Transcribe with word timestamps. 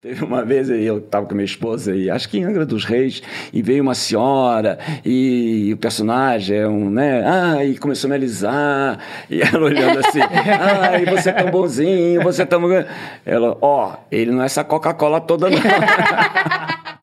Teve 0.00 0.24
uma 0.24 0.44
vez 0.44 0.70
eu 0.70 0.98
estava 0.98 1.26
com 1.26 1.34
minha 1.34 1.44
esposa 1.44 1.92
e 1.92 2.08
acho 2.08 2.28
que 2.28 2.38
em 2.38 2.44
Angra 2.44 2.64
dos 2.64 2.84
Reis 2.84 3.20
e 3.52 3.60
veio 3.60 3.82
uma 3.82 3.96
senhora 3.96 4.78
e 5.04 5.72
o 5.74 5.76
personagem 5.76 6.56
é 6.56 6.68
um, 6.68 6.88
né? 6.88 7.24
Ah, 7.26 7.64
e 7.64 7.76
começou 7.76 8.06
a 8.06 8.10
me 8.10 8.14
alisar 8.14 9.00
e 9.28 9.42
ela 9.42 9.58
olhando 9.58 9.98
assim, 9.98 10.20
ah, 10.22 11.00
e 11.00 11.04
você 11.04 11.30
é 11.30 11.32
tão 11.32 11.50
bonzinho, 11.50 12.22
você 12.22 12.42
é 12.42 12.46
tão... 12.46 12.62
Ela, 13.26 13.58
ó, 13.60 13.90
oh, 13.90 13.96
ele 14.08 14.30
não 14.30 14.40
é 14.40 14.46
essa 14.46 14.62
Coca-Cola 14.62 15.20
toda 15.20 15.50
não. 15.50 15.58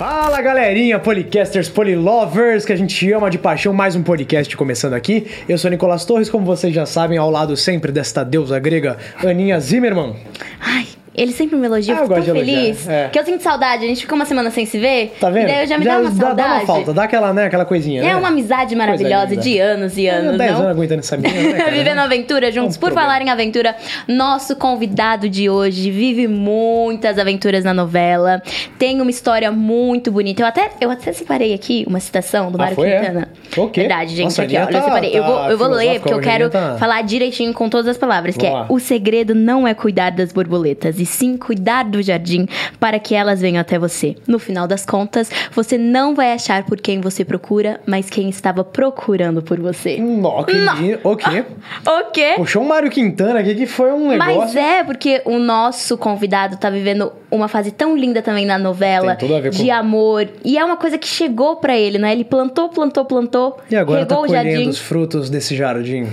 Fala 0.00 0.40
galerinha, 0.40 0.98
policasters, 0.98 1.68
polilovers, 1.68 2.64
que 2.64 2.72
a 2.72 2.76
gente 2.76 3.12
ama 3.12 3.28
de 3.28 3.36
paixão, 3.36 3.70
mais 3.74 3.94
um 3.94 4.02
podcast 4.02 4.56
começando 4.56 4.94
aqui. 4.94 5.26
Eu 5.46 5.58
sou 5.58 5.70
Nicolas 5.70 6.06
Torres, 6.06 6.30
como 6.30 6.46
vocês 6.46 6.74
já 6.74 6.86
sabem, 6.86 7.18
ao 7.18 7.30
lado 7.30 7.54
sempre 7.54 7.92
desta 7.92 8.24
deusa 8.24 8.58
grega, 8.58 8.96
Aninha 9.22 9.60
Zimmermann. 9.60 10.16
Ai, 10.58 10.86
ele 11.20 11.32
sempre 11.32 11.56
me 11.56 11.66
elogia, 11.66 11.94
ah, 11.94 11.98
eu 11.98 12.02
fico 12.04 12.14
tão 12.14 12.34
feliz. 12.34 12.88
É. 12.88 13.08
Que 13.08 13.18
eu 13.18 13.24
sinto 13.24 13.42
saudade, 13.42 13.84
a 13.84 13.86
gente 13.86 14.00
ficou 14.00 14.16
uma 14.16 14.24
semana 14.24 14.50
sem 14.50 14.64
se 14.64 14.78
ver. 14.78 15.14
Tá 15.20 15.28
vendo? 15.28 15.44
E 15.44 15.52
daí 15.52 15.64
eu 15.64 15.66
já 15.66 15.76
me 15.76 15.84
já 15.84 15.94
dá 15.94 16.00
uma 16.00 16.10
saudade. 16.10 16.36
Dá 16.36 16.54
uma 16.54 16.66
falta, 16.66 16.94
dá 16.94 17.02
aquela, 17.04 17.32
né, 17.34 17.44
aquela 17.44 17.64
coisinha. 17.66 18.00
É 18.00 18.06
né? 18.06 18.16
uma 18.16 18.28
amizade 18.28 18.74
maravilhosa 18.74 19.36
de 19.36 19.58
anos 19.58 19.98
e 19.98 20.06
anos. 20.06 20.38
10 20.38 20.50
anos 20.52 20.66
aguentando 20.66 21.00
essa 21.00 21.16
menina, 21.18 21.58
né, 21.58 21.70
Vivendo 21.76 21.98
aventura 21.98 22.50
juntos. 22.50 22.76
Por 22.78 22.86
problema. 22.86 23.08
falar 23.08 23.22
em 23.22 23.28
aventura, 23.28 23.76
nosso 24.08 24.56
convidado 24.56 25.28
de 25.28 25.50
hoje 25.50 25.90
vive 25.90 26.26
muitas 26.26 27.18
aventuras 27.18 27.64
na 27.64 27.74
novela. 27.74 28.42
Tem 28.78 29.00
uma 29.00 29.10
história 29.10 29.52
muito 29.52 30.10
bonita. 30.10 30.42
Eu 30.42 30.46
até, 30.46 30.70
eu 30.80 30.90
até 30.90 31.12
separei 31.12 31.52
aqui 31.52 31.84
uma 31.86 32.00
citação 32.00 32.50
do 32.50 32.56
ah, 32.56 32.62
Mário 32.62 32.76
foi, 32.76 32.90
Quintana. 32.90 33.28
É? 33.56 33.60
O 33.60 33.68
quê? 33.68 33.80
Verdade, 33.80 34.16
gente. 34.16 34.24
Nossa, 34.24 34.42
aqui, 34.42 34.56
ó. 34.56 34.66
Tá, 34.66 34.78
eu 34.78 34.84
separei. 34.84 35.10
Tá 35.10 35.16
eu 35.18 35.24
vou, 35.24 35.50
eu 35.50 35.58
vou 35.58 35.68
ler, 35.68 36.00
porque 36.00 36.14
eu 36.14 36.20
quero 36.20 36.48
tá... 36.48 36.76
falar 36.78 37.02
direitinho 37.02 37.52
com 37.52 37.68
todas 37.68 37.88
as 37.88 37.98
palavras. 37.98 38.36
Vamos 38.36 38.48
que 38.48 38.54
é, 38.54 38.58
lá. 38.58 38.66
é, 38.68 38.72
o 38.72 38.78
segredo 38.78 39.34
não 39.34 39.68
é 39.68 39.74
cuidar 39.74 40.10
das 40.10 40.32
borboletas, 40.32 40.98
e 40.98 41.09
sim 41.10 41.36
cuidar 41.36 41.84
do 41.84 42.02
jardim 42.02 42.46
para 42.78 42.98
que 42.98 43.14
elas 43.14 43.40
venham 43.40 43.60
até 43.60 43.78
você. 43.78 44.16
No 44.26 44.38
final 44.38 44.66
das 44.66 44.86
contas, 44.86 45.30
você 45.52 45.76
não 45.76 46.14
vai 46.14 46.32
achar 46.32 46.64
por 46.64 46.80
quem 46.80 47.00
você 47.00 47.24
procura, 47.24 47.80
mas 47.86 48.08
quem 48.08 48.28
estava 48.28 48.64
procurando 48.64 49.42
por 49.42 49.60
você. 49.60 49.98
Nó, 49.98 50.42
que 50.44 50.54
O 51.02 51.16
quê? 51.16 51.44
o 51.86 52.10
quê? 52.12 52.32
Puxou 52.36 52.62
um 52.62 52.68
Mário 52.68 52.90
Quintana 52.90 53.40
aqui 53.40 53.54
que 53.54 53.66
foi 53.66 53.92
um 53.92 54.08
negócio. 54.08 54.36
Mas 54.36 54.56
é, 54.56 54.84
porque 54.84 55.22
o 55.24 55.38
nosso 55.38 55.98
convidado 55.98 56.56
tá 56.56 56.70
vivendo 56.70 57.12
uma 57.30 57.48
fase 57.48 57.70
tão 57.70 57.96
linda 57.96 58.22
também 58.22 58.46
na 58.46 58.58
novela. 58.58 59.16
De 59.16 59.66
com... 59.66 59.72
amor. 59.72 60.28
E 60.44 60.58
é 60.58 60.64
uma 60.64 60.76
coisa 60.76 60.98
que 60.98 61.06
chegou 61.06 61.56
para 61.56 61.76
ele, 61.76 61.98
né? 61.98 62.12
Ele 62.12 62.24
plantou, 62.24 62.68
plantou, 62.68 63.04
plantou. 63.04 63.58
E 63.70 63.76
agora 63.76 64.00
regou 64.00 64.16
tá 64.16 64.26
colhendo 64.26 64.50
jardim. 64.50 64.68
os 64.68 64.78
frutos 64.78 65.30
desse 65.30 65.56
jardim. 65.56 66.06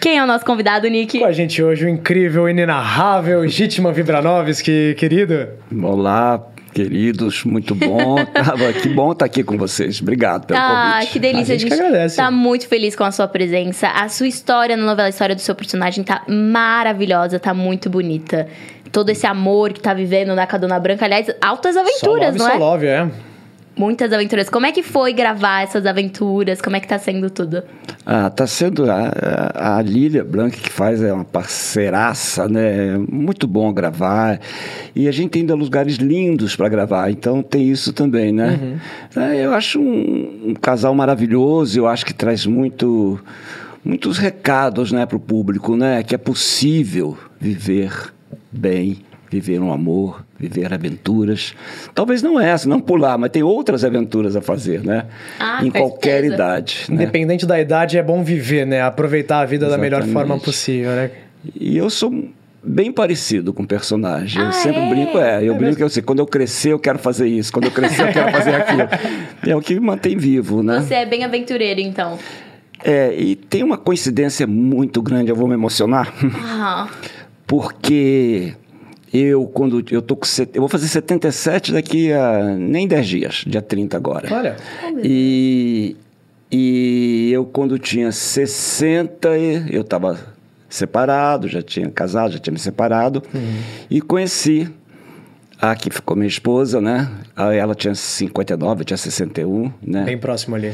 Quem 0.00 0.18
é 0.18 0.22
o 0.22 0.26
nosso 0.26 0.44
convidado, 0.44 0.88
Nick? 0.88 1.18
Com 1.18 1.24
a 1.24 1.32
gente 1.32 1.62
hoje 1.62 1.86
o 1.86 1.88
incrível, 1.88 2.48
inenarrável 2.48 3.46
Gitman 3.48 3.92
Vibranovski, 3.92 4.94
querido. 4.98 5.48
Olá, 5.82 6.46
queridos, 6.74 7.44
muito 7.44 7.74
bom. 7.74 8.16
que 8.82 8.88
bom 8.88 9.12
estar 9.12 9.24
aqui 9.24 9.42
com 9.42 9.56
vocês. 9.56 10.00
Obrigado 10.02 10.46
pelo 10.46 10.58
ah, 10.58 10.94
convite. 10.94 11.12
que 11.12 11.18
delícia. 11.18 11.54
A 11.54 11.58
gente, 11.58 11.72
a 11.72 11.76
gente 11.76 11.86
agradece. 11.86 12.16
Tá 12.16 12.30
muito 12.30 12.68
feliz 12.68 12.96
com 12.96 13.04
a 13.04 13.10
sua 13.10 13.28
presença. 13.28 13.88
A 13.88 14.08
sua 14.08 14.26
história 14.26 14.76
na 14.76 14.84
novela 14.84 15.06
a 15.06 15.10
História 15.10 15.34
do 15.34 15.40
seu 15.40 15.54
personagem 15.54 16.02
tá 16.02 16.22
maravilhosa, 16.28 17.38
tá 17.38 17.54
muito 17.54 17.88
bonita. 17.88 18.48
Todo 18.90 19.10
esse 19.10 19.26
amor 19.26 19.72
que 19.72 19.80
tá 19.80 19.94
vivendo 19.94 20.34
na 20.34 20.46
Cadona 20.46 20.78
Branca. 20.78 21.04
Aliás, 21.04 21.28
altas 21.40 21.76
aventuras, 21.76 22.36
só 22.36 22.44
love, 22.44 22.48
não 22.48 22.48
é? 22.48 22.58
Love, 22.58 22.86
é. 22.86 23.33
Muitas 23.76 24.12
aventuras. 24.12 24.48
Como 24.48 24.66
é 24.66 24.72
que 24.72 24.82
foi 24.82 25.12
gravar 25.12 25.62
essas 25.62 25.84
aventuras? 25.84 26.60
Como 26.60 26.76
é 26.76 26.80
que 26.80 26.86
tá 26.86 26.98
sendo 26.98 27.28
tudo? 27.28 27.62
Ah, 28.06 28.30
tá 28.30 28.46
sendo 28.46 28.88
a, 28.88 29.78
a, 29.78 29.82
Lília 29.82 30.22
Blanca 30.22 30.56
que 30.56 30.70
faz 30.70 31.02
é 31.02 31.12
uma 31.12 31.24
parceiraça, 31.24 32.48
né? 32.48 32.96
Muito 33.10 33.48
bom 33.48 33.72
gravar. 33.72 34.40
E 34.94 35.08
a 35.08 35.12
gente 35.12 35.30
tem 35.30 35.42
ainda 35.42 35.54
lugares 35.54 35.96
lindos 35.96 36.54
para 36.54 36.68
gravar, 36.68 37.10
então 37.10 37.42
tem 37.42 37.68
isso 37.68 37.92
também, 37.92 38.30
né? 38.30 38.60
Uhum. 39.16 39.22
É, 39.22 39.44
eu 39.44 39.52
acho 39.52 39.80
um, 39.80 40.50
um, 40.50 40.54
casal 40.54 40.94
maravilhoso, 40.94 41.78
eu 41.78 41.88
acho 41.88 42.06
que 42.06 42.14
traz 42.14 42.46
muito 42.46 43.18
muitos 43.84 44.16
recados, 44.16 44.92
né, 44.92 45.04
para 45.04 45.16
o 45.16 45.20
público, 45.20 45.76
né? 45.76 46.02
Que 46.02 46.14
é 46.14 46.18
possível 46.18 47.18
viver 47.40 47.92
bem 48.52 48.98
viver 49.34 49.60
um 49.60 49.72
amor, 49.72 50.23
viver 50.38 50.72
aventuras. 50.72 51.54
Talvez 51.94 52.22
não 52.22 52.40
essa, 52.40 52.68
não 52.68 52.80
pular, 52.80 53.16
mas 53.18 53.30
tem 53.30 53.42
outras 53.42 53.84
aventuras 53.84 54.36
a 54.36 54.40
fazer, 54.40 54.82
né? 54.84 55.06
Ah, 55.38 55.64
em 55.64 55.70
qualquer 55.70 56.22
certeza. 56.22 56.34
idade. 56.34 56.84
Né? 56.88 56.94
Independente 56.94 57.46
da 57.46 57.60
idade, 57.60 57.98
é 57.98 58.02
bom 58.02 58.22
viver, 58.22 58.66
né? 58.66 58.82
Aproveitar 58.82 59.40
a 59.40 59.44
vida 59.44 59.66
Exatamente. 59.66 59.90
da 59.90 59.98
melhor 59.98 60.12
forma 60.12 60.38
possível, 60.38 60.90
né? 60.90 61.10
E 61.54 61.76
eu 61.76 61.88
sou 61.90 62.28
bem 62.62 62.90
parecido 62.90 63.52
com 63.52 63.62
o 63.62 63.66
personagem. 63.66 64.42
Ah, 64.42 64.46
eu 64.46 64.52
sempre 64.52 64.80
é? 64.80 64.88
brinco, 64.88 65.18
é, 65.18 65.44
eu 65.44 65.54
é 65.54 65.58
brinco 65.58 65.76
que 65.76 65.82
eu 65.82 65.90
sei, 65.90 66.02
quando 66.02 66.20
eu 66.20 66.26
crescer 66.26 66.72
eu 66.72 66.78
quero 66.78 66.98
fazer 66.98 67.28
isso, 67.28 67.52
quando 67.52 67.66
eu 67.66 67.70
crescer 67.70 68.08
eu 68.08 68.12
quero 68.12 68.32
fazer 68.32 68.54
aquilo. 68.54 68.88
É 69.46 69.54
o 69.54 69.60
que 69.60 69.74
me 69.74 69.80
mantém 69.80 70.16
vivo, 70.16 70.62
né? 70.62 70.80
Você 70.80 70.94
é 70.94 71.04
bem 71.04 71.22
aventureiro, 71.22 71.78
então. 71.78 72.18
É, 72.82 73.14
e 73.14 73.36
tem 73.36 73.62
uma 73.62 73.76
coincidência 73.76 74.46
muito 74.46 75.02
grande, 75.02 75.28
eu 75.28 75.36
vou 75.36 75.46
me 75.46 75.52
emocionar. 75.52 76.14
Ah. 76.42 76.88
Porque 77.46 78.54
eu, 79.14 79.46
quando 79.46 79.84
eu 79.92 80.02
tô 80.02 80.16
com. 80.16 80.26
Eu 80.52 80.60
vou 80.60 80.68
fazer 80.68 80.88
77 80.88 81.72
daqui 81.72 82.12
a 82.12 82.56
nem 82.58 82.88
10 82.88 83.06
dias, 83.06 83.44
dia 83.46 83.62
30 83.62 83.96
agora. 83.96 84.28
Olha. 84.34 84.56
E, 85.04 85.96
e 86.50 87.30
eu, 87.32 87.44
quando 87.44 87.78
tinha 87.78 88.10
60, 88.10 89.28
eu 89.70 89.82
estava 89.82 90.18
separado, 90.68 91.46
já 91.46 91.62
tinha 91.62 91.88
casado, 91.90 92.32
já 92.32 92.38
tinha 92.40 92.52
me 92.52 92.58
separado. 92.58 93.22
Uhum. 93.32 93.56
E 93.88 94.00
conheci 94.00 94.68
a 95.60 95.76
que 95.76 95.90
ficou 95.90 96.16
minha 96.16 96.28
esposa, 96.28 96.80
né? 96.80 97.08
Ela 97.36 97.76
tinha 97.76 97.94
59, 97.94 98.80
eu 98.80 98.84
tinha 98.84 98.96
61, 98.96 99.72
né? 99.80 100.02
Bem 100.02 100.18
próximo 100.18 100.56
ali. 100.56 100.72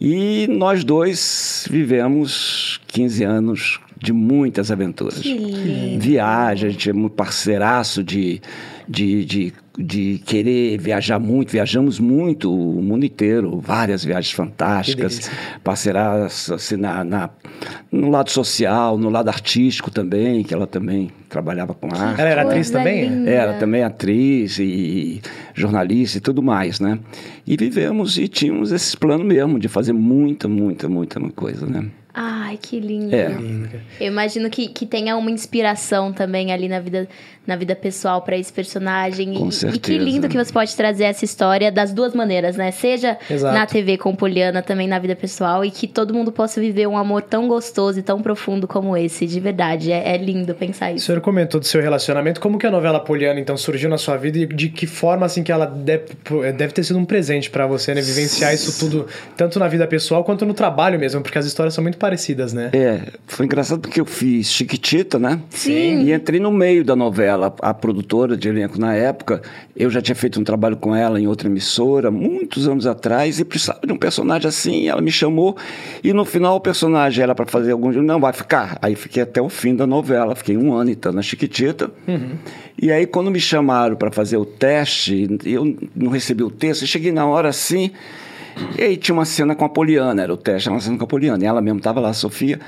E 0.00 0.46
nós 0.48 0.84
dois 0.84 1.68
vivemos 1.70 2.80
15 2.88 3.24
anos 3.24 3.80
de 4.04 4.12
muitas 4.12 4.70
aventuras. 4.70 5.18
Que 5.18 5.32
lindo. 5.32 6.20
A 6.20 6.54
gente 6.54 6.90
é 6.90 6.92
muito 6.92 7.14
parceiraço 7.14 8.04
de, 8.04 8.40
de, 8.86 9.24
de, 9.24 9.52
de, 9.78 10.22
querer 10.26 10.78
viajar 10.78 11.18
muito. 11.18 11.50
Viajamos 11.50 11.98
muito 11.98 12.54
o 12.54 12.82
mundo 12.82 13.06
inteiro, 13.06 13.58
várias 13.58 14.04
viagens 14.04 14.32
fantásticas. 14.32 15.30
Parceiraço 15.64 16.52
assim, 16.52 16.76
na, 16.76 17.02
na, 17.02 17.30
no 17.90 18.10
lado 18.10 18.30
social, 18.30 18.98
no 18.98 19.08
lado 19.08 19.28
artístico 19.28 19.90
também, 19.90 20.44
que 20.44 20.52
ela 20.52 20.66
também 20.66 21.10
trabalhava 21.30 21.72
com 21.72 21.86
arte. 21.86 22.20
Ela 22.20 22.28
era 22.28 22.42
atriz 22.42 22.68
também? 22.68 23.08
Linda. 23.08 23.30
Era 23.30 23.54
também 23.54 23.82
atriz 23.82 24.58
e 24.58 25.22
jornalista 25.54 26.18
e 26.18 26.20
tudo 26.20 26.42
mais, 26.42 26.78
né? 26.78 26.98
E 27.46 27.56
vivemos 27.56 28.18
e 28.18 28.28
tínhamos 28.28 28.70
esse 28.70 28.94
plano 28.96 29.24
mesmo 29.24 29.58
de 29.58 29.68
fazer 29.68 29.94
muita, 29.94 30.46
muita, 30.46 30.90
muita 30.90 31.18
coisa, 31.30 31.66
né? 31.66 31.86
Ai, 32.54 32.58
que 32.60 32.78
lindo. 32.78 33.14
É. 33.14 33.30
Eu 34.00 34.06
imagino 34.06 34.48
que, 34.48 34.68
que 34.68 34.86
tenha 34.86 35.16
uma 35.16 35.30
inspiração 35.30 36.12
também 36.12 36.52
ali 36.52 36.68
na 36.68 36.78
vida, 36.78 37.08
na 37.46 37.56
vida 37.56 37.74
pessoal 37.74 38.22
para 38.22 38.36
esse 38.36 38.52
personagem. 38.52 39.34
Com 39.34 39.48
e, 39.48 39.52
certeza. 39.52 39.76
e 39.76 39.80
que 39.80 39.98
lindo 39.98 40.28
que 40.28 40.36
você 40.36 40.52
pode 40.52 40.74
trazer 40.76 41.04
essa 41.04 41.24
história 41.24 41.70
das 41.70 41.92
duas 41.92 42.14
maneiras, 42.14 42.56
né? 42.56 42.70
Seja 42.70 43.18
Exato. 43.28 43.54
na 43.54 43.66
TV 43.66 43.98
com 43.98 44.14
Poliana, 44.14 44.62
também 44.62 44.86
na 44.86 44.98
vida 44.98 45.16
pessoal, 45.16 45.64
e 45.64 45.70
que 45.70 45.86
todo 45.86 46.14
mundo 46.14 46.30
possa 46.30 46.60
viver 46.60 46.86
um 46.86 46.96
amor 46.96 47.22
tão 47.22 47.48
gostoso 47.48 47.98
e 47.98 48.02
tão 48.02 48.22
profundo 48.22 48.68
como 48.68 48.96
esse, 48.96 49.26
de 49.26 49.40
verdade. 49.40 49.90
É, 49.90 50.14
é 50.14 50.16
lindo 50.16 50.54
pensar 50.54 50.92
isso. 50.92 51.04
O 51.04 51.06
senhor 51.06 51.20
comentou 51.20 51.60
do 51.60 51.66
seu 51.66 51.82
relacionamento. 51.82 52.40
Como 52.40 52.58
que 52.58 52.66
a 52.66 52.70
novela 52.70 53.00
Poliana, 53.00 53.40
então, 53.40 53.56
surgiu 53.56 53.90
na 53.90 53.98
sua 53.98 54.16
vida 54.16 54.38
e 54.38 54.46
de 54.46 54.68
que 54.68 54.86
forma, 54.86 55.26
assim, 55.26 55.42
que 55.42 55.50
ela 55.50 55.66
deve, 55.66 56.04
deve 56.56 56.72
ter 56.72 56.84
sido 56.84 56.98
um 56.98 57.04
presente 57.04 57.50
para 57.50 57.66
você, 57.66 57.94
né? 57.94 58.00
Vivenciar 58.00 58.54
isso 58.54 58.78
tudo, 58.78 59.06
tanto 59.36 59.58
na 59.58 59.66
vida 59.66 59.86
pessoal 59.86 60.22
quanto 60.22 60.46
no 60.46 60.54
trabalho 60.54 60.98
mesmo, 60.98 61.20
porque 61.20 61.38
as 61.38 61.46
histórias 61.46 61.74
são 61.74 61.82
muito 61.82 61.98
parecidas, 61.98 62.43
né? 62.52 62.70
É, 62.72 63.12
foi 63.26 63.46
engraçado 63.46 63.80
porque 63.80 64.00
eu 64.00 64.04
fiz 64.04 64.48
Chiquitita, 64.48 65.18
né? 65.18 65.40
Sim. 65.50 66.02
E 66.02 66.12
entrei 66.12 66.40
no 66.40 66.52
meio 66.52 66.84
da 66.84 66.94
novela. 66.94 67.54
A 67.60 67.72
produtora 67.72 68.36
de 68.36 68.48
elenco 68.48 68.78
na 68.78 68.94
época, 68.94 69.42
eu 69.76 69.90
já 69.90 70.02
tinha 70.02 70.14
feito 70.14 70.40
um 70.40 70.44
trabalho 70.44 70.76
com 70.76 70.94
ela 70.94 71.20
em 71.20 71.26
outra 71.26 71.48
emissora, 71.48 72.10
muitos 72.10 72.68
anos 72.68 72.86
atrás, 72.86 73.38
e 73.40 73.44
precisava 73.44 73.80
de 73.86 73.92
um 73.92 73.96
personagem 73.96 74.48
assim. 74.48 74.88
Ela 74.88 75.00
me 75.00 75.10
chamou, 75.10 75.56
e 76.02 76.12
no 76.12 76.24
final 76.24 76.56
o 76.56 76.60
personagem 76.60 77.22
era 77.22 77.34
para 77.34 77.46
fazer 77.46 77.72
algum. 77.72 77.90
Não, 77.90 78.20
vai 78.20 78.32
ficar. 78.32 78.78
Aí 78.82 78.94
fiquei 78.94 79.22
até 79.22 79.40
o 79.40 79.48
fim 79.48 79.74
da 79.74 79.86
novela, 79.86 80.34
fiquei 80.34 80.56
um 80.56 80.72
ano 80.74 80.90
então 80.90 81.12
na 81.12 81.22
Chiquitita. 81.22 81.90
Uhum. 82.06 82.32
E 82.80 82.90
aí, 82.90 83.06
quando 83.06 83.30
me 83.30 83.40
chamaram 83.40 83.96
para 83.96 84.10
fazer 84.10 84.36
o 84.36 84.44
teste, 84.44 85.28
eu 85.44 85.76
não 85.94 86.10
recebi 86.10 86.42
o 86.42 86.50
texto, 86.50 86.82
eu 86.82 86.88
cheguei 86.88 87.12
na 87.12 87.24
hora 87.24 87.48
assim. 87.48 87.92
E 88.78 88.82
aí 88.82 88.96
tinha 88.96 89.14
uma 89.14 89.24
cena 89.24 89.54
com 89.54 89.64
a 89.64 89.68
Poliana, 89.68 90.22
era 90.22 90.32
o 90.32 90.36
teste, 90.36 90.68
uma 90.68 90.80
cena 90.80 90.96
com 90.96 91.04
a 91.04 91.06
Poliana. 91.06 91.42
E 91.42 91.46
ela 91.46 91.60
mesmo 91.60 91.78
estava 91.78 92.00
lá, 92.00 92.10
a 92.10 92.14
Sofia. 92.14 92.60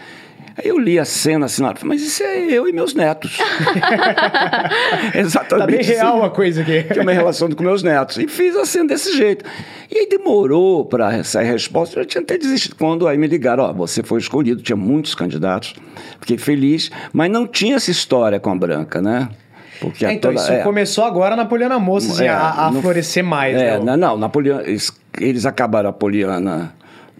Aí 0.59 0.69
eu 0.69 0.79
li 0.79 0.99
a 0.99 1.05
cena 1.05 1.47
assim, 1.47 1.63
falei, 1.63 1.77
mas 1.85 2.03
isso 2.03 2.23
é 2.23 2.47
eu 2.47 2.67
e 2.67 2.73
meus 2.73 2.95
netos. 2.95 3.37
Exatamente. 5.15 5.49
Tá 5.49 5.67
bem 5.67 5.83
real 5.83 6.17
assim, 6.17 6.27
a 6.27 6.31
coisa 6.31 6.63
aqui. 6.63 6.83
Tinha 6.85 7.03
uma 7.03 7.13
relação 7.13 7.51
com 7.51 7.63
meus 7.63 7.83
netos. 7.83 8.17
E 8.17 8.27
fiz 8.27 8.57
a 8.57 8.65
cena 8.65 8.89
desse 8.89 9.15
jeito. 9.15 9.45
E 9.91 9.99
aí 9.99 10.09
demorou 10.09 10.87
para 10.87 11.23
sair 11.25 11.49
a 11.49 11.53
resposta. 11.53 11.99
Eu 11.99 12.05
já 12.05 12.09
tinha 12.09 12.23
até 12.23 12.39
desistido. 12.39 12.75
Quando 12.77 13.07
aí 13.07 13.19
me 13.19 13.27
ligaram, 13.27 13.65
ó, 13.65 13.73
você 13.73 14.03
foi 14.03 14.19
escolhido, 14.19 14.63
tinha 14.63 14.77
muitos 14.77 15.15
candidatos. 15.15 15.75
Fiquei 16.21 16.39
feliz, 16.39 16.91
mas 17.13 17.31
não 17.31 17.47
tinha 17.47 17.77
essa 17.77 17.91
história 17.91 18.41
com 18.41 18.51
a 18.51 18.57
Branca, 18.57 19.03
né? 19.03 19.29
Porque 19.81 20.05
é, 20.05 20.13
então, 20.13 20.33
toda, 20.33 20.43
isso 20.43 20.53
é, 20.53 20.63
começou 20.63 21.05
agora 21.05 21.37
na 21.37 21.45
Poliana 21.45 21.79
Moça, 21.79 22.13
assim, 22.13 22.25
é, 22.25 22.29
a, 22.29 22.67
a 22.67 22.71
no, 22.71 22.81
florescer 22.81 23.25
mais. 23.25 23.57
É, 23.57 23.79
né? 23.79 23.97
não, 23.97 24.17
na 24.17 24.29
Poliana, 24.29 24.63
eles, 24.63 24.93
eles 25.21 25.47
acabaram 25.47 25.91
a 25.91 25.93
Poliana 25.93 26.73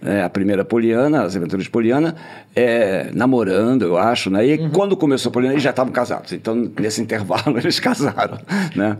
é, 0.03 0.21
a 0.21 0.29
primeira 0.29 0.63
Poliana, 0.63 1.23
as 1.23 1.35
aventuras 1.35 1.65
de 1.65 1.71
Poliana, 1.71 2.15
é, 2.55 3.09
namorando, 3.13 3.83
eu 3.83 3.97
acho, 3.97 4.29
né? 4.29 4.45
E 4.45 4.57
uhum. 4.57 4.69
quando 4.69 4.95
começou 4.95 5.29
a 5.29 5.33
Poliana, 5.33 5.53
eles 5.55 5.63
já 5.63 5.71
estavam 5.71 5.91
casados. 5.91 6.33
Então, 6.33 6.71
nesse 6.79 7.01
intervalo, 7.01 7.57
eles 7.57 7.79
casaram, 7.79 8.37
né? 8.75 8.97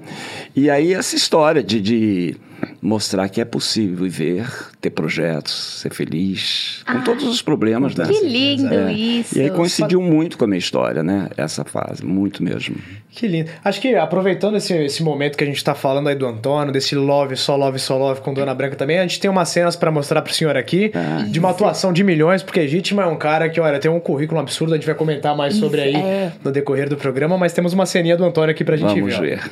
E 0.56 0.70
aí, 0.70 0.94
essa 0.94 1.16
história 1.16 1.64
de, 1.64 1.80
de 1.80 2.36
mostrar 2.82 3.28
que 3.30 3.42
é 3.42 3.46
possível 3.46 4.04
viver, 4.04 4.48
ter 4.80 4.92
projetos, 4.92 5.82
ser 5.82 5.92
feliz, 5.94 6.84
com 6.86 6.98
ah, 6.98 7.02
todos 7.02 7.26
os 7.26 7.42
problemas, 7.42 7.96
né? 7.96 8.06
Que 8.06 8.26
lindo 8.26 8.74
é. 8.74 8.94
isso! 8.94 9.38
E 9.38 9.42
aí 9.42 9.50
coincidiu 9.50 10.02
muito 10.02 10.38
com 10.38 10.46
a 10.46 10.48
minha 10.48 10.60
história, 10.60 11.02
né? 11.02 11.30
Essa 11.36 11.66
fase, 11.66 12.06
muito 12.06 12.44
mesmo. 12.44 12.76
Que 13.10 13.28
lindo. 13.28 13.50
Acho 13.64 13.82
que 13.82 13.96
aproveitando 13.96 14.58
esse, 14.58 14.74
esse 14.74 15.02
momento 15.02 15.38
que 15.38 15.44
a 15.44 15.48
gente 15.48 15.58
está 15.58 15.74
falando 15.74 16.08
aí 16.08 16.16
do 16.16 16.28
Antônio, 16.28 16.72
desse 16.72 16.96
love, 16.96 17.36
só 17.36 17.56
love, 17.56 17.80
só 17.80 17.98
love 17.98 18.22
com 18.22 18.34
Dona 18.34 18.54
Branca 18.54 18.76
também, 18.76 19.00
a 19.00 19.02
gente 19.02 19.20
tem 19.20 19.30
umas 19.30 19.50
cenas 19.50 19.76
para 19.76 19.90
mostrar 19.90 20.22
pro 20.22 20.34
senhor 20.34 20.56
aqui, 20.56 20.92
é. 20.94 21.24
de 21.24 21.40
uma 21.40 21.50
atuação 21.50 21.92
de 21.92 22.04
milhões, 22.04 22.44
porque 22.44 22.68
Legítima 22.68 23.04
é 23.04 23.08
um 23.08 23.16
cara 23.16 23.48
que, 23.48 23.62
olha, 23.62 23.80
tem 23.80 23.90
um 23.90 24.00
currículo 24.00 24.42
absurdo, 24.42 24.74
a 24.74 24.78
gente 24.78 24.86
vai 24.86 24.94
comentar 24.94 25.36
mais 25.36 25.56
sobre 25.56 25.80
aí 25.80 25.96
é. 25.96 26.34
no 26.44 26.52
decorrer 26.52 26.90
do 26.90 26.98
programa, 26.98 27.38
mas 27.38 27.54
temos 27.54 27.72
uma 27.72 27.86
ceninha 27.86 28.18
do 28.18 28.26
Antônio 28.26 28.52
aqui 28.52 28.64
pra 28.64 28.76
gente 28.76 29.00
Vamos 29.00 29.18
ver. 29.18 29.40
ver. 29.40 29.52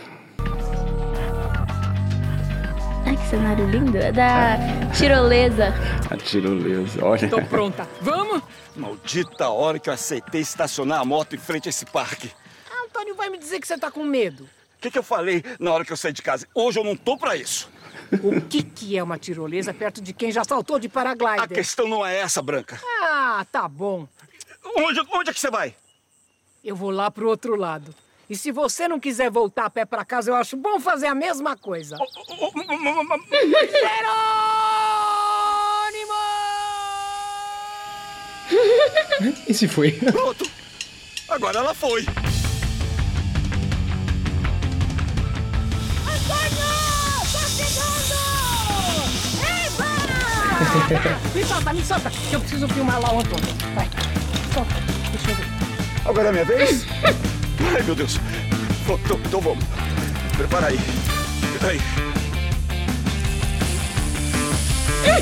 Cenário 3.35 3.69
lindo. 3.69 3.97
É 3.97 4.11
da 4.11 4.57
tirolesa. 4.97 5.73
A 6.09 6.15
tirolesa, 6.15 7.03
olha. 7.03 7.29
Tô 7.29 7.41
pronta. 7.41 7.87
Vamos? 7.99 8.41
Maldita 8.75 9.49
hora 9.49 9.77
que 9.77 9.89
eu 9.89 9.93
aceitei 9.93 10.41
estacionar 10.41 11.01
a 11.01 11.05
moto 11.05 11.35
em 11.35 11.39
frente 11.39 11.67
a 11.67 11.69
esse 11.69 11.85
parque. 11.85 12.31
Ah, 12.71 12.85
Antônio 12.85 13.13
vai 13.13 13.29
me 13.29 13.37
dizer 13.37 13.59
que 13.59 13.67
você 13.67 13.77
tá 13.77 13.91
com 13.91 14.03
medo. 14.03 14.43
O 14.43 14.81
que, 14.81 14.89
que 14.89 14.97
eu 14.97 15.03
falei 15.03 15.43
na 15.59 15.71
hora 15.73 15.83
que 15.83 15.91
eu 15.91 15.97
saí 15.97 16.13
de 16.13 16.21
casa? 16.21 16.47
Hoje 16.53 16.79
eu 16.79 16.83
não 16.83 16.95
tô 16.95 17.17
pra 17.17 17.35
isso. 17.35 17.69
O 18.23 18.39
que, 18.39 18.63
que 18.63 18.97
é 18.97 19.03
uma 19.03 19.17
tirolesa 19.17 19.73
perto 19.73 20.01
de 20.01 20.13
quem 20.13 20.31
já 20.31 20.43
saltou 20.43 20.79
de 20.79 20.87
paraglider? 20.87 21.43
A 21.43 21.47
questão 21.47 21.89
não 21.89 22.05
é 22.05 22.19
essa, 22.19 22.41
Branca. 22.41 22.79
Ah, 23.01 23.45
tá 23.51 23.67
bom. 23.67 24.07
Onde, 24.77 25.01
onde 25.13 25.29
é 25.31 25.33
que 25.33 25.39
você 25.39 25.49
vai? 25.49 25.75
Eu 26.63 26.75
vou 26.75 26.91
lá 26.91 27.11
pro 27.11 27.27
outro 27.27 27.55
lado. 27.55 27.93
E 28.29 28.35
se 28.35 28.51
você 28.51 28.87
não 28.87 28.99
quiser 28.99 29.29
voltar 29.29 29.65
a 29.65 29.69
pé 29.69 29.85
para 29.85 30.03
casa, 30.03 30.31
eu 30.31 30.35
acho 30.35 30.57
bom 30.57 30.79
fazer 30.79 31.05
a 31.05 31.13
mesma 31.13 31.55
coisa. 31.55 31.95
Jerônimo! 31.97 32.55
e 39.47 39.53
se 39.53 39.67
foi? 39.67 39.91
Pronto! 39.91 40.49
Agora 41.29 41.59
ela 41.59 41.75
foi! 41.75 42.01
Antônio! 46.01 46.65
Chegando! 47.47 48.15
Epa! 49.67 49.85
me 51.35 51.43
solta, 51.45 51.73
me 51.73 51.85
solta! 51.85 52.09
Que 52.09 52.35
eu 52.35 52.39
preciso 52.39 52.67
filmar 52.69 52.99
lá 52.99 53.13
o 53.13 53.19
Antônio. 53.19 53.53
Vai, 53.75 53.87
solta. 54.51 54.73
Deixa 55.11 55.29
eu 55.29 55.35
ver. 55.35 55.45
Agora 56.05 56.29
é 56.29 56.31
minha 56.31 56.45
vez? 56.45 56.85
Ai, 57.59 57.83
meu 57.83 57.95
Deus. 57.95 58.19
Então, 58.83 59.19
então 59.25 59.41
vamos. 59.41 59.63
Prepara 60.37 60.67
aí. 60.67 60.79
Aí. 61.61 61.79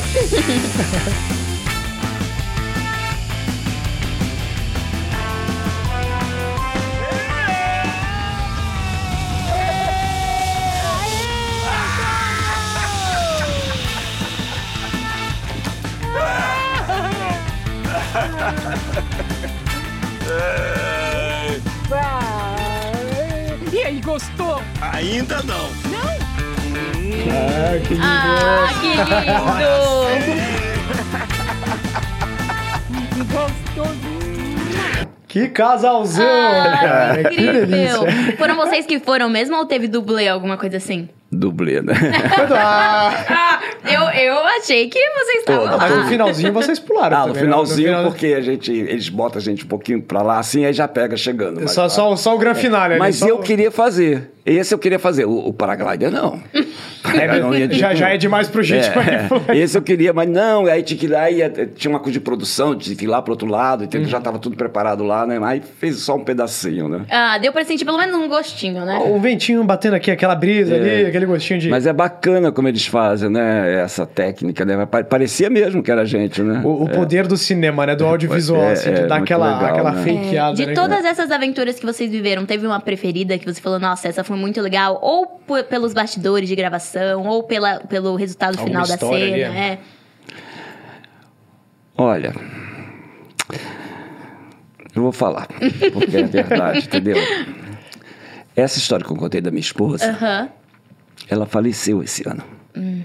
gostou? 24.13 24.61
Ainda 24.79 25.41
não. 25.41 25.67
Não? 25.89 26.13
Ah, 27.31 27.79
que 27.83 27.93
lindo! 27.95 28.05
Ah, 28.05 28.69
que 28.79 28.87
lindo! 28.87 29.33
Gostoso! 33.33 34.13
Que 35.27 35.47
casalzão! 35.47 36.23
Ah, 36.23 36.77
cara, 36.79 37.23
que 37.23 37.35
delícia! 37.37 38.37
Foram 38.37 38.55
vocês 38.55 38.85
que 38.85 38.99
foram 38.99 39.29
mesmo 39.29 39.57
ou 39.57 39.65
teve 39.65 39.87
dublê, 39.87 40.27
alguma 40.27 40.57
coisa 40.57 40.77
assim? 40.77 41.09
Dublê, 41.33 41.81
né? 41.81 41.93
ah, 42.55 43.59
eu, 43.85 44.01
eu 44.21 44.37
achei 44.57 44.87
que 44.87 44.99
vocês 44.99 45.39
estavam 45.39 45.65
lá. 45.65 45.77
Mas 45.77 45.97
no 45.97 46.05
finalzinho 46.05 46.53
vocês 46.53 46.79
pularam. 46.79 47.17
Ah, 47.17 47.19
também, 47.21 47.33
no 47.33 47.39
finalzinho, 47.39 47.91
no 47.91 47.97
final... 47.97 48.11
porque 48.11 48.27
a 48.27 48.41
gente, 48.41 48.71
eles 48.71 49.09
botam 49.09 49.39
a 49.39 49.41
gente 49.41 49.65
um 49.65 49.67
pouquinho 49.67 50.01
pra 50.01 50.21
lá, 50.21 50.39
assim, 50.39 50.65
aí 50.65 50.73
já 50.73 50.87
pega 50.87 51.17
chegando. 51.17 51.67
Só, 51.67 51.89
só, 51.89 52.15
só 52.15 52.35
o 52.35 52.37
grande 52.37 52.59
finale. 52.59 52.97
Mas 52.97 53.17
só... 53.17 53.27
eu 53.27 53.39
queria 53.39 53.71
fazer. 53.71 54.31
Esse 54.45 54.73
eu 54.73 54.79
queria 54.79 54.99
fazer. 54.99 55.25
O, 55.25 55.47
o 55.47 55.53
paraglider, 55.53 56.11
não. 56.11 56.41
É, 57.05 57.67
de, 57.67 57.77
já, 57.77 57.93
já 57.93 58.09
é 58.09 58.17
demais 58.17 58.47
pro 58.47 58.63
gente. 58.63 58.87
É, 58.87 59.57
esse 59.57 59.77
eu 59.77 59.81
queria, 59.81 60.13
mas 60.13 60.27
não. 60.29 60.65
Aí 60.65 60.81
tinha 60.81 60.97
que 60.97 61.05
ir 61.05 61.09
lá 61.09 61.29
e 61.29 61.67
tinha 61.75 61.91
uma 61.91 61.99
coisa 61.99 62.13
de 62.13 62.19
produção, 62.21 62.75
tinha 62.75 62.95
que 62.95 63.03
ir 63.03 63.07
lá 63.07 63.21
pro 63.21 63.33
outro 63.33 63.45
lado. 63.47 63.83
Então 63.83 64.01
hum. 64.01 64.05
já 64.05 64.21
tava 64.21 64.39
tudo 64.39 64.55
preparado 64.55 65.03
lá, 65.03 65.27
né? 65.27 65.37
Aí 65.43 65.61
fez 65.79 65.97
só 65.97 66.15
um 66.15 66.23
pedacinho, 66.23 66.87
né? 66.87 67.01
Ah, 67.11 67.37
deu 67.37 67.51
pra 67.51 67.65
sentir 67.65 67.83
pelo 67.83 67.97
menos 67.97 68.15
um 68.15 68.27
gostinho, 68.29 68.85
né? 68.85 68.99
O 69.05 69.19
ventinho 69.19 69.61
batendo 69.65 69.95
aqui, 69.95 70.11
aquela 70.11 70.33
brisa 70.33 70.75
é. 70.75 70.79
ali, 70.79 71.05
aquele 71.07 71.22
gostinho 71.25 71.59
de... 71.59 71.69
Mas 71.69 71.85
é 71.85 71.93
bacana 71.93 72.51
como 72.51 72.67
eles 72.67 72.85
fazem, 72.85 73.29
né? 73.29 73.81
Essa 73.81 74.05
técnica, 74.05 74.65
né? 74.65 74.85
Parecia 74.85 75.49
mesmo 75.49 75.81
que 75.81 75.91
era 75.91 76.05
gente, 76.05 76.41
né? 76.41 76.61
O, 76.63 76.83
o 76.83 76.89
é. 76.89 76.93
poder 76.93 77.27
do 77.27 77.37
cinema, 77.37 77.85
né? 77.85 77.95
Do 77.95 78.05
audiovisual, 78.05 78.63
é, 78.63 78.71
assim, 78.73 78.93
de 78.93 79.01
é, 79.01 79.07
dar 79.07 79.17
aquela, 79.17 79.55
legal, 79.55 79.69
aquela 79.71 79.91
né? 79.91 80.03
fakeada. 80.03 80.55
De 80.55 80.65
né? 80.65 80.73
todas 80.73 81.05
essas 81.05 81.31
aventuras 81.31 81.79
que 81.79 81.85
vocês 81.85 82.09
viveram, 82.09 82.45
teve 82.45 82.65
uma 82.65 82.79
preferida 82.79 83.37
que 83.37 83.45
você 83.45 83.61
falou, 83.61 83.79
nossa, 83.79 84.07
essa 84.07 84.23
foi 84.23 84.37
muito 84.37 84.61
legal? 84.61 84.99
Ou 85.01 85.39
pelos 85.63 85.93
bastidores 85.93 86.47
de 86.47 86.55
gravação, 86.55 87.25
ou 87.27 87.43
pela, 87.43 87.79
pelo 87.81 88.15
resultado 88.15 88.57
Alguma 88.59 88.85
final 88.85 88.87
da 88.87 88.97
cena, 88.97 89.13
ali, 89.13 89.41
é. 89.41 89.47
é. 89.47 89.79
Olha, 91.95 92.33
eu 94.95 95.01
vou 95.01 95.11
falar, 95.11 95.47
porque 95.93 96.17
é 96.17 96.23
verdade, 96.23 96.79
entendeu? 96.85 97.17
Essa 98.55 98.77
história 98.77 99.05
que 99.05 99.11
eu 99.11 99.17
contei 99.17 99.41
da 99.41 99.49
minha 99.49 99.61
esposa, 99.61 100.05
uhum. 100.05 100.49
Ela 101.29 101.45
faleceu 101.45 102.03
esse 102.03 102.27
ano. 102.27 102.43
Hum. 102.75 103.03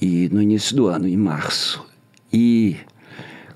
E 0.00 0.28
no 0.30 0.40
início 0.40 0.74
do 0.74 0.86
ano, 0.86 1.06
em 1.06 1.16
março. 1.16 1.84
E 2.32 2.76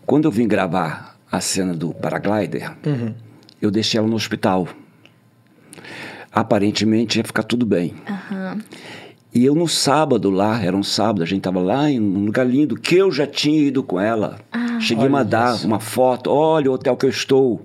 quando 0.05 0.27
eu 0.27 0.31
vim 0.31 0.47
gravar 0.47 1.19
a 1.31 1.41
cena 1.41 1.73
do 1.73 1.95
paraglider, 1.95 2.77
uhum. 2.87 3.15
eu 3.61 3.71
deixei 3.71 3.99
ela 3.99 4.09
no 4.09 4.17
hospital 4.17 4.69
aparentemente 6.35 7.19
ia 7.19 7.25
ficar 7.25 7.45
tudo 7.45 7.65
bem. 7.65 7.95
Uhum. 8.09 8.61
E 9.33 9.45
eu 9.45 9.55
no 9.55 9.69
sábado 9.69 10.31
lá, 10.31 10.63
era 10.63 10.77
um 10.77 10.83
sábado, 10.83 11.23
a 11.23 11.27
gente 11.27 11.39
estava 11.39 11.61
lá 11.61 11.91
em 11.91 12.01
um 12.01 12.25
lugar 12.25 12.47
lindo, 12.47 12.77
que 12.77 12.97
eu 12.97 13.11
já 13.11 13.27
tinha 13.27 13.59
ido 13.59 13.83
com 13.83 14.01
ela. 14.01 14.39
Ah, 14.53 14.81
Cheguei 14.81 15.07
a 15.07 15.11
mandar 15.11 15.55
isso. 15.55 15.67
uma 15.67 15.81
foto, 15.81 16.31
olha 16.31 16.71
o 16.71 16.75
hotel 16.75 16.97
que 16.97 17.07
eu 17.07 17.11
estou. 17.11 17.65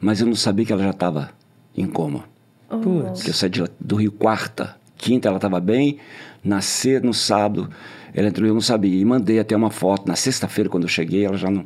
Mas 0.00 0.20
eu 0.20 0.26
não 0.26 0.34
sabia 0.34 0.64
que 0.64 0.72
ela 0.72 0.82
já 0.82 0.90
estava 0.90 1.30
em 1.76 1.86
coma. 1.86 2.24
Oh. 2.70 2.78
Porque 2.78 3.30
eu 3.30 3.34
saí 3.34 3.50
de, 3.50 3.64
do 3.80 3.96
Rio 3.96 4.12
quarta, 4.12 4.76
quinta 4.98 5.28
ela 5.28 5.38
estava 5.38 5.60
bem, 5.60 5.98
nascer 6.44 7.02
no 7.02 7.14
sábado, 7.14 7.70
ela 8.12 8.28
entrou 8.28 8.46
eu 8.46 8.54
não 8.54 8.60
sabia. 8.60 9.00
E 9.00 9.04
mandei 9.04 9.38
até 9.38 9.56
uma 9.56 9.70
foto. 9.70 10.06
Na 10.06 10.16
sexta-feira, 10.16 10.68
quando 10.68 10.82
eu 10.82 10.88
cheguei, 10.88 11.24
ela 11.24 11.36
já 11.36 11.50
não, 11.50 11.64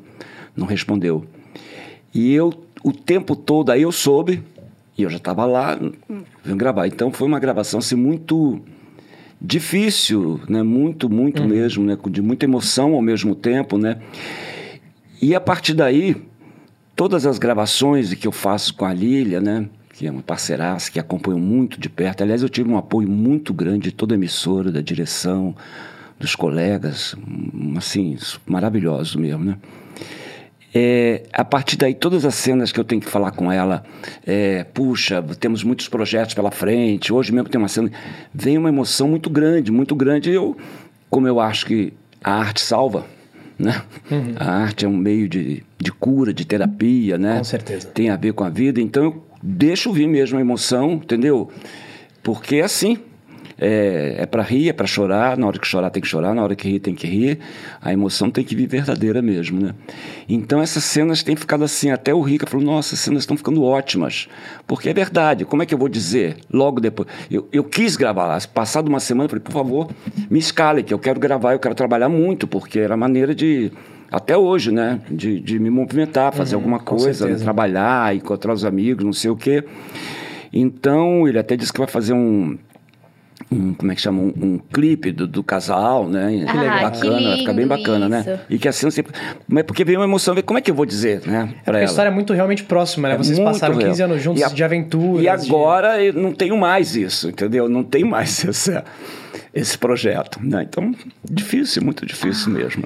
não 0.56 0.66
respondeu. 0.66 1.24
E 2.14 2.32
eu, 2.32 2.52
o 2.84 2.92
tempo 2.92 3.34
todo, 3.34 3.70
aí 3.70 3.82
eu 3.82 3.92
soube, 3.92 4.42
e 4.96 5.02
eu 5.02 5.10
já 5.10 5.16
estava 5.16 5.44
lá, 5.44 5.78
vim 6.44 6.56
gravar. 6.56 6.86
Então 6.86 7.10
foi 7.10 7.26
uma 7.26 7.40
gravação 7.40 7.78
assim, 7.78 7.94
muito 7.94 8.60
difícil, 9.40 10.40
né? 10.48 10.62
Muito, 10.62 11.08
muito 11.08 11.42
uhum. 11.42 11.48
mesmo, 11.48 11.84
né? 11.84 11.96
De 12.10 12.22
muita 12.22 12.44
emoção 12.44 12.94
ao 12.94 13.02
mesmo 13.02 13.34
tempo, 13.34 13.78
né? 13.78 13.98
E 15.20 15.34
a 15.34 15.40
partir 15.40 15.74
daí, 15.74 16.16
todas 16.94 17.26
as 17.26 17.38
gravações 17.38 18.12
que 18.14 18.26
eu 18.26 18.32
faço 18.32 18.74
com 18.74 18.84
a 18.84 18.92
Lília, 18.92 19.40
né? 19.40 19.68
Que 20.02 20.08
é 20.08 20.10
uma 20.10 20.20
parceiraça, 20.20 20.90
que 20.90 20.98
acompanha 20.98 21.38
muito 21.38 21.78
de 21.78 21.88
perto. 21.88 22.24
Aliás, 22.24 22.42
eu 22.42 22.48
tive 22.48 22.68
um 22.68 22.76
apoio 22.76 23.08
muito 23.08 23.54
grande 23.54 23.90
de 23.90 23.92
toda 23.92 24.14
a 24.14 24.16
emissora, 24.16 24.72
da 24.72 24.80
direção, 24.80 25.54
dos 26.18 26.34
colegas, 26.34 27.14
assim, 27.76 28.18
maravilhoso 28.44 29.16
mesmo, 29.16 29.44
né? 29.44 29.56
É, 30.74 31.22
a 31.32 31.44
partir 31.44 31.76
daí, 31.76 31.94
todas 31.94 32.24
as 32.24 32.34
cenas 32.34 32.72
que 32.72 32.80
eu 32.80 32.84
tenho 32.84 33.00
que 33.00 33.08
falar 33.08 33.30
com 33.30 33.52
ela, 33.52 33.84
é, 34.26 34.64
puxa, 34.64 35.22
temos 35.38 35.62
muitos 35.62 35.86
projetos 35.86 36.34
pela 36.34 36.50
frente, 36.50 37.12
hoje 37.12 37.30
mesmo 37.30 37.48
tem 37.48 37.60
uma 37.60 37.68
cena, 37.68 37.88
vem 38.34 38.58
uma 38.58 38.70
emoção 38.70 39.06
muito 39.06 39.30
grande, 39.30 39.70
muito 39.70 39.94
grande. 39.94 40.30
Eu, 40.30 40.56
como 41.08 41.28
eu 41.28 41.38
acho 41.38 41.64
que 41.64 41.92
a 42.24 42.32
arte 42.32 42.60
salva, 42.60 43.06
né? 43.56 43.80
Uhum. 44.10 44.34
A 44.34 44.50
arte 44.50 44.84
é 44.84 44.88
um 44.88 44.96
meio 44.96 45.28
de, 45.28 45.62
de 45.78 45.92
cura, 45.92 46.34
de 46.34 46.44
terapia, 46.44 47.16
né? 47.16 47.38
Com 47.38 47.44
certeza. 47.44 47.86
Tem 47.86 48.10
a 48.10 48.16
ver 48.16 48.32
com 48.32 48.42
a 48.42 48.50
vida, 48.50 48.80
então 48.80 49.04
eu 49.04 49.31
deixo 49.42 49.92
vir 49.92 50.06
mesmo 50.06 50.38
a 50.38 50.40
emoção, 50.40 50.92
entendeu? 50.92 51.50
Porque 52.22 52.56
é 52.56 52.62
assim, 52.62 52.98
é, 53.58 54.16
é 54.18 54.26
para 54.26 54.42
rir, 54.42 54.68
é 54.68 54.72
para 54.72 54.86
chorar. 54.86 55.36
Na 55.36 55.46
hora 55.46 55.58
que 55.58 55.66
chorar, 55.66 55.88
tem 55.90 56.02
que 56.02 56.08
chorar. 56.08 56.34
Na 56.34 56.42
hora 56.42 56.56
que 56.56 56.68
rir, 56.68 56.80
tem 56.80 56.94
que 56.94 57.06
rir. 57.06 57.38
A 57.80 57.92
emoção 57.92 58.28
tem 58.28 58.44
que 58.44 58.56
vir 58.56 58.66
verdadeira 58.66 59.22
mesmo, 59.22 59.60
né? 59.60 59.72
Então, 60.28 60.60
essas 60.60 60.82
cenas 60.82 61.22
têm 61.22 61.36
ficado 61.36 61.62
assim. 61.62 61.90
Até 61.90 62.12
o 62.12 62.20
Rica 62.20 62.46
falou: 62.46 62.66
Nossa, 62.66 62.94
as 62.94 63.00
cenas 63.00 63.22
estão 63.22 63.36
ficando 63.36 63.62
ótimas. 63.62 64.28
Porque 64.66 64.88
é 64.88 64.94
verdade. 64.94 65.44
Como 65.44 65.62
é 65.62 65.66
que 65.66 65.72
eu 65.72 65.78
vou 65.78 65.88
dizer 65.88 66.38
logo 66.52 66.80
depois? 66.80 67.08
Eu, 67.30 67.48
eu 67.52 67.62
quis 67.62 67.94
gravar. 67.94 68.44
Passado 68.48 68.88
uma 68.88 68.98
semana, 68.98 69.26
eu 69.26 69.28
falei: 69.30 69.42
Por 69.44 69.52
favor, 69.52 69.90
me 70.28 70.40
escale, 70.40 70.82
que 70.82 70.92
eu 70.92 70.98
quero 70.98 71.20
gravar, 71.20 71.52
eu 71.52 71.58
quero 71.60 71.74
trabalhar 71.74 72.08
muito, 72.08 72.48
porque 72.48 72.80
era 72.80 72.96
maneira 72.96 73.32
de 73.34 73.70
até 74.12 74.36
hoje, 74.36 74.70
né? 74.70 75.00
De, 75.10 75.40
de 75.40 75.58
me 75.58 75.70
movimentar, 75.70 76.32
fazer 76.34 76.54
uhum, 76.54 76.60
alguma 76.60 76.78
coisa, 76.78 77.26
né? 77.26 77.36
trabalhar, 77.36 78.14
encontrar 78.14 78.52
os 78.52 78.62
amigos, 78.62 79.02
não 79.02 79.12
sei 79.12 79.30
o 79.30 79.36
quê. 79.36 79.64
Então, 80.52 81.26
ele 81.26 81.38
até 81.38 81.56
disse 81.56 81.72
que 81.72 81.78
vai 81.78 81.88
fazer 81.88 82.12
um, 82.12 82.58
um, 83.50 83.72
como 83.72 83.90
é 83.90 83.94
que 83.94 84.02
chama, 84.02 84.20
um, 84.20 84.34
um 84.36 84.58
clipe 84.58 85.10
do, 85.12 85.26
do, 85.26 85.42
casal, 85.42 86.06
né? 86.06 86.28
Que 86.46 86.58
legal. 86.58 86.80
Bacana, 86.82 87.18
que 87.18 87.24
vai 87.24 87.36
ficar 87.38 87.52
bem 87.54 87.66
bacana, 87.66 88.06
né? 88.06 88.20
isso. 88.20 88.30
né? 88.30 88.40
E 88.50 88.58
que 88.58 88.68
assim, 88.68 88.90
sempre, 88.90 89.14
mas 89.48 89.64
porque 89.64 89.82
veio 89.82 89.98
uma 89.98 90.04
emoção, 90.04 90.34
como 90.44 90.58
é 90.58 90.62
que 90.62 90.70
eu 90.70 90.74
vou 90.74 90.84
dizer, 90.84 91.22
né? 91.26 91.54
É 91.62 91.64
porque 91.64 91.78
a 91.78 91.84
história 91.84 92.10
é 92.10 92.12
muito 92.12 92.34
realmente 92.34 92.64
próxima, 92.64 93.08
né? 93.08 93.14
É 93.14 93.18
Vocês 93.18 93.38
passaram 93.38 93.76
real. 93.76 93.88
15 93.88 94.02
anos 94.02 94.22
juntos 94.22 94.42
a, 94.42 94.48
de 94.48 94.62
aventura. 94.62 95.22
E 95.22 95.28
agora 95.28 95.96
de... 95.96 96.08
eu 96.08 96.12
não 96.12 96.32
tenho 96.32 96.56
mais 96.58 96.94
isso, 96.94 97.30
entendeu? 97.30 97.66
Não 97.66 97.82
tenho 97.82 98.06
mais 98.06 98.44
essa 98.46 98.84
esse 99.54 99.76
projeto. 99.76 100.40
Né? 100.42 100.66
Então, 100.68 100.94
difícil, 101.24 101.82
muito 101.82 102.06
difícil 102.06 102.50
mesmo. 102.52 102.84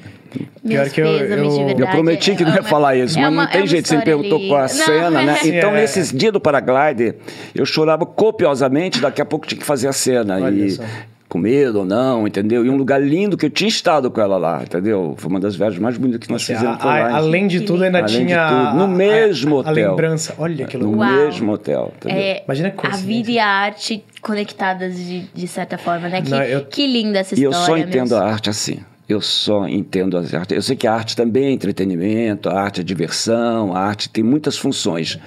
Pior 0.67 0.91
que 0.91 1.01
eu, 1.01 1.07
eu, 1.07 1.69
eu 1.71 1.87
prometi 1.89 2.35
que 2.35 2.45
não 2.45 2.55
ia 2.55 2.63
falar 2.63 2.97
isso, 2.97 3.19
é 3.19 3.23
mas 3.23 3.33
uma, 3.33 3.45
não 3.45 3.51
tem 3.51 3.63
é 3.63 3.67
jeito. 3.67 3.89
Você 3.89 3.97
me 3.97 4.05
perguntou 4.05 4.39
ali. 4.39 4.49
qual 4.49 4.63
a 4.63 4.69
cena, 4.69 5.23
né? 5.23 5.39
Então, 5.45 5.71
é. 5.71 5.81
nesses 5.81 6.13
dias 6.13 6.33
do 6.33 6.41
paraglider, 6.41 7.17
eu 7.55 7.65
chorava 7.65 8.05
copiosamente, 8.05 9.01
daqui 9.01 9.23
a 9.23 9.25
pouco 9.25 9.47
tinha 9.47 9.59
que 9.59 9.65
fazer 9.65 9.89
a 9.89 9.93
cena. 9.93 10.39
Olha 10.39 10.65
e 10.65 10.71
só 10.71 10.83
com 11.29 11.39
medo 11.39 11.81
ou 11.81 11.85
não, 11.85 12.27
entendeu? 12.27 12.65
E 12.65 12.71
um 12.71 12.77
lugar 12.77 13.03
lindo 13.03 13.37
que 13.37 13.47
eu 13.47 13.51
tinha 13.51 13.69
estado 13.69 14.11
com 14.11 14.21
ela 14.21 14.37
lá, 14.37 14.63
entendeu? 14.63 15.15
Foi 15.17 15.31
uma 15.31 15.41
das 15.41 15.57
viagens 15.57 15.81
mais 15.81 15.97
bonitas 15.97 16.27
que 16.27 16.33
nós 16.33 16.43
fizemos 16.43 16.79
a, 16.81 16.85
lá. 16.85 17.17
Além 17.17 17.47
de 17.47 17.61
tudo, 17.61 17.85
ainda 17.85 17.99
além 17.99 18.27
tinha 18.27 18.49
tudo, 18.49 18.79
no 18.79 18.89
mesmo 18.89 19.57
a, 19.57 19.61
hotel. 19.61 19.87
A 19.87 19.91
lembrança, 19.91 20.35
olha 20.39 20.67
que 20.67 20.77
loucura. 20.77 21.07
No 21.07 21.13
Uau. 21.13 21.27
mesmo 21.27 21.53
hotel, 21.53 21.93
é, 22.07 22.45
Imagina 22.45 22.71
que 22.71 22.87
A 22.87 22.91
vida 22.91 23.31
e 23.31 23.39
a 23.39 23.47
arte 23.49 24.05
conectadas 24.21 24.97
de, 24.97 25.23
de 25.35 25.49
certa 25.49 25.77
forma, 25.77 26.09
né? 26.09 26.23
Que, 26.23 26.31
não, 26.31 26.43
eu, 26.43 26.65
que 26.65 26.87
linda 26.87 27.19
essa 27.19 27.35
história. 27.35 27.55
E 27.55 27.61
eu 27.61 27.65
só 27.65 27.77
entendo 27.77 28.17
a 28.17 28.25
arte 28.25 28.51
assim. 28.51 28.79
Eu 29.09 29.21
só 29.21 29.69
entendo 29.69 30.17
as 30.19 30.35
artes. 30.35 30.57
Eu 30.57 30.63
sei 30.63 30.75
que 30.75 30.87
a 30.87 30.93
arte 30.93 31.15
também 31.15 31.47
é 31.47 31.51
entretenimento, 31.53 32.49
a 32.49 32.61
arte 32.61 32.81
é 32.81 32.85
diversão, 32.85 33.75
a 33.75 33.81
arte 33.81 34.09
tem 34.09 34.25
muitas 34.25 34.59
funções. 34.59 35.19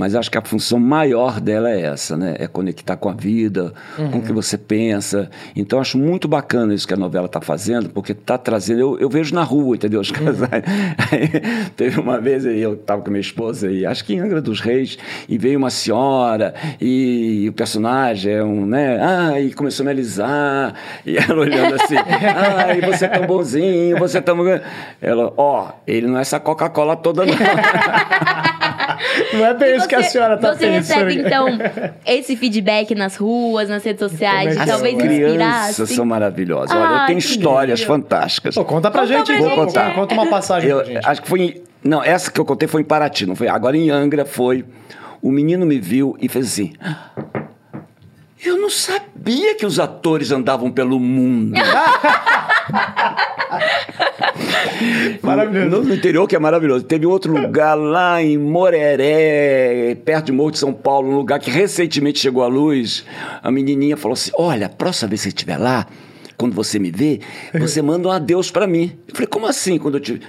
Mas 0.00 0.14
acho 0.14 0.30
que 0.30 0.38
a 0.38 0.42
função 0.42 0.78
maior 0.78 1.42
dela 1.42 1.70
é 1.70 1.82
essa, 1.82 2.16
né? 2.16 2.34
É 2.38 2.46
conectar 2.46 2.96
com 2.96 3.10
a 3.10 3.12
vida, 3.12 3.74
uhum. 3.98 4.12
com 4.12 4.18
o 4.20 4.22
que 4.22 4.32
você 4.32 4.56
pensa. 4.56 5.28
Então 5.54 5.78
acho 5.78 5.98
muito 5.98 6.26
bacana 6.26 6.72
isso 6.72 6.88
que 6.88 6.94
a 6.94 6.96
novela 6.96 7.26
está 7.26 7.38
fazendo, 7.38 7.90
porque 7.90 8.12
está 8.12 8.38
trazendo. 8.38 8.80
Eu, 8.80 8.98
eu, 8.98 9.10
vejo 9.10 9.34
na 9.34 9.42
rua, 9.42 9.76
entendeu? 9.76 10.00
Os 10.00 10.10
casais. 10.10 10.64
Uhum. 10.64 11.68
teve 11.76 12.00
uma 12.00 12.18
vez 12.18 12.46
eu 12.46 12.72
estava 12.72 13.02
com 13.02 13.10
minha 13.10 13.20
esposa 13.20 13.70
e 13.70 13.84
acho 13.84 14.02
que 14.02 14.14
em 14.14 14.20
Angra 14.20 14.40
dos 14.40 14.62
Reis, 14.62 14.96
e 15.28 15.36
veio 15.36 15.58
uma 15.58 15.68
senhora, 15.68 16.54
e, 16.80 17.42
e 17.42 17.48
o 17.50 17.52
personagem 17.52 18.32
é 18.32 18.42
um, 18.42 18.64
né? 18.64 18.98
Ah, 19.02 19.38
e 19.38 19.52
começou 19.52 19.84
a 19.84 19.86
me 19.86 19.90
alisar, 19.90 20.76
e 21.04 21.18
ela 21.18 21.40
olhando 21.40 21.74
assim, 21.74 21.96
ah, 22.00 22.74
e 22.74 22.80
você 22.80 23.04
é 23.04 23.08
tão 23.08 23.26
bonzinho, 23.26 23.98
você 23.98 24.16
é 24.16 24.20
tão. 24.22 24.38
Ela, 24.98 25.30
ó, 25.36 25.68
oh, 25.68 25.72
ele 25.86 26.06
não 26.06 26.16
é 26.16 26.22
essa 26.22 26.40
Coca-Cola 26.40 26.96
toda, 26.96 27.26
não. 27.26 27.34
Não 29.32 29.46
é 29.46 29.54
bem 29.54 29.76
isso 29.76 29.88
que 29.88 29.94
a 29.94 30.02
senhora 30.02 30.34
está 30.34 30.54
pensando. 30.54 30.82
Você 30.82 30.94
recebe, 30.94 31.20
então, 31.20 31.46
esse 32.06 32.36
feedback 32.36 32.94
nas 32.94 33.16
ruas, 33.16 33.68
nas 33.68 33.82
redes 33.82 34.00
sociais, 34.00 34.58
de 34.58 34.66
talvez 34.66 34.94
inspirar? 34.94 35.68
As 35.68 35.76
crianças 35.76 35.90
são 35.90 36.04
maravilhosas. 36.04 36.70
Olha, 36.70 36.88
ah, 36.88 37.02
eu 37.02 37.06
tenho 37.06 37.18
histórias 37.18 37.80
lindo. 37.80 37.92
fantásticas. 37.92 38.54
Pô, 38.54 38.64
conta 38.64 38.90
pra 38.90 39.02
conta 39.02 39.14
gente. 39.14 39.26
Pra 39.26 39.38
Vou 39.38 39.48
gente, 39.48 39.58
contar. 39.66 39.90
É. 39.90 39.94
Conta 39.94 40.14
uma 40.14 40.26
passagem 40.26 40.70
eu, 40.70 40.78
pra 40.78 40.86
gente. 40.86 41.06
Acho 41.06 41.22
que 41.22 41.28
foi 41.28 41.40
em... 41.40 41.62
Não, 41.82 42.02
essa 42.02 42.30
que 42.30 42.38
eu 42.38 42.44
contei 42.44 42.68
foi 42.68 42.82
em 42.82 42.84
Paraty, 42.84 43.26
não 43.26 43.34
foi? 43.34 43.48
Agora 43.48 43.76
em 43.76 43.90
Angra 43.90 44.24
foi... 44.24 44.64
O 45.22 45.30
menino 45.30 45.66
me 45.66 45.78
viu 45.78 46.16
e 46.20 46.28
fez 46.28 46.46
assim... 46.46 46.72
Eu 48.42 48.56
não 48.56 48.70
sabia 48.70 49.54
que 49.54 49.66
os 49.66 49.78
atores 49.78 50.30
andavam 50.32 50.70
pelo 50.70 50.98
mundo. 50.98 51.54
maravilhoso. 55.22 55.68
No, 55.68 55.84
no, 55.84 55.94
interior, 55.94 56.26
que 56.26 56.36
é 56.36 56.38
maravilhoso. 56.38 56.84
Teve 56.84 57.06
outro 57.06 57.32
lugar 57.32 57.74
lá 57.74 58.22
em 58.22 58.38
Moreré, 58.38 59.96
perto 60.04 60.26
de 60.26 60.32
Morro 60.32 60.52
de 60.52 60.58
São 60.58 60.72
Paulo, 60.72 61.10
um 61.10 61.16
lugar 61.16 61.38
que 61.38 61.50
recentemente 61.50 62.18
chegou 62.18 62.42
à 62.42 62.46
luz. 62.46 63.04
A 63.42 63.50
menininha 63.50 63.96
falou 63.96 64.14
assim: 64.14 64.30
Olha, 64.34 64.66
a 64.66 64.70
próxima 64.70 65.08
vez 65.08 65.20
que 65.20 65.24
você 65.24 65.28
estiver 65.28 65.58
lá, 65.58 65.86
quando 66.36 66.54
você 66.54 66.78
me 66.78 66.90
vê, 66.90 67.20
você 67.58 67.82
manda 67.82 68.08
um 68.08 68.10
adeus 68.10 68.50
para 68.50 68.66
mim. 68.66 68.96
Eu 69.08 69.14
falei: 69.14 69.26
Como 69.26 69.46
assim? 69.46 69.78
Quando 69.78 69.96
eu 69.96 70.00
te. 70.00 70.20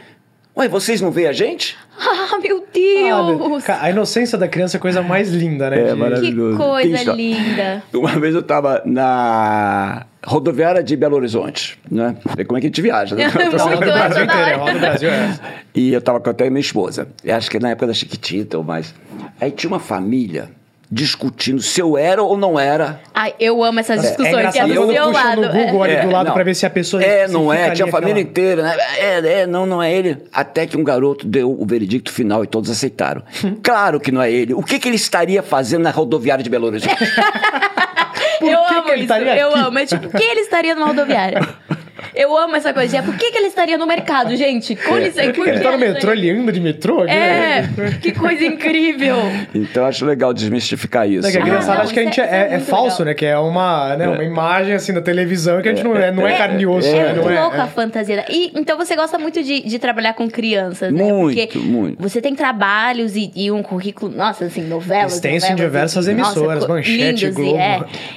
Ué, 0.56 0.68
vocês 0.68 1.00
não 1.02 1.12
veem 1.12 1.28
a 1.28 1.34
gente? 1.34 1.78
Ah, 2.04 2.40
meu 2.40 2.61
Deus! 2.74 3.70
Ah, 3.70 3.80
a 3.82 3.90
inocência 3.90 4.38
da 4.38 4.48
criança 4.48 4.78
é 4.78 4.80
a 4.80 4.82
coisa 4.82 5.02
mais 5.02 5.30
linda, 5.32 5.70
né? 5.70 5.90
É, 5.90 5.94
de... 5.94 5.96
maravilhoso. 5.96 6.58
Que 6.58 6.64
coisa 6.64 7.14
linda. 7.14 7.84
Uma 7.94 8.20
vez 8.20 8.36
eu 8.36 8.44
tava 8.44 8.82
na 8.86 10.06
rodoviária 10.26 10.84
de 10.84 10.96
Belo 10.96 11.16
Horizonte, 11.16 11.80
né? 11.90 12.16
Como 12.48 12.58
é 12.58 12.62
que 12.62 12.68
a 12.68 12.70
gente 12.70 12.82
viaja, 12.82 13.16
né? 13.16 13.28
roda 13.28 13.76
o 13.76 13.80
Brasil 13.80 14.24
inteiro, 14.24 14.60
roda 14.60 14.78
o 14.78 14.80
Brasil, 14.80 15.10
é. 15.10 15.40
E 15.74 15.94
eu 15.94 16.02
tava 16.02 16.20
com 16.20 16.30
até 16.30 16.50
minha 16.50 16.62
esposa. 16.62 17.08
Acho 17.28 17.50
que 17.50 17.60
na 17.60 17.72
época 17.72 17.88
da 17.88 17.94
Chiquitita 17.94 18.58
ou 18.58 18.64
mais. 18.64 18.94
Aí 19.40 19.52
tinha 19.52 19.70
uma 19.70 19.80
família 19.80 20.50
discutindo 20.92 21.62
se 21.62 21.80
eu 21.80 21.98
era 21.98 22.22
ou 22.22 22.38
não 22.38 22.60
era. 22.60 23.00
Ai, 23.14 23.34
eu 23.40 23.64
amo 23.64 23.80
essas 23.80 24.04
é, 24.04 24.08
discussões, 24.10 24.46
é 24.48 24.52
que 24.52 24.60
é 24.60 24.66
do 24.66 24.74
eu 24.74 24.92
seu 24.92 25.12
lado. 25.12 25.42
no 25.42 25.48
Google 25.48 25.86
é. 25.86 25.96
ali 25.96 26.08
do 26.08 26.12
lado 26.12 26.30
é, 26.30 26.32
para 26.34 26.44
ver 26.44 26.54
se 26.54 26.66
a 26.66 26.70
pessoa 26.70 27.02
É, 27.02 27.30
não 27.30 27.52
é, 27.54 27.72
tinha 27.72 27.88
a 27.88 27.92
família 27.92 28.22
aquela... 28.22 28.30
inteira, 28.30 28.64
né? 28.64 28.76
É, 28.98 29.42
é, 29.42 29.48
não, 29.48 29.66
não 29.66 29.82
é 29.82 29.94
ele. 29.94 30.18
Até 30.34 30.68
que 30.68 30.76
um 30.76 30.84
garoto 30.84 31.26
deu 31.26 31.50
o 31.50 31.66
veredicto 31.66 32.12
final 32.12 32.44
e 32.44 32.48
todos 32.48 32.70
aceitaram. 32.70 33.24
claro 33.64 34.02
que 34.02 34.12
não 34.12 34.22
é 34.22 34.30
ele. 34.30 34.54
O 34.54 34.62
que, 34.62 34.78
que 34.80 34.90
ele 34.90 34.98
estaria 34.98 35.42
fazendo 35.42 35.84
na 35.84 35.92
rodoviária 35.92 36.44
de 36.44 36.50
Belo 36.50 36.68
Horizonte? 36.68 36.94
eu 38.42 38.48
que 38.48 38.74
amo 38.74 38.84
que 38.84 38.96
isso, 38.96 39.14
eu 39.14 39.56
amo. 39.56 39.80
É 39.80 39.86
tipo, 39.86 40.10
por 40.10 40.20
que 40.20 40.24
ele 40.24 40.42
estaria 40.42 40.76
numa 40.76 40.88
rodoviária? 40.88 41.40
Eu 42.16 42.38
amo 42.38 42.56
essa 42.56 42.74
coisa. 42.74 42.98
É, 42.98 43.02
por 43.02 43.16
que, 43.16 43.32
que 43.32 43.38
ele 43.38 43.48
estaria 43.48 43.78
no 43.78 43.86
mercado, 43.86 44.36
gente? 44.36 44.76
Com 44.76 44.98
é. 44.98 45.06
licença. 45.06 45.34
Por 45.34 45.44
que 45.44 45.50
ele 45.50 45.60
tá 45.60 45.72
no 45.72 45.78
metrô? 45.78 46.12
Ele 46.12 46.30
anda 46.30 46.52
de 46.52 46.60
metrô? 46.60 47.06
É, 47.06 47.70
que 48.02 48.12
coisa 48.12 48.44
incrível. 48.44 49.18
Então 49.54 49.86
acho 49.86 50.06
legal 50.06 50.34
desmistificar 50.34 51.10
isso. 51.10 51.28
É 51.28 51.32
que 51.32 51.38
a 51.38 51.42
criançada 51.42 51.80
ah, 51.80 51.84
acha 51.84 51.94
que 51.94 52.00
a 52.00 52.04
gente 52.04 52.22
é, 52.22 52.26
é, 52.52 52.54
é 52.56 52.60
falso, 52.60 53.04
legal. 53.04 53.06
né? 53.06 53.14
Que 53.14 53.26
é 53.26 53.38
uma, 53.38 53.96
né, 53.96 54.08
uma 54.08 54.24
imagem 54.24 54.74
assim 54.74 54.94
da 54.94 55.02
televisão 55.02 55.62
que 55.62 55.70
a 55.70 55.74
gente 55.74 55.84
não 55.84 55.96
é, 55.96 56.12
não 56.12 56.28
é, 56.28 56.38
carne 56.38 56.64
e 56.64 56.68
osso. 56.68 56.88
É, 56.88 57.14
né? 57.14 57.42
louca 57.42 57.64
a 57.64 57.68
fantasia. 57.68 58.26
E, 58.30 58.52
então 58.56 58.78
você 58.78 58.96
gosta 58.96 59.18
muito 59.18 59.42
de, 59.44 59.62
de 59.62 59.80
trabalhar 59.80 60.14
com 60.14 60.30
crianças, 60.30 60.92
né? 60.94 61.04
Muito, 61.04 61.38
Porque 61.38 61.58
muito. 61.58 62.02
Você 62.02 62.22
tem 62.22 62.36
trabalhos 62.36 63.16
e, 63.16 63.32
e 63.36 63.52
um 63.52 63.62
currículo, 63.62 64.14
nossa, 64.16 64.46
assim, 64.46 64.62
novelas. 64.62 65.16
Extenso 65.16 65.52
em 65.52 65.56
diversas 65.56 66.08
e, 66.08 66.12
emissoras, 66.12 66.62
nossa, 66.62 66.74
Manchete, 66.74 67.30
Globo. 67.32 67.58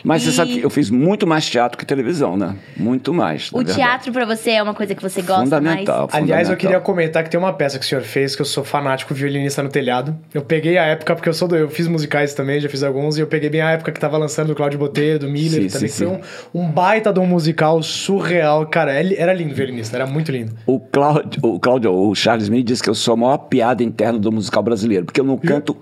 Mas 0.02 0.22
e... 0.22 0.26
você 0.26 0.32
sabe 0.32 0.54
que 0.54 0.62
eu 0.62 0.70
fiz 0.70 0.90
muito 0.90 1.26
mais 1.26 1.48
teatro 1.48 1.78
que 1.78 1.84
televisão, 1.84 2.36
né? 2.36 2.54
Muito 2.76 3.12
mais. 3.12 3.50
O 3.52 3.63
teatro 3.64 4.12
para 4.12 4.24
você 4.24 4.52
é 4.52 4.62
uma 4.62 4.74
coisa 4.74 4.94
que 4.94 5.02
você 5.02 5.22
gosta 5.22 5.44
fundamental, 5.44 6.08
mais? 6.12 6.22
Aliás, 6.22 6.50
eu 6.50 6.56
queria 6.56 6.80
comentar 6.80 7.22
que 7.22 7.30
tem 7.30 7.38
uma 7.38 7.52
peça 7.52 7.78
que 7.78 7.84
o 7.84 7.88
senhor 7.88 8.02
fez, 8.02 8.34
que 8.36 8.42
eu 8.42 8.46
sou 8.46 8.64
fanático 8.64 9.14
violinista 9.14 9.62
no 9.62 9.68
telhado. 9.68 10.16
Eu 10.32 10.42
peguei 10.42 10.78
a 10.78 10.84
época, 10.84 11.14
porque 11.14 11.28
eu 11.28 11.34
sou 11.34 11.48
do, 11.48 11.56
eu 11.56 11.68
fiz 11.68 11.86
musicais 11.86 12.34
também, 12.34 12.60
já 12.60 12.68
fiz 12.68 12.82
alguns, 12.82 13.16
e 13.16 13.20
eu 13.20 13.26
peguei 13.26 13.50
bem 13.50 13.60
a 13.60 13.70
época 13.70 13.92
que 13.92 14.00
tava 14.00 14.16
lançando 14.16 14.48
do 14.48 14.54
Claudio 14.54 14.78
Botelho, 14.78 15.18
do 15.18 15.28
Miller, 15.28 15.62
sim, 15.62 15.68
também 15.68 15.88
sim, 15.88 16.04
foi 16.04 16.20
um, 16.52 16.62
um, 16.62 16.70
baita 16.70 17.12
de 17.12 17.20
um 17.20 17.26
musical 17.26 17.82
surreal. 17.82 18.66
Cara, 18.66 18.92
era 18.92 19.32
lindo 19.32 19.54
violinista, 19.54 19.96
era 19.96 20.06
muito 20.06 20.30
lindo. 20.30 20.52
O 20.66 20.80
Cláudio, 20.80 21.40
o, 21.42 21.60
Cláudio, 21.60 21.92
o 21.92 22.14
Charles 22.14 22.48
Me 22.48 22.62
disse 22.62 22.82
que 22.82 22.90
eu 22.90 22.94
sou 22.94 23.14
a 23.14 23.16
maior 23.16 23.38
piada 23.38 23.82
interna 23.82 24.18
do 24.18 24.30
musical 24.30 24.62
brasileiro, 24.62 25.04
porque 25.04 25.20
eu 25.20 25.24
não 25.24 25.36
canto 25.36 25.76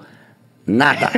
nada. 0.67 1.11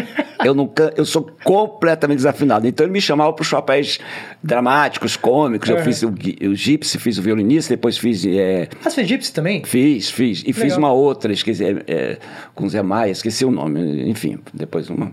Eu 0.45 0.55
nunca, 0.55 0.93
eu 0.97 1.05
sou 1.05 1.31
completamente 1.43 2.19
desafinado. 2.19 2.67
Então 2.67 2.85
ele 2.85 2.93
me 2.93 3.01
chamava 3.01 3.33
para 3.33 3.43
os 3.43 3.51
papéis 3.51 3.99
dramáticos, 4.43 5.17
cômicos. 5.17 5.71
É. 5.71 5.73
Eu 5.73 5.83
fiz 5.83 6.03
o, 6.03 6.09
o 6.09 6.55
Gypsy, 6.55 6.99
fiz 6.99 7.19
o 7.19 7.23
violinista, 7.23 7.75
depois 7.75 7.97
fiz. 7.97 8.25
É, 8.27 8.69
ah, 8.85 8.91
você 8.91 8.97
fez 8.97 9.09
Gypsy 9.09 9.33
também? 9.33 9.65
Fiz, 9.65 10.11
fiz. 10.11 10.43
E 10.43 10.47
Legal. 10.49 10.63
fiz 10.63 10.77
uma 10.77 10.93
outra, 10.93 11.33
esqueci, 11.33 11.65
é, 11.65 11.83
é, 11.87 12.19
com 12.55 12.69
Zé 12.69 12.83
Maia, 12.83 13.11
esqueci 13.11 13.45
o 13.45 13.51
nome. 13.51 14.09
Enfim, 14.09 14.39
depois 14.53 14.91
uma. 14.91 15.13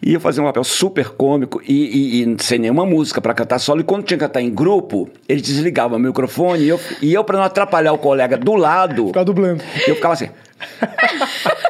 E 0.00 0.14
eu 0.14 0.20
fazia 0.20 0.40
um 0.40 0.46
papel 0.46 0.62
super 0.62 1.08
cômico 1.10 1.60
e, 1.66 2.22
e, 2.22 2.22
e 2.22 2.36
sem 2.42 2.60
nenhuma 2.60 2.86
música 2.86 3.20
para 3.20 3.34
cantar 3.34 3.58
solo. 3.58 3.80
E 3.80 3.84
quando 3.84 4.04
tinha 4.04 4.16
que 4.16 4.24
cantar 4.24 4.40
em 4.40 4.48
grupo, 4.48 5.10
ele 5.28 5.40
desligava 5.40 5.96
o 5.96 5.98
microfone 5.98 6.62
e 6.62 6.68
eu, 6.68 6.80
e 7.02 7.12
eu 7.12 7.24
para 7.24 7.38
não 7.38 7.44
atrapalhar 7.44 7.92
o 7.92 7.98
colega 7.98 8.36
do 8.36 8.54
lado. 8.54 9.08
Ficava 9.08 9.24
dublando. 9.24 9.62
Eu 9.88 9.96
ficava 9.96 10.14
assim. 10.14 10.28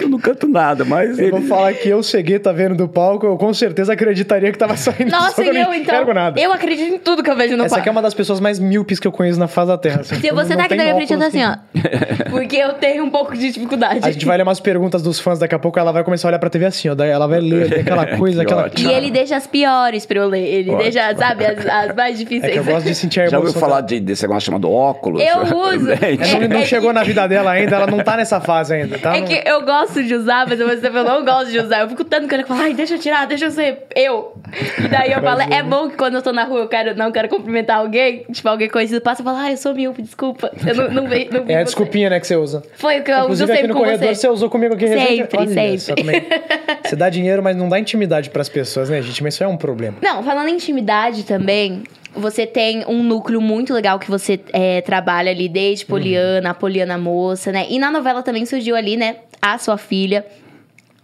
eu 0.00 0.08
não 0.08 0.18
canto 0.18 0.48
nada, 0.48 0.84
mas. 0.84 1.18
Eu 1.18 1.26
ele... 1.26 1.30
vou 1.30 1.42
falar 1.42 1.72
que 1.74 1.88
eu 1.88 2.02
cheguei, 2.02 2.38
tá 2.38 2.52
vendo 2.52 2.74
do 2.74 2.88
palco, 2.88 3.26
eu 3.26 3.36
com 3.36 3.52
certeza 3.52 3.92
acreditaria 3.92 4.50
que 4.50 4.58
tava 4.58 4.76
saindo 4.78 5.10
Nossa, 5.10 5.42
e 5.42 5.48
eu, 5.48 5.54
eu 5.54 5.74
então. 5.74 6.12
Nada. 6.12 6.40
Eu 6.40 6.52
acredito 6.52 6.94
em 6.94 6.98
tudo 6.98 7.22
que 7.22 7.30
eu 7.30 7.36
vejo 7.36 7.56
no 7.56 7.64
Essa 7.64 7.70
palco. 7.70 7.74
Essa 7.74 7.80
aqui 7.80 7.88
é 7.88 7.92
uma 7.92 8.02
das 8.02 8.12
pessoas 8.12 8.40
mais 8.40 8.58
míopes 8.58 8.98
que 8.98 9.06
eu 9.06 9.12
conheço 9.12 9.38
na 9.38 9.48
face 9.48 9.68
da 9.68 9.78
Terra. 9.78 10.00
Assim. 10.00 10.16
Se 10.16 10.30
você 10.30 10.56
tá 10.56 10.64
aqui 10.64 10.74
na 10.74 10.84
minha 10.84 10.96
frente, 10.96 11.12
eu 11.12 11.22
assim, 11.22 11.44
ó. 11.44 11.56
Porque 12.30 12.56
eu 12.56 12.74
tenho 12.74 13.04
um 13.04 13.10
pouco 13.10 13.34
de 13.36 13.52
dificuldade. 13.52 14.00
A 14.02 14.10
gente 14.10 14.26
vai 14.26 14.36
ler 14.36 14.42
umas 14.42 14.60
perguntas 14.60 15.02
dos 15.02 15.20
fãs 15.20 15.38
daqui 15.38 15.54
a 15.54 15.58
pouco, 15.58 15.78
ela 15.78 15.92
vai 15.92 16.04
começar 16.04 16.28
a 16.28 16.30
olhar 16.30 16.38
pra 16.38 16.50
TV 16.50 16.66
assim, 16.66 16.88
ó. 16.88 16.94
Daí 16.94 17.10
ela 17.10 17.26
vai 17.26 17.40
ler 17.40 17.80
aquela 17.80 18.16
coisa, 18.16 18.42
aquela. 18.42 18.70
E 18.76 18.86
ele 18.86 19.10
deixa 19.10 19.36
as 19.36 19.46
piores 19.46 20.04
pra 20.04 20.18
eu 20.18 20.28
ler. 20.28 20.44
Ele 20.44 20.70
ótimo. 20.70 20.82
deixa, 20.82 21.14
sabe, 21.16 21.46
as, 21.46 21.66
as 21.66 21.94
mais 21.94 22.18
difíceis. 22.18 22.56
É 22.56 22.58
eu 22.58 22.64
gosto 22.64 22.86
de 22.86 22.94
sentir 22.94 23.20
a 23.20 23.22
emoção. 23.24 23.40
Já 23.40 23.46
ouviu 23.46 23.60
falar 23.60 23.80
de, 23.82 24.00
desse 24.00 24.22
negócio 24.22 24.46
chamado 24.46 24.70
óculos? 24.70 25.22
Eu 25.22 25.42
uso. 25.56 25.92
É, 25.92 26.16
não, 26.40 26.48
não 26.48 26.58
é 26.58 26.64
chegou 26.64 26.92
na 26.92 27.02
vida 27.02 27.26
dela 27.26 27.50
ainda, 27.52 27.76
ela 27.76 27.86
não 27.86 27.98
tá 27.98 28.16
nessa 28.16 28.40
fase 28.40 28.74
ainda. 28.74 28.98
Tá 28.98 29.16
é 29.16 29.22
que 29.22 29.42
eu 29.48 29.62
gosto 29.64 29.81
de 29.90 30.14
usar, 30.14 30.46
mas 30.48 30.58
eu 30.60 30.66
não 31.04 31.24
gosto 31.24 31.50
de 31.50 31.58
usar. 31.58 31.80
Eu 31.80 31.88
fico 31.88 32.04
tanto 32.04 32.28
querendo 32.28 32.46
falar, 32.46 32.64
ai, 32.64 32.74
deixa 32.74 32.94
eu 32.94 32.98
tirar, 32.98 33.26
deixa 33.26 33.46
eu 33.46 33.50
ser 33.50 33.84
eu. 33.94 34.34
E 34.78 34.88
daí 34.88 35.12
eu 35.12 35.20
falo, 35.20 35.42
é 35.42 35.62
bom 35.62 35.88
que 35.88 35.96
quando 35.96 36.14
eu 36.14 36.22
tô 36.22 36.32
na 36.32 36.44
rua 36.44 36.60
eu 36.60 36.68
quero, 36.68 36.96
não 36.96 37.10
quero 37.10 37.28
cumprimentar 37.28 37.78
alguém, 37.78 38.24
tipo, 38.32 38.48
alguém 38.48 38.68
conhecido 38.68 39.00
passa 39.00 39.22
e 39.22 39.24
fala, 39.24 39.40
ai, 39.40 39.52
eu 39.52 39.56
sou 39.56 39.74
míope, 39.74 40.02
desculpa. 40.02 40.52
Eu 40.66 40.74
não, 40.74 40.90
não, 40.90 41.08
vi, 41.08 41.28
não 41.30 41.44
vi 41.44 41.52
É 41.52 41.58
a 41.58 41.62
desculpinha, 41.62 42.10
né, 42.10 42.20
que 42.20 42.26
você 42.26 42.36
usa. 42.36 42.62
Foi 42.74 43.00
o 43.00 43.04
que 43.04 43.10
eu 43.10 43.28
uso 43.28 43.46
sempre 43.46 43.58
aqui 43.58 43.68
no 43.68 43.74
corredor 43.74 44.08
você. 44.08 44.14
você. 44.14 44.28
usou 44.28 44.48
comigo 44.48 44.74
aqui 44.74 44.86
em 44.86 44.92
Sempre, 44.92 45.38
Olha, 45.38 45.78
sempre. 45.78 46.26
Você 46.84 46.96
dá 46.96 47.08
dinheiro, 47.08 47.42
mas 47.42 47.56
não 47.56 47.68
dá 47.68 47.78
intimidade 47.78 48.30
pras 48.30 48.48
pessoas, 48.48 48.90
né, 48.90 49.00
gente? 49.00 49.22
Mas 49.22 49.34
isso 49.34 49.44
é 49.44 49.46
um 49.46 49.56
problema. 49.56 49.96
Não, 50.02 50.22
falando 50.22 50.48
em 50.48 50.54
intimidade 50.54 51.24
também, 51.24 51.84
você 52.14 52.46
tem 52.46 52.84
um 52.86 53.02
núcleo 53.02 53.40
muito 53.40 53.72
legal 53.72 53.98
que 53.98 54.10
você 54.10 54.38
é, 54.52 54.80
trabalha 54.82 55.30
ali 55.30 55.48
desde 55.48 55.86
Poliana, 55.86 56.50
uhum. 56.50 56.54
Poliana 56.54 56.98
Moça, 56.98 57.50
né? 57.50 57.66
E 57.68 57.78
na 57.78 57.90
novela 57.90 58.22
também 58.22 58.44
surgiu 58.44 58.76
ali, 58.76 58.96
né? 58.96 59.16
A 59.42 59.58
sua 59.58 59.76
filha, 59.76 60.24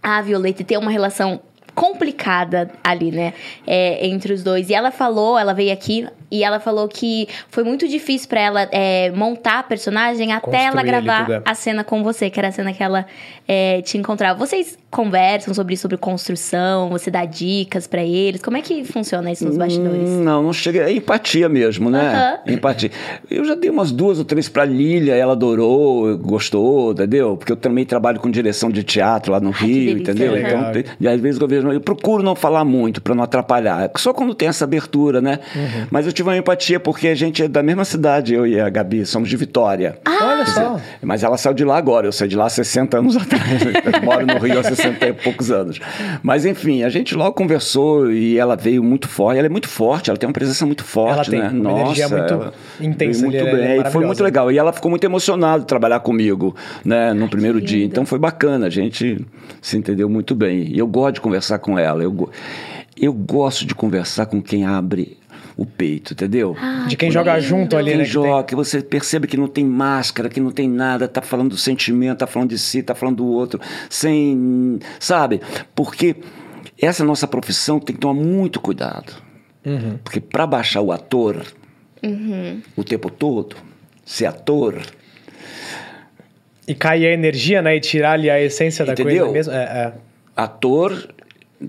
a 0.01 0.21
Violeta, 0.21 0.61
e 0.61 0.65
ter 0.65 0.77
uma 0.77 0.89
relação 0.89 1.41
complicada 1.79 2.69
ali, 2.83 3.09
né? 3.11 3.33
É, 3.65 4.05
entre 4.05 4.33
os 4.33 4.43
dois. 4.43 4.69
E 4.69 4.73
ela 4.73 4.91
falou, 4.91 5.37
ela 5.37 5.53
veio 5.53 5.71
aqui 5.71 6.07
e 6.29 6.43
ela 6.43 6.59
falou 6.59 6.87
que 6.87 7.27
foi 7.49 7.63
muito 7.63 7.87
difícil 7.87 8.27
para 8.27 8.41
ela 8.41 8.69
é, 8.71 9.11
montar 9.11 9.59
a 9.59 9.63
personagem 9.63 10.33
até 10.33 10.41
Construir 10.41 10.65
ela 10.65 10.83
gravar 10.83 11.31
é. 11.31 11.41
a 11.45 11.55
cena 11.55 11.83
com 11.83 12.03
você, 12.03 12.29
que 12.29 12.37
era 12.37 12.49
a 12.49 12.51
cena 12.51 12.73
que 12.73 12.83
ela 12.83 13.05
é, 13.47 13.81
te 13.81 13.97
encontrava. 13.97 14.37
Vocês 14.37 14.77
conversam 14.91 15.53
sobre 15.53 15.77
sobre 15.77 15.97
construção, 15.97 16.89
você 16.89 17.11
dá 17.11 17.23
dicas 17.23 17.85
para 17.85 18.03
eles? 18.03 18.41
Como 18.41 18.57
é 18.57 18.61
que 18.61 18.83
funciona 18.83 19.31
isso 19.31 19.45
nos 19.45 19.55
hum, 19.55 19.59
bastidores? 19.59 20.09
Não, 20.09 20.43
não 20.43 20.53
chega. 20.53 20.89
É 20.89 20.91
empatia 20.91 21.47
mesmo, 21.47 21.89
né? 21.89 22.39
Uhum. 22.47 22.53
Empatia. 22.53 22.91
Eu 23.29 23.45
já 23.45 23.53
dei 23.53 23.69
umas 23.69 23.91
duas 23.91 24.17
ou 24.17 24.25
três 24.25 24.49
pra 24.49 24.65
Lilia, 24.65 25.15
ela 25.15 25.33
adorou, 25.33 26.17
gostou, 26.17 26.91
entendeu? 26.91 27.37
Porque 27.37 27.51
eu 27.51 27.55
também 27.55 27.85
trabalho 27.85 28.19
com 28.19 28.31
direção 28.31 28.71
de 28.71 28.83
teatro 28.83 29.31
lá 29.31 29.39
no 29.39 29.49
Ai, 29.49 29.67
Rio, 29.67 29.97
entendeu? 29.99 30.35
Então, 30.35 30.71
tem, 30.71 30.83
e 30.99 31.07
às 31.07 31.19
vezes 31.19 31.39
eu 31.39 31.47
vejo, 31.47 31.71
eu 31.71 31.81
procuro 31.81 32.23
não 32.23 32.35
falar 32.35 32.65
muito 32.65 33.01
para 33.01 33.13
não 33.13 33.23
atrapalhar. 33.23 33.91
Só 33.95 34.11
quando 34.11 34.33
tem 34.33 34.47
essa 34.47 34.63
abertura, 34.63 35.21
né? 35.21 35.39
Uhum. 35.55 35.87
Mas 35.91 36.07
eu 36.07 36.11
tive 36.11 36.29
uma 36.29 36.37
empatia 36.37 36.79
porque 36.79 37.07
a 37.07 37.15
gente 37.15 37.43
é 37.43 37.47
da 37.47 37.61
mesma 37.61 37.85
cidade, 37.85 38.33
eu 38.33 38.47
e 38.47 38.59
a 38.59 38.69
Gabi, 38.69 39.05
somos 39.05 39.29
de 39.29 39.37
Vitória. 39.37 39.99
Ah, 40.03 40.33
olha 40.33 40.45
só. 40.47 40.81
Mas 41.01 41.23
ela 41.23 41.37
saiu 41.37 41.53
de 41.53 41.63
lá 41.63 41.77
agora, 41.77 42.07
eu 42.07 42.11
saí 42.11 42.27
de 42.27 42.35
lá 42.35 42.45
há 42.45 42.49
60 42.49 42.97
anos 42.97 43.15
atrás. 43.21 43.61
Eu 43.63 44.03
moro 44.03 44.25
no 44.25 44.37
Rio 44.39 44.59
há 44.59 44.63
60 44.63 44.78
e 44.85 45.13
poucos 45.13 45.51
anos. 45.51 45.79
Mas 46.23 46.45
enfim, 46.45 46.83
a 46.83 46.89
gente 46.89 47.15
logo 47.15 47.33
conversou 47.33 48.11
e 48.11 48.37
ela 48.37 48.55
veio 48.55 48.83
muito 48.83 49.07
forte. 49.07 49.37
Ela 49.37 49.47
é 49.47 49.49
muito 49.49 49.67
forte, 49.67 50.09
ela 50.09 50.17
tem 50.17 50.27
uma 50.27 50.33
presença 50.33 50.65
muito 50.65 50.83
forte, 50.83 51.13
ela 51.13 51.25
tem 51.25 51.39
né? 51.39 51.49
Uma 51.49 51.71
Nossa, 51.71 51.81
energia 51.81 52.09
muito 52.09 52.53
intensa. 52.81 53.25
Muito 53.25 53.37
ali, 53.37 53.51
bem, 53.51 53.79
é 53.79 53.89
foi 53.89 54.05
muito 54.05 54.23
legal. 54.23 54.51
E 54.51 54.57
ela 54.57 54.73
ficou 54.73 54.89
muito 54.89 55.03
emocionada 55.03 55.61
de 55.61 55.67
trabalhar 55.67 55.99
comigo, 55.99 56.55
né, 56.83 57.13
no 57.13 57.23
Ai, 57.23 57.29
primeiro 57.29 57.61
dia. 57.61 57.85
Então 57.85 58.05
foi 58.05 58.19
bacana, 58.19 58.67
a 58.67 58.69
gente 58.69 59.25
se 59.61 59.77
entendeu 59.77 60.09
muito 60.09 60.33
bem. 60.35 60.71
E 60.73 60.79
eu 60.79 60.87
gosto 60.87 61.15
de 61.15 61.21
conversar 61.21 61.59
com 61.59 61.77
ela. 61.77 62.03
Eu, 62.03 62.29
eu 62.97 63.13
gosto 63.13 63.65
de 63.65 63.75
conversar 63.75 64.25
com 64.25 64.41
quem 64.41 64.65
abre 64.65 65.18
o 65.59 65.65
peito, 65.65 66.13
entendeu? 66.13 66.55
Ah, 66.57 66.85
de 66.87 66.95
quem 66.95 67.11
joga 67.11 67.35
lindo. 67.35 67.45
junto 67.45 67.75
ali, 67.75 67.89
quem 67.89 67.97
né? 67.99 68.05
joga, 68.05 68.43
que, 68.45 68.55
você 68.55 68.81
percebe 68.81 69.27
que 69.27 69.35
não 69.35 69.47
tem 69.49 69.65
máscara, 69.65 70.29
que 70.29 70.39
não 70.39 70.51
tem 70.51 70.69
nada, 70.69 71.05
tá 71.05 71.21
falando 71.21 71.49
do 71.49 71.57
sentimento, 71.57 72.19
tá 72.19 72.27
falando 72.27 72.51
de 72.51 72.57
si, 72.57 72.81
tá 72.81 72.95
falando 72.95 73.17
do 73.17 73.27
outro, 73.27 73.59
sem, 73.89 74.79
sabe? 75.01 75.41
Porque 75.75 76.15
essa 76.81 77.03
nossa 77.03 77.27
profissão 77.27 77.77
tem 77.77 77.93
que 77.93 77.99
tomar 77.99 78.13
muito 78.13 78.61
cuidado. 78.61 79.11
Uhum. 79.65 79.99
Porque 80.01 80.21
para 80.21 80.47
baixar 80.47 80.79
o 80.79 80.93
ator 80.93 81.45
uhum. 82.01 82.61
o 82.77 82.83
tempo 82.85 83.09
todo, 83.09 83.57
ser 84.05 84.27
ator, 84.27 84.81
e 86.65 86.73
cair 86.73 87.07
a 87.07 87.11
energia, 87.11 87.61
né? 87.61 87.75
E 87.75 87.81
tirar 87.81 88.13
ali 88.13 88.29
a 88.29 88.39
essência 88.39 88.85
da 88.85 88.93
Entendeu? 88.93 89.25
coisa 89.25 89.33
mesmo. 89.33 89.53
É, 89.53 89.63
é. 89.63 89.93
Ator 90.37 91.09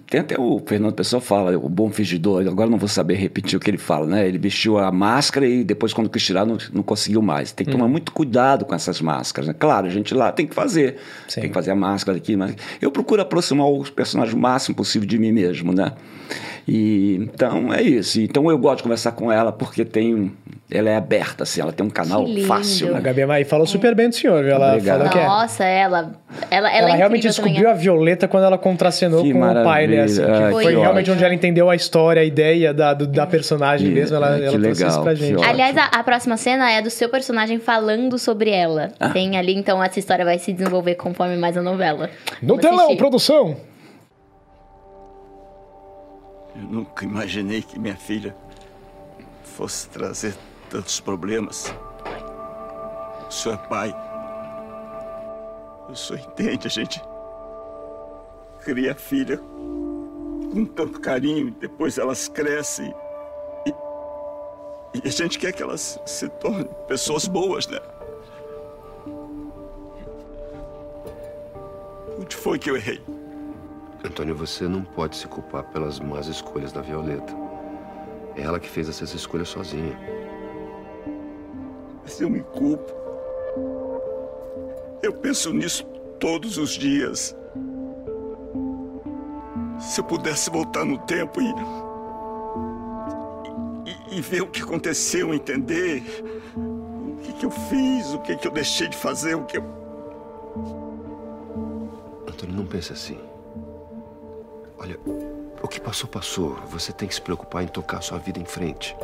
tem 0.06 0.20
até 0.20 0.38
o 0.38 0.62
Fernando 0.64 0.94
Pessoa 0.94 1.20
fala, 1.20 1.56
o 1.58 1.68
bom 1.68 1.90
fingidor, 1.90 2.46
agora 2.46 2.70
não 2.70 2.78
vou 2.78 2.88
saber 2.88 3.14
repetir 3.14 3.56
o 3.56 3.60
que 3.60 3.68
ele 3.68 3.78
fala, 3.78 4.06
né? 4.06 4.26
Ele 4.26 4.38
vestiu 4.38 4.78
a 4.78 4.92
máscara 4.92 5.46
e 5.46 5.64
depois, 5.64 5.92
quando 5.92 6.08
quis 6.08 6.24
tirar, 6.24 6.46
não, 6.46 6.58
não 6.72 6.82
conseguiu 6.82 7.20
mais. 7.20 7.50
Tem 7.50 7.66
que 7.66 7.72
tomar 7.72 7.86
hum. 7.86 7.90
muito 7.90 8.12
cuidado 8.12 8.64
com 8.64 8.72
essas 8.72 9.00
máscaras. 9.00 9.48
Né? 9.48 9.54
Claro, 9.58 9.88
a 9.88 9.90
gente 9.90 10.14
lá 10.14 10.30
tem 10.30 10.46
que 10.46 10.54
fazer. 10.54 10.98
Sim. 11.26 11.40
Tem 11.40 11.50
que 11.50 11.54
fazer 11.54 11.72
a 11.72 11.74
máscara 11.74 12.16
aqui. 12.16 12.36
Mas 12.36 12.54
eu 12.80 12.92
procuro 12.92 13.20
aproximar 13.20 13.68
os 13.68 13.90
personagens 13.90 14.32
o 14.32 14.38
máximo 14.38 14.76
possível 14.76 15.08
de 15.08 15.18
mim 15.18 15.32
mesmo, 15.32 15.72
né? 15.72 15.92
E, 16.68 17.16
então 17.16 17.74
é 17.74 17.82
isso. 17.82 18.20
Então 18.20 18.48
eu 18.48 18.58
gosto 18.58 18.78
de 18.78 18.82
conversar 18.84 19.12
com 19.12 19.32
ela 19.32 19.50
porque 19.50 19.84
tem 19.84 20.32
ela 20.70 20.88
é 20.88 20.96
aberta, 20.96 21.42
assim, 21.42 21.60
ela 21.60 21.72
tem 21.72 21.84
um 21.84 21.90
canal 21.90 22.24
fácil. 22.46 22.92
Né? 22.92 22.98
A 22.98 23.00
Gabi 23.00 23.22
Amai 23.22 23.44
falou 23.44 23.66
super 23.66 23.92
bem 23.94 24.08
do 24.08 24.14
senhor, 24.14 24.44
viu? 24.44 24.54
Ela 24.54 24.74
Obrigado. 24.74 24.98
falou 24.98 25.12
que 25.12 25.18
é. 25.18 25.26
Nossa, 25.26 25.64
ela. 25.64 26.12
Ela, 26.48 26.68
ela, 26.68 26.70
ela 26.70 26.90
é 26.90 26.96
realmente 26.96 27.22
descobriu 27.22 27.56
também. 27.56 27.70
a 27.70 27.74
Violeta 27.74 28.28
quando 28.28 28.44
ela 28.44 28.56
contracenou 28.56 29.22
que 29.22 29.32
com 29.32 29.40
maravilha. 29.40 29.62
o 29.62 29.64
pai, 29.64 29.86
né? 29.88 30.02
Assim, 30.02 30.22
ah, 30.22 30.50
foi, 30.52 30.62
foi 30.62 30.76
realmente 30.76 31.10
onde 31.10 31.24
ela 31.24 31.34
entendeu 31.34 31.68
a 31.68 31.74
história, 31.74 32.22
a 32.22 32.24
ideia 32.24 32.72
da, 32.72 32.94
do, 32.94 33.08
da 33.08 33.26
personagem 33.26 33.88
que, 33.88 33.94
mesmo. 33.94 34.16
Ela, 34.16 34.38
ela 34.38 34.58
trouxe 34.58 34.86
isso 34.86 35.02
pra 35.02 35.14
gente. 35.14 35.44
Aliás, 35.44 35.76
a, 35.76 35.86
a, 35.86 36.04
próxima 36.04 36.36
cena 36.36 36.70
é 36.70 36.80
do 36.80 36.90
seu 36.90 37.08
personagem 37.08 37.58
falando 37.58 38.16
sobre 38.16 38.50
ela. 38.50 38.92
Ah. 39.00 39.10
Tem 39.10 39.36
ali, 39.36 39.56
então 39.56 39.82
essa 39.82 39.98
história 39.98 40.24
vai 40.24 40.38
se 40.38 40.52
desenvolver 40.52 40.94
conforme 40.94 41.36
mais 41.36 41.56
a 41.56 41.62
novela. 41.62 42.10
No 42.40 42.58
telão, 42.58 42.96
produção! 42.96 43.56
Eu 46.54 46.62
nunca 46.62 47.04
imaginei 47.04 47.62
que 47.62 47.78
minha 47.78 47.96
filha 47.96 48.34
fosse 49.42 49.88
trazer 49.88 50.34
tantos 50.70 51.00
problemas. 51.00 51.74
O 53.28 53.30
senhor 53.30 53.56
é 53.56 53.68
pai. 53.68 53.94
O 55.88 55.94
senhor 55.94 56.20
entende, 56.20 56.66
a 56.66 56.70
gente 56.70 57.02
cria 58.60 58.92
a 58.92 58.94
filha 58.94 59.36
com 59.36 60.64
tanto 60.64 61.00
carinho, 61.00 61.50
depois 61.50 61.98
elas 61.98 62.28
crescem. 62.28 62.94
E, 63.66 63.74
e 64.98 65.08
a 65.08 65.10
gente 65.10 65.38
quer 65.38 65.52
que 65.52 65.62
elas 65.62 66.00
se 66.06 66.28
tornem 66.28 66.68
pessoas 66.86 67.26
boas, 67.26 67.66
né? 67.66 67.80
Onde 72.18 72.36
foi 72.36 72.58
que 72.58 72.70
eu 72.70 72.76
errei? 72.76 73.02
Antônio, 74.04 74.34
você 74.34 74.66
não 74.66 74.82
pode 74.82 75.16
se 75.16 75.26
culpar 75.26 75.64
pelas 75.64 75.98
más 76.00 76.26
escolhas 76.26 76.72
da 76.72 76.80
Violeta. 76.80 77.34
É 78.36 78.42
ela 78.42 78.60
que 78.60 78.68
fez 78.68 78.88
essas 78.88 79.12
escolhas 79.14 79.48
sozinha. 79.48 79.98
Mas 82.10 82.20
eu 82.20 82.28
me 82.28 82.40
culpo. 82.40 82.92
Eu 85.00 85.12
penso 85.12 85.52
nisso 85.52 85.84
todos 86.18 86.58
os 86.58 86.70
dias. 86.70 87.36
Se 89.78 90.00
eu 90.00 90.04
pudesse 90.04 90.50
voltar 90.50 90.84
no 90.84 90.98
tempo 90.98 91.40
e. 91.40 91.54
e, 93.88 94.18
e 94.18 94.20
ver 94.20 94.42
o 94.42 94.48
que 94.48 94.60
aconteceu, 94.60 95.32
entender 95.32 96.02
o 96.56 97.16
que, 97.22 97.32
que 97.34 97.46
eu 97.46 97.50
fiz, 97.52 98.12
o 98.12 98.18
que, 98.18 98.36
que 98.36 98.48
eu 98.48 98.52
deixei 98.52 98.88
de 98.88 98.96
fazer, 98.96 99.36
o 99.36 99.44
que 99.44 99.58
eu. 99.58 99.62
Antônio, 102.28 102.56
não 102.56 102.66
pense 102.66 102.92
assim. 102.92 103.20
Olha, 104.78 104.98
o 105.62 105.68
que 105.68 105.80
passou, 105.80 106.10
passou. 106.10 106.56
Você 106.70 106.92
tem 106.92 107.06
que 107.06 107.14
se 107.14 107.22
preocupar 107.22 107.62
em 107.62 107.68
tocar 107.68 108.02
sua 108.02 108.18
vida 108.18 108.40
em 108.40 108.44
frente. 108.44 108.96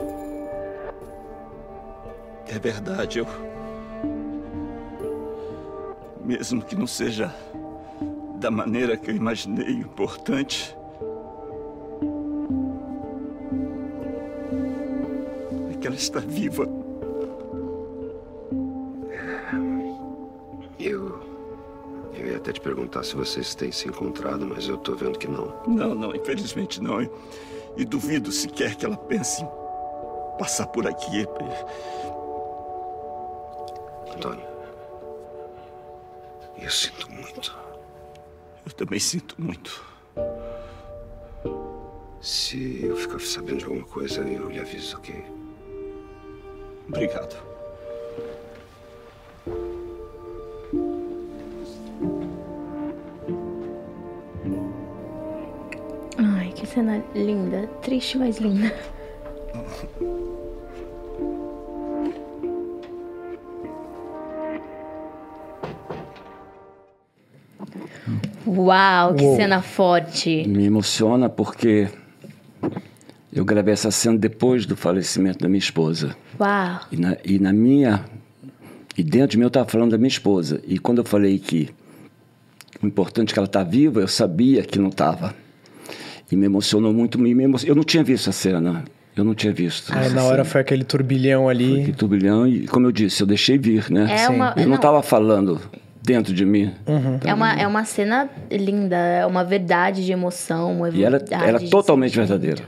É 2.49 2.59
verdade, 2.59 3.19
eu. 3.19 3.27
Mesmo 6.25 6.63
que 6.63 6.75
não 6.75 6.87
seja 6.87 7.35
da 8.37 8.51
maneira 8.51 8.97
que 8.97 9.11
eu 9.11 9.17
imaginei 9.17 9.71
importante. 9.71 10.77
É 15.71 15.77
que 15.77 15.87
ela 15.87 15.97
está 15.97 16.21
viva. 16.21 16.87
até 22.47 22.53
te 22.53 22.61
perguntar 22.61 23.03
se 23.03 23.17
vocês 23.17 23.57
têm 23.57 23.73
se 23.73 23.89
encontrado, 23.89 24.47
mas 24.47 24.69
eu 24.69 24.77
tô 24.79 24.95
vendo 24.95 25.19
que 25.19 25.27
não. 25.27 25.53
Não, 25.67 25.97
não, 25.97 26.15
infelizmente 26.15 26.81
não. 26.81 27.03
E, 27.03 27.11
e 27.77 27.85
duvido 27.85 28.31
sequer 28.31 28.77
que 28.77 28.87
ela 28.87 28.97
pense 28.97 29.43
em 29.43 29.49
passar 30.39 30.69
por 30.69 30.87
aqui. 30.87 31.27
Antônio, 34.17 34.47
Eu 36.59 36.71
sinto 36.71 37.11
muito. 37.13 37.55
Eu 38.65 38.73
também 38.73 38.99
sinto 38.99 39.37
muito. 39.39 39.85
Se 42.21 42.83
eu 42.83 42.97
ficar 42.97 43.21
sabendo 43.21 43.59
de 43.59 43.65
alguma 43.67 43.85
coisa, 43.85 44.23
eu 44.23 44.49
lhe 44.49 44.59
aviso, 44.59 44.97
ok? 44.97 45.23
Obrigado. 46.89 47.37
Ai, 56.19 56.53
que 56.53 56.67
cena 56.67 57.05
linda. 57.15 57.67
Triste, 57.83 58.17
mas 58.17 58.39
linda. 58.39 58.75
Uau, 68.57 69.15
que 69.15 69.25
Uou. 69.25 69.37
cena 69.37 69.61
forte. 69.63 70.47
Me 70.49 70.65
emociona 70.65 71.29
porque 71.29 71.89
eu 73.33 73.45
gravei 73.45 73.75
essa 73.75 73.91
cena 73.91 74.17
depois 74.17 74.65
do 74.65 74.75
falecimento 74.77 75.41
da 75.41 75.49
minha 75.49 75.59
esposa. 75.59 76.17
Uau. 76.41 76.81
E 76.91 76.97
na, 76.97 77.17
e 77.25 77.39
na 77.39 77.53
minha. 77.53 78.05
E 78.97 79.03
dentro 79.03 79.33
de 79.33 79.37
mim 79.37 79.45
eu 79.45 79.49
estava 79.49 79.69
falando 79.69 79.91
da 79.91 79.99
minha 79.99 80.09
esposa. 80.09 80.61
E 80.67 80.79
quando 80.79 80.99
eu 80.99 81.05
falei 81.05 81.39
que 81.39 81.69
o 82.83 82.87
importante 82.87 83.31
é 83.31 83.33
que 83.35 83.39
ela 83.39 83.47
está 83.47 83.63
viva, 83.63 84.01
eu 84.01 84.09
sabia 84.09 84.63
que 84.63 84.79
não 84.79 84.89
estava. 84.89 85.35
E 86.31 86.37
me 86.37 86.47
emocionou 86.47 86.93
muito. 86.93 87.19
Me 87.19 87.31
emocionou. 87.31 87.73
Eu 87.73 87.77
não 87.77 87.85
tinha 87.85 88.03
visto 88.03 88.31
a 88.31 88.33
cena. 88.33 88.85
Eu 89.15 89.25
não 89.25 89.35
tinha 89.35 89.53
visto. 89.53 89.93
Aí 89.95 90.11
na 90.11 90.25
hora 90.25 90.45
foi 90.45 90.61
aquele 90.61 90.85
turbilhão 90.85 91.49
ali. 91.49 91.71
Foi 91.71 91.81
aquele 91.81 91.97
turbilhão 91.97 92.47
e, 92.47 92.67
como 92.67 92.87
eu 92.87 92.93
disse, 92.93 93.23
eu 93.23 93.27
deixei 93.27 93.57
vir, 93.57 93.91
né? 93.91 94.07
É 94.25 94.29
uma... 94.29 94.53
Eu 94.57 94.69
não 94.69 94.77
estava 94.77 95.03
falando 95.03 95.59
dentro 96.07 96.33
de 96.33 96.47
mim. 96.47 96.73
Uhum. 96.87 97.19
É, 97.25 97.35
uma, 97.35 97.53
é 97.53 97.67
uma 97.67 97.85
cena 97.85 98.31
linda, 98.49 98.97
é 98.97 99.27
uma 99.27 99.43
verdade 99.43 100.07
de 100.07 100.13
emoção, 100.13 100.73
uma 100.73 100.89
E 100.89 101.03
ela 101.03 101.21
era 101.31 101.59
totalmente 101.69 102.17
verdadeira. 102.17 102.63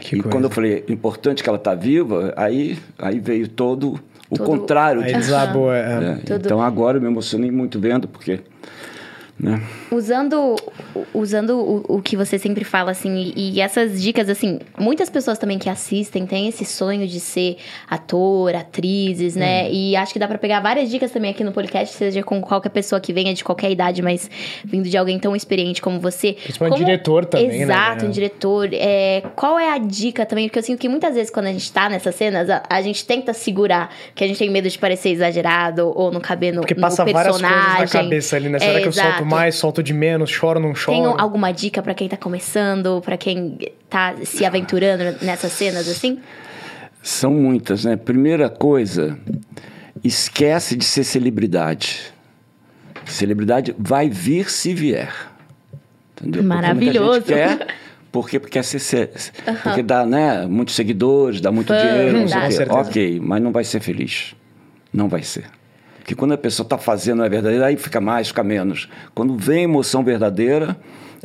Que 0.00 0.16
e 0.16 0.18
coisa. 0.18 0.28
quando 0.28 0.44
eu 0.44 0.50
falei, 0.50 0.84
importante 0.88 1.40
que 1.40 1.48
ela 1.48 1.56
está 1.56 1.72
viva, 1.72 2.34
aí, 2.36 2.76
aí 2.98 3.20
veio 3.20 3.46
todo 3.46 4.00
o 4.28 4.36
todo... 4.36 4.44
contrário 4.44 5.02
aí 5.02 5.06
disso. 5.06 5.30
Desabou, 5.30 5.72
é. 5.72 6.18
É, 6.28 6.34
então 6.34 6.60
agora 6.60 6.98
eu 6.98 7.00
me 7.00 7.06
emocionei 7.06 7.50
muito 7.50 7.78
vendo, 7.78 8.08
porque 8.08 8.40
né? 9.38 9.60
Usando, 9.90 10.54
usando 11.12 11.58
o, 11.58 11.96
o, 11.96 12.02
que 12.02 12.16
você 12.16 12.38
sempre 12.38 12.64
fala, 12.64 12.92
assim, 12.92 13.32
e, 13.34 13.54
e, 13.54 13.60
essas 13.60 14.00
dicas, 14.00 14.28
assim, 14.28 14.60
muitas 14.78 15.10
pessoas 15.10 15.38
também 15.38 15.58
que 15.58 15.68
assistem 15.68 16.24
têm 16.24 16.46
esse 16.46 16.64
sonho 16.64 17.06
de 17.06 17.18
ser 17.18 17.56
ator, 17.90 18.54
atrizes, 18.54 19.34
né? 19.34 19.64
Hum. 19.64 19.70
E 19.72 19.96
acho 19.96 20.12
que 20.12 20.20
dá 20.20 20.28
para 20.28 20.38
pegar 20.38 20.60
várias 20.60 20.88
dicas 20.88 21.10
também 21.10 21.32
aqui 21.32 21.42
no 21.42 21.50
podcast, 21.50 21.96
seja 21.96 22.22
com 22.22 22.40
qualquer 22.40 22.68
pessoa 22.68 23.00
que 23.00 23.12
venha 23.12 23.34
de 23.34 23.42
qualquer 23.42 23.72
idade, 23.72 24.02
mas 24.02 24.30
vindo 24.64 24.88
de 24.88 24.96
alguém 24.96 25.18
tão 25.18 25.34
experiente 25.34 25.82
como 25.82 25.98
você. 25.98 26.34
Principalmente 26.34 26.74
como... 26.74 26.86
diretor 26.86 27.24
também, 27.24 27.62
Exato, 27.62 27.66
né? 27.66 27.74
Exato, 27.74 28.06
um 28.06 28.10
diretor. 28.10 28.68
É, 28.72 29.22
qual 29.34 29.58
é 29.58 29.72
a 29.72 29.78
dica 29.78 30.24
também? 30.24 30.46
Porque 30.46 30.60
eu 30.60 30.62
sinto 30.62 30.78
que 30.78 30.88
muitas 30.88 31.14
vezes 31.14 31.30
quando 31.30 31.46
a 31.46 31.52
gente 31.52 31.70
tá 31.72 31.88
nessas 31.88 32.14
cenas, 32.14 32.48
a, 32.48 32.62
a 32.70 32.80
gente 32.80 33.04
tenta 33.04 33.32
segurar, 33.32 33.92
que 34.14 34.22
a 34.22 34.28
gente 34.28 34.38
tem 34.38 34.48
medo 34.48 34.68
de 34.68 34.78
parecer 34.78 35.08
exagerado 35.10 35.92
ou 35.94 36.12
não 36.12 36.20
caber 36.20 36.54
no, 36.54 36.60
Porque 36.60 36.74
passa 36.74 37.04
no 37.04 37.12
personagem. 37.12 37.42
várias 37.42 37.76
coisas 37.76 37.92
na 37.92 38.02
cabeça 38.02 38.36
ali, 38.36 38.48
né? 38.48 38.58
Será 38.60 38.72
é, 38.72 38.80
que 38.80 38.86
eu 38.86 38.90
exato. 38.90 39.08
solto 39.08 39.23
mais, 39.24 39.54
solto 39.56 39.82
de 39.82 39.92
menos, 39.92 40.30
choro, 40.30 40.60
não 40.60 40.74
choro? 40.74 40.96
Tem 40.96 41.20
alguma 41.20 41.52
dica 41.52 41.82
para 41.82 41.94
quem 41.94 42.08
tá 42.08 42.16
começando, 42.16 43.00
para 43.02 43.16
quem 43.16 43.58
tá 43.88 44.14
se 44.24 44.44
aventurando 44.44 45.16
nessas 45.22 45.52
cenas 45.52 45.88
assim? 45.88 46.18
São 47.02 47.32
muitas, 47.32 47.84
né? 47.84 47.96
Primeira 47.96 48.48
coisa, 48.48 49.18
esquece 50.02 50.76
de 50.76 50.84
ser 50.84 51.04
celebridade. 51.04 52.12
Celebridade 53.04 53.74
vai 53.78 54.08
vir 54.08 54.50
se 54.50 54.72
vier. 54.72 55.12
Entendeu? 56.12 56.42
Maravilhoso. 56.42 57.22
Porque 57.22 57.34
quer, 57.34 58.40
porque 58.40 58.48
quer 58.48 58.62
ser, 58.64 59.10
uhum. 59.46 59.54
porque 59.62 59.82
dá, 59.82 60.06
né, 60.06 60.46
muitos 60.46 60.74
seguidores, 60.74 61.40
dá 61.40 61.50
muito 61.50 61.68
Fã, 61.68 61.78
dinheiro, 61.78 62.20
não 62.20 62.28
sei 62.28 62.66
o 62.66 62.72
Ok, 62.72 63.20
mas 63.20 63.42
não 63.42 63.52
vai 63.52 63.64
ser 63.64 63.80
feliz. 63.80 64.34
Não 64.92 65.08
vai 65.08 65.22
ser. 65.22 65.44
Porque 66.04 66.14
quando 66.14 66.32
a 66.32 66.36
pessoa 66.38 66.66
está 66.66 66.76
fazendo 66.76 67.20
não 67.20 67.24
é 67.24 67.30
verdadeira, 67.30 67.64
aí 67.64 67.78
fica 67.78 67.98
mais, 67.98 68.28
fica 68.28 68.44
menos. 68.44 68.90
Quando 69.14 69.38
vem 69.38 69.62
emoção 69.64 70.04
verdadeira, 70.04 70.76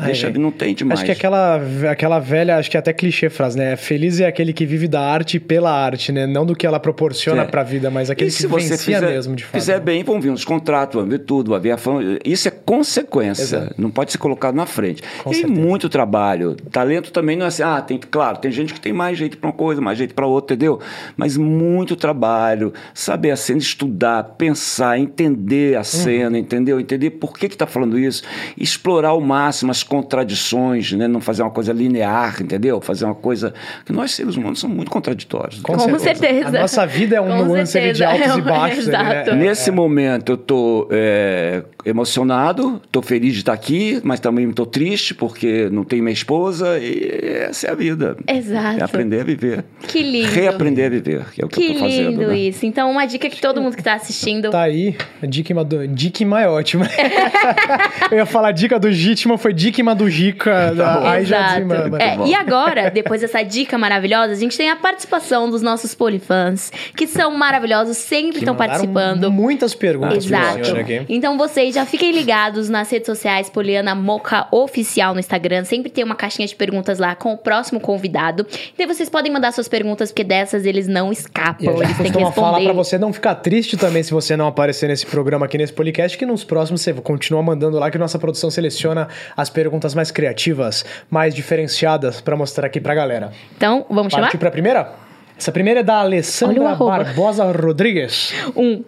Deixa, 0.05 0.27
é. 0.27 0.31
não 0.31 0.51
tem 0.51 0.73
demais. 0.73 0.99
Acho 0.99 1.05
que 1.05 1.11
aquela, 1.11 1.61
aquela 1.89 2.19
velha, 2.19 2.57
acho 2.57 2.69
que 2.69 2.77
é 2.77 2.79
até 2.79 2.93
clichê 2.93 3.29
frase, 3.29 3.57
né? 3.57 3.75
Feliz 3.75 4.19
é 4.19 4.27
aquele 4.27 4.53
que 4.53 4.65
vive 4.65 4.87
da 4.87 5.01
arte 5.01 5.39
pela 5.39 5.71
arte, 5.71 6.11
né? 6.11 6.25
Não 6.25 6.45
do 6.45 6.55
que 6.55 6.65
ela 6.65 6.79
proporciona 6.79 7.43
é. 7.43 7.45
para 7.45 7.61
a 7.61 7.63
vida, 7.63 7.89
mas 7.89 8.09
aquele 8.09 8.29
e 8.29 8.33
que 8.33 8.47
vivencia 8.47 8.77
fizer, 8.77 9.01
mesmo, 9.01 9.35
de 9.35 9.43
fato. 9.43 9.53
fizer 9.53 9.79
bem, 9.79 10.03
vão 10.03 10.19
vir 10.19 10.31
os 10.31 10.45
contratos, 10.45 10.99
vão 10.99 11.09
vir 11.09 11.19
tudo, 11.19 11.51
vai 11.51 11.59
vir 11.59 11.71
a 11.71 11.77
fama. 11.77 12.01
Isso 12.23 12.47
é 12.47 12.51
consequência, 12.51 13.43
Exato. 13.43 13.75
não 13.77 13.89
pode 13.89 14.11
ser 14.11 14.17
colocado 14.17 14.55
na 14.55 14.65
frente. 14.65 15.03
Com 15.23 15.31
e 15.31 15.35
certeza. 15.35 15.59
muito 15.59 15.89
trabalho. 15.89 16.55
Talento 16.71 17.11
também 17.11 17.35
não 17.35 17.45
é 17.45 17.47
assim, 17.47 17.63
ah, 17.63 17.81
tem, 17.81 17.99
claro, 17.99 18.37
tem 18.37 18.51
gente 18.51 18.73
que 18.73 18.79
tem 18.79 18.93
mais 18.93 19.17
jeito 19.17 19.37
para 19.37 19.47
uma 19.49 19.55
coisa, 19.55 19.81
mais 19.81 19.97
jeito 19.97 20.13
para 20.13 20.25
outra, 20.25 20.55
entendeu? 20.55 20.79
Mas 21.17 21.37
muito 21.37 21.95
trabalho, 21.95 22.73
saber 22.93 23.31
a 23.31 23.35
cena, 23.35 23.59
estudar, 23.59 24.23
pensar, 24.37 24.97
entender 24.97 25.75
a 25.75 25.79
uhum. 25.79 25.83
cena, 25.83 26.39
entendeu? 26.39 26.79
Entender 26.79 27.11
por 27.11 27.37
que 27.37 27.45
está 27.45 27.67
falando 27.67 27.97
isso, 27.97 28.23
explorar 28.57 29.09
ao 29.09 29.21
máximo 29.21 29.71
as 29.71 29.83
contradições, 29.89 30.91
né? 30.93 31.07
não 31.07 31.19
fazer 31.19 31.41
uma 31.41 31.49
coisa 31.49 31.73
linear, 31.73 32.41
entendeu? 32.41 32.79
Fazer 32.79 33.05
uma 33.05 33.15
coisa. 33.15 33.53
que 33.83 33.91
nós, 33.91 34.11
seres 34.11 34.35
humanos, 34.35 34.59
somos 34.59 34.75
muito 34.75 34.91
contraditórios. 34.91 35.59
Com, 35.61 35.73
Com 35.73 35.99
certeza. 35.99 36.47
A 36.47 36.61
nossa 36.61 36.85
vida 36.85 37.15
é 37.15 37.21
um 37.21 37.27
Com 37.27 37.45
nuance 37.45 37.71
certeza. 37.71 37.93
de 37.95 38.03
altos 38.03 38.37
e 38.37 38.41
baixos. 38.41 38.87
Exato. 38.87 39.31
né? 39.31 39.35
Nesse 39.35 39.69
é. 39.69 39.73
momento, 39.73 40.33
eu 40.33 40.35
estou 40.35 40.87
é, 40.91 41.63
emocionado, 41.83 42.79
estou 42.85 43.01
feliz 43.01 43.33
de 43.33 43.39
estar 43.39 43.53
aqui, 43.53 43.99
mas 44.03 44.19
também 44.19 44.47
estou 44.47 44.65
triste 44.65 45.15
porque 45.15 45.67
não 45.71 45.83
tenho 45.83 46.03
minha 46.03 46.13
esposa 46.13 46.77
e 46.77 47.47
essa 47.49 47.67
é 47.67 47.71
a 47.71 47.75
vida. 47.75 48.15
Exato. 48.27 48.79
É 48.79 48.83
aprender 48.83 49.21
a 49.21 49.23
viver. 49.23 49.65
Que 49.87 50.03
lindo. 50.03 50.31
Reaprender 50.31 50.85
a 50.85 50.89
viver, 50.89 51.25
que 51.33 51.41
é 51.41 51.45
o 51.45 51.49
que, 51.49 51.55
que 51.55 51.65
eu 51.65 51.71
estou 51.71 51.89
fazendo. 51.89 52.05
Que 52.05 52.11
lindo 52.11 52.27
né? 52.27 52.37
isso. 52.37 52.65
Então, 52.65 52.91
uma 52.91 53.05
dica 53.07 53.27
que 53.27 53.41
todo 53.41 53.59
mundo 53.59 53.73
que 53.73 53.81
está 53.81 53.95
assistindo. 53.95 54.51
Tá 54.51 54.61
aí, 54.61 54.95
a 55.21 55.25
Dikma, 55.25 55.63
do... 55.63 55.87
Dikma 55.87 56.41
é 56.41 56.47
ótima. 56.47 56.87
eu 58.11 58.17
ia 58.17 58.25
falar 58.25 58.51
dica 58.51 58.79
do 58.79 58.91
Gitma, 58.91 59.37
foi 59.37 59.53
Dikma 59.79 59.95
do 59.95 60.09
Gica. 60.09 60.73
Tá 60.75 61.11
aí 61.11 61.25
já 61.25 61.57
é, 61.99 62.27
E 62.27 62.35
agora, 62.35 62.89
depois 62.89 63.21
dessa 63.21 63.41
dica 63.43 63.77
maravilhosa, 63.77 64.33
a 64.33 64.35
gente 64.35 64.57
tem 64.57 64.69
a 64.69 64.75
participação 64.75 65.49
dos 65.49 65.61
nossos 65.61 65.95
polifãs, 65.95 66.71
que 66.95 67.07
são 67.07 67.35
maravilhosos, 67.35 67.95
sempre 67.95 68.39
estão 68.39 68.55
participando. 68.55 69.31
Muitas 69.31 69.73
perguntas. 69.73 70.25
Exato. 70.25 70.69
Então 71.07 71.37
vocês 71.37 71.75
já 71.75 71.85
fiquem 71.85 72.11
ligados 72.11 72.67
nas 72.67 72.91
redes 72.91 73.05
sociais, 73.05 73.49
Poliana 73.49 73.95
Moca 73.95 74.47
Oficial 74.51 75.13
no 75.13 75.19
Instagram. 75.19 75.63
Sempre 75.63 75.89
tem 75.89 76.03
uma 76.03 76.15
caixinha 76.15 76.47
de 76.47 76.55
perguntas 76.55 76.99
lá 76.99 77.15
com 77.15 77.33
o 77.33 77.37
próximo 77.37 77.79
convidado. 77.79 78.45
Então 78.73 78.87
vocês 78.87 79.09
podem 79.09 79.31
mandar 79.31 79.53
suas 79.53 79.69
perguntas, 79.69 80.11
porque 80.11 80.25
dessas 80.25 80.65
eles 80.65 80.87
não 80.87 81.11
escapam. 81.11 81.81
eles 81.81 81.97
têm 81.97 82.11
que 82.11 82.17
responder. 82.17 82.33
falar 82.33 82.61
pra 82.61 82.73
você 82.73 82.97
não 82.97 83.13
ficar 83.13 83.35
triste 83.35 83.77
também 83.77 84.03
se 84.03 84.11
você 84.11 84.35
não 84.35 84.47
aparecer 84.47 84.89
nesse 84.89 85.05
programa 85.05 85.45
aqui 85.45 85.57
nesse 85.57 85.73
podcast, 85.73 86.17
que 86.17 86.25
nos 86.25 86.43
próximos 86.43 86.81
você 86.81 86.93
continua 86.93 87.41
mandando 87.41 87.79
lá 87.79 87.89
que 87.89 87.97
nossa 87.97 88.19
produção 88.19 88.51
seleciona 88.51 89.07
as 89.37 89.49
perguntas 89.49 89.68
mais 89.95 90.11
criativas, 90.11 90.85
mais 91.09 91.33
diferenciadas 91.33 92.21
para 92.21 92.35
mostrar 92.35 92.67
aqui 92.67 92.79
pra 92.79 92.95
galera. 92.95 93.31
Então, 93.55 93.85
vamos 93.89 94.13
Partiu 94.13 94.31
chamar? 94.31 94.39
pra 94.39 94.51
primeira? 94.51 95.09
Essa 95.39 95.53
primeira 95.53 95.79
é 95.79 95.83
da 95.83 96.01
Alessandra 96.01 96.75
Barbosa 96.75 97.45
Rodrigues. 97.45 98.33
Um. 98.57 98.83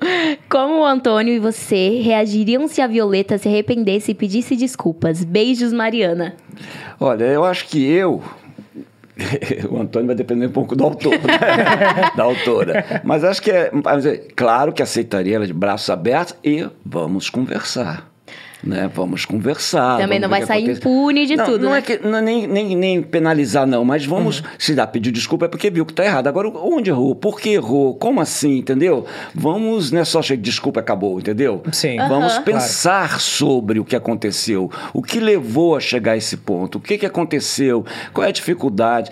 Como 0.49 0.81
o 0.81 0.85
Antônio 0.85 1.33
e 1.33 1.39
você 1.39 2.01
reagiriam 2.01 2.67
se 2.67 2.81
a 2.81 2.87
Violeta 2.87 3.37
se 3.37 3.47
arrependesse 3.47 4.11
e 4.11 4.13
pedisse 4.13 4.57
desculpas? 4.57 5.23
Beijos, 5.23 5.71
Mariana. 5.71 6.35
Olha, 6.99 7.23
eu 7.23 7.45
acho 7.45 7.67
que 7.67 7.89
eu. 7.89 8.21
o 9.71 9.79
Antônio 9.79 10.07
vai 10.07 10.15
depender 10.15 10.47
um 10.47 10.51
pouco 10.51 10.75
do 10.75 10.83
autor, 10.83 11.13
né? 11.13 11.39
da 12.17 12.23
autora. 12.23 13.01
Mas 13.03 13.23
acho 13.23 13.41
que 13.41 13.51
é. 13.51 13.71
Claro 14.35 14.73
que 14.73 14.81
aceitaria 14.81 15.37
ela 15.37 15.47
de 15.47 15.53
braços 15.53 15.89
abertos 15.89 16.35
e 16.43 16.67
vamos 16.85 17.29
conversar 17.29 18.10
né? 18.63 18.89
Vamos 18.93 19.25
conversar. 19.25 19.97
Também 19.97 20.19
vamos 20.19 20.21
não 20.21 20.29
vai 20.29 20.45
sair 20.45 20.69
impune 20.69 21.25
de 21.25 21.35
não, 21.35 21.45
tudo. 21.45 21.65
Não 21.65 21.71
né? 21.71 21.79
é 21.79 21.81
que 21.81 21.97
não, 21.97 22.17
é 22.19 22.21
nem, 22.21 22.47
nem, 22.47 22.75
nem 22.75 23.01
penalizar, 23.01 23.65
não, 23.65 23.83
mas 23.83 24.05
vamos, 24.05 24.39
uhum. 24.39 24.45
se 24.57 24.75
dá 24.75 24.85
pedir 24.85 25.11
desculpa 25.11 25.45
é 25.45 25.47
porque 25.47 25.69
viu 25.69 25.85
que 25.85 25.93
está 25.93 26.05
errado. 26.05 26.27
Agora, 26.27 26.49
onde 26.49 26.89
errou? 26.89 27.15
Por 27.15 27.39
que 27.39 27.49
errou? 27.49 27.95
Como 27.95 28.21
assim? 28.21 28.57
Entendeu? 28.57 29.05
Vamos, 29.33 29.91
não 29.91 30.01
é 30.01 30.05
só 30.05 30.21
que 30.21 30.37
desculpa 30.37 30.79
acabou, 30.79 31.19
entendeu? 31.19 31.61
Sim. 31.71 31.97
Vamos 31.97 32.37
uhum. 32.37 32.43
pensar 32.43 33.07
claro. 33.07 33.21
sobre 33.21 33.79
o 33.79 33.85
que 33.85 33.95
aconteceu, 33.95 34.69
o 34.93 35.01
que 35.01 35.19
levou 35.19 35.75
a 35.75 35.79
chegar 35.79 36.13
a 36.13 36.17
esse 36.17 36.37
ponto, 36.37 36.77
o 36.77 36.81
que, 36.81 36.97
que 36.97 37.05
aconteceu, 37.05 37.85
qual 38.13 38.25
é 38.25 38.29
a 38.29 38.31
dificuldade 38.31 39.11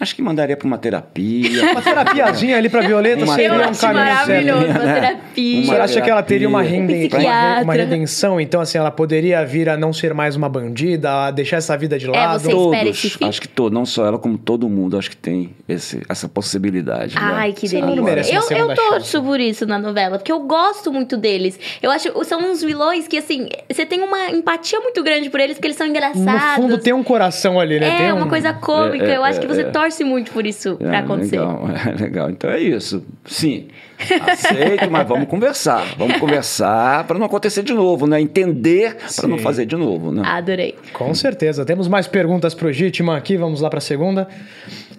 Acho 0.00 0.16
que 0.16 0.22
mandaria 0.22 0.56
para 0.56 0.66
uma 0.66 0.78
terapia. 0.78 1.72
uma 1.72 1.82
terapiazinha 1.82 2.56
ali 2.56 2.70
para 2.70 2.80
Violeta 2.80 3.22
uma 3.22 3.34
seria 3.34 3.68
um 3.68 3.74
caminho 3.74 4.04
maravilhoso, 4.04 4.66
certo. 4.66 4.82
uma 4.82 4.94
terapia. 4.94 5.64
Você 5.66 5.76
acha 5.76 6.00
que 6.00 6.10
ela 6.10 6.22
teria 6.22 6.48
uma, 6.48 6.62
rende... 6.62 7.10
uma, 7.14 7.62
uma, 7.62 7.74
redenção? 7.74 8.40
Então, 8.40 8.60
assim, 8.60 8.78
ela 8.78 8.90
poderia 8.90 9.44
vir 9.44 9.68
a 9.68 9.76
não 9.76 9.92
ser 9.92 10.14
mais 10.14 10.36
uma 10.36 10.48
bandida, 10.48 11.26
a 11.26 11.30
deixar 11.30 11.58
essa 11.58 11.76
vida 11.76 11.98
de 11.98 12.06
é, 12.06 12.10
lado? 12.10 12.36
É, 12.36 12.38
você 12.38 12.50
Todos, 12.50 12.72
espera 12.72 12.88
esse 12.88 13.10
fim? 13.10 13.28
Acho 13.28 13.40
que 13.42 13.48
todo, 13.48 13.72
não 13.72 13.84
só 13.84 14.06
ela, 14.06 14.18
como 14.18 14.38
todo 14.38 14.68
mundo, 14.68 14.96
acho 14.96 15.10
que 15.10 15.16
tem 15.16 15.54
esse, 15.68 16.00
essa 16.08 16.28
possibilidade. 16.28 17.14
Né? 17.14 17.20
Ai, 17.22 17.48
né? 17.48 17.54
que 17.54 17.68
delícia. 17.68 18.34
Eu, 18.34 18.68
eu 18.68 18.74
torço 18.74 19.22
por 19.22 19.38
isso 19.38 19.66
na 19.66 19.78
novela, 19.78 20.16
porque 20.18 20.32
eu 20.32 20.40
gosto 20.40 20.90
muito 20.90 21.16
deles. 21.16 21.58
Eu 21.82 21.90
acho 21.90 22.10
são 22.24 22.40
uns 22.50 22.62
vilões 22.62 23.08
que, 23.08 23.18
assim, 23.18 23.48
você 23.70 23.84
tem 23.84 24.00
uma 24.00 24.30
empatia 24.30 24.80
muito 24.80 25.02
grande 25.02 25.28
por 25.28 25.40
eles, 25.40 25.56
porque 25.56 25.66
eles 25.66 25.76
são 25.76 25.86
engraçados. 25.86 26.24
No 26.24 26.62
fundo 26.62 26.78
tem 26.78 26.92
um 26.92 27.02
coração 27.02 27.58
ali, 27.58 27.80
né? 27.80 27.88
É, 27.88 27.98
tem 27.98 28.12
uma 28.12 28.28
coisa 28.28 28.52
cômica. 28.52 29.04
É, 29.04 29.12
é, 29.12 29.16
eu 29.16 29.24
acho 29.24 29.40
que 29.40 29.46
você 29.46 29.62
é. 29.62 29.70
Torce 29.90 30.04
muito 30.04 30.30
por 30.30 30.46
isso 30.46 30.76
é, 30.80 30.84
pra 30.84 31.00
acontecer. 31.00 31.38
Legal, 31.38 31.68
é 31.86 32.02
legal. 32.02 32.30
Então 32.30 32.50
é 32.50 32.60
isso. 32.60 33.02
Sim, 33.26 33.68
aceito, 33.98 34.90
mas 34.90 35.06
vamos 35.06 35.28
conversar. 35.28 35.94
Vamos 35.98 36.16
conversar 36.18 37.04
para 37.04 37.18
não 37.18 37.26
acontecer 37.26 37.62
de 37.62 37.74
novo, 37.74 38.06
né? 38.06 38.20
Entender 38.20 38.96
para 39.16 39.28
não 39.28 39.38
fazer 39.38 39.66
de 39.66 39.76
novo, 39.76 40.12
né? 40.12 40.22
Adorei. 40.24 40.76
Com 40.92 41.12
certeza. 41.14 41.64
Temos 41.64 41.88
mais 41.88 42.06
perguntas 42.06 42.54
pro 42.54 42.72
Gitman 42.72 43.16
aqui. 43.16 43.36
Vamos 43.36 43.60
lá 43.60 43.68
para 43.68 43.78
a 43.78 43.82
segunda. 43.82 44.28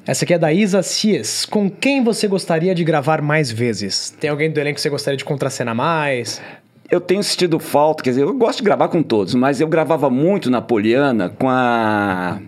Essa 0.06 0.26
aqui 0.26 0.34
é 0.34 0.38
da 0.38 0.52
Isa 0.52 0.84
Cies. 0.84 1.46
Com 1.46 1.70
quem 1.70 2.04
você 2.04 2.28
gostaria 2.28 2.76
de 2.76 2.84
gravar 2.84 3.22
mais 3.22 3.50
vezes? 3.50 4.10
Tem 4.20 4.30
alguém 4.30 4.52
do 4.52 4.60
elenco 4.60 4.76
que 4.76 4.82
você 4.82 4.90
gostaria 4.90 5.18
de 5.18 5.24
contracenar 5.24 5.76
mais? 5.76 6.42
Eu 6.90 7.00
tenho 7.00 7.24
sentido 7.24 7.58
falta, 7.58 8.04
quer 8.04 8.10
dizer, 8.10 8.24
eu 8.24 8.34
gosto 8.34 8.58
de 8.58 8.66
gravar 8.66 8.90
com 8.90 9.02
todos, 9.02 9.34
mas 9.34 9.62
eu 9.62 9.68
gravava 9.68 10.10
muito 10.10 10.50
na 10.50 10.62
Poliana 10.62 11.30
com 11.30 11.48
a 11.50 12.42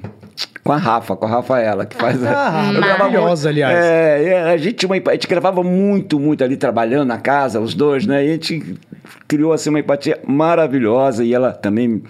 com 0.64 0.72
a 0.72 0.78
Rafa, 0.78 1.16
com 1.16 1.26
a 1.26 1.30
Rafaela, 1.30 1.86
que 1.86 1.96
faz. 1.96 2.24
Ah, 2.24 2.70
a... 2.70 2.74
maravilhosa, 2.74 3.50
aliás. 3.50 3.78
É, 3.78 4.52
a 4.52 4.58
gente, 4.58 4.86
uma, 4.86 4.96
a 4.96 5.12
gente 5.12 5.28
gravava 5.28 5.62
muito, 5.64 6.20
muito 6.20 6.44
ali 6.44 6.56
trabalhando 6.56 7.08
na 7.08 7.18
casa, 7.18 7.60
os 7.60 7.74
dois, 7.74 8.06
né? 8.06 8.26
E 8.26 8.30
a 8.30 8.34
gente 8.34 8.78
criou 9.28 9.52
assim 9.52 9.70
uma 9.70 9.80
empatia 9.80 10.20
maravilhosa 10.26 11.24
e 11.24 11.34
ela 11.34 11.52
também 11.52 12.02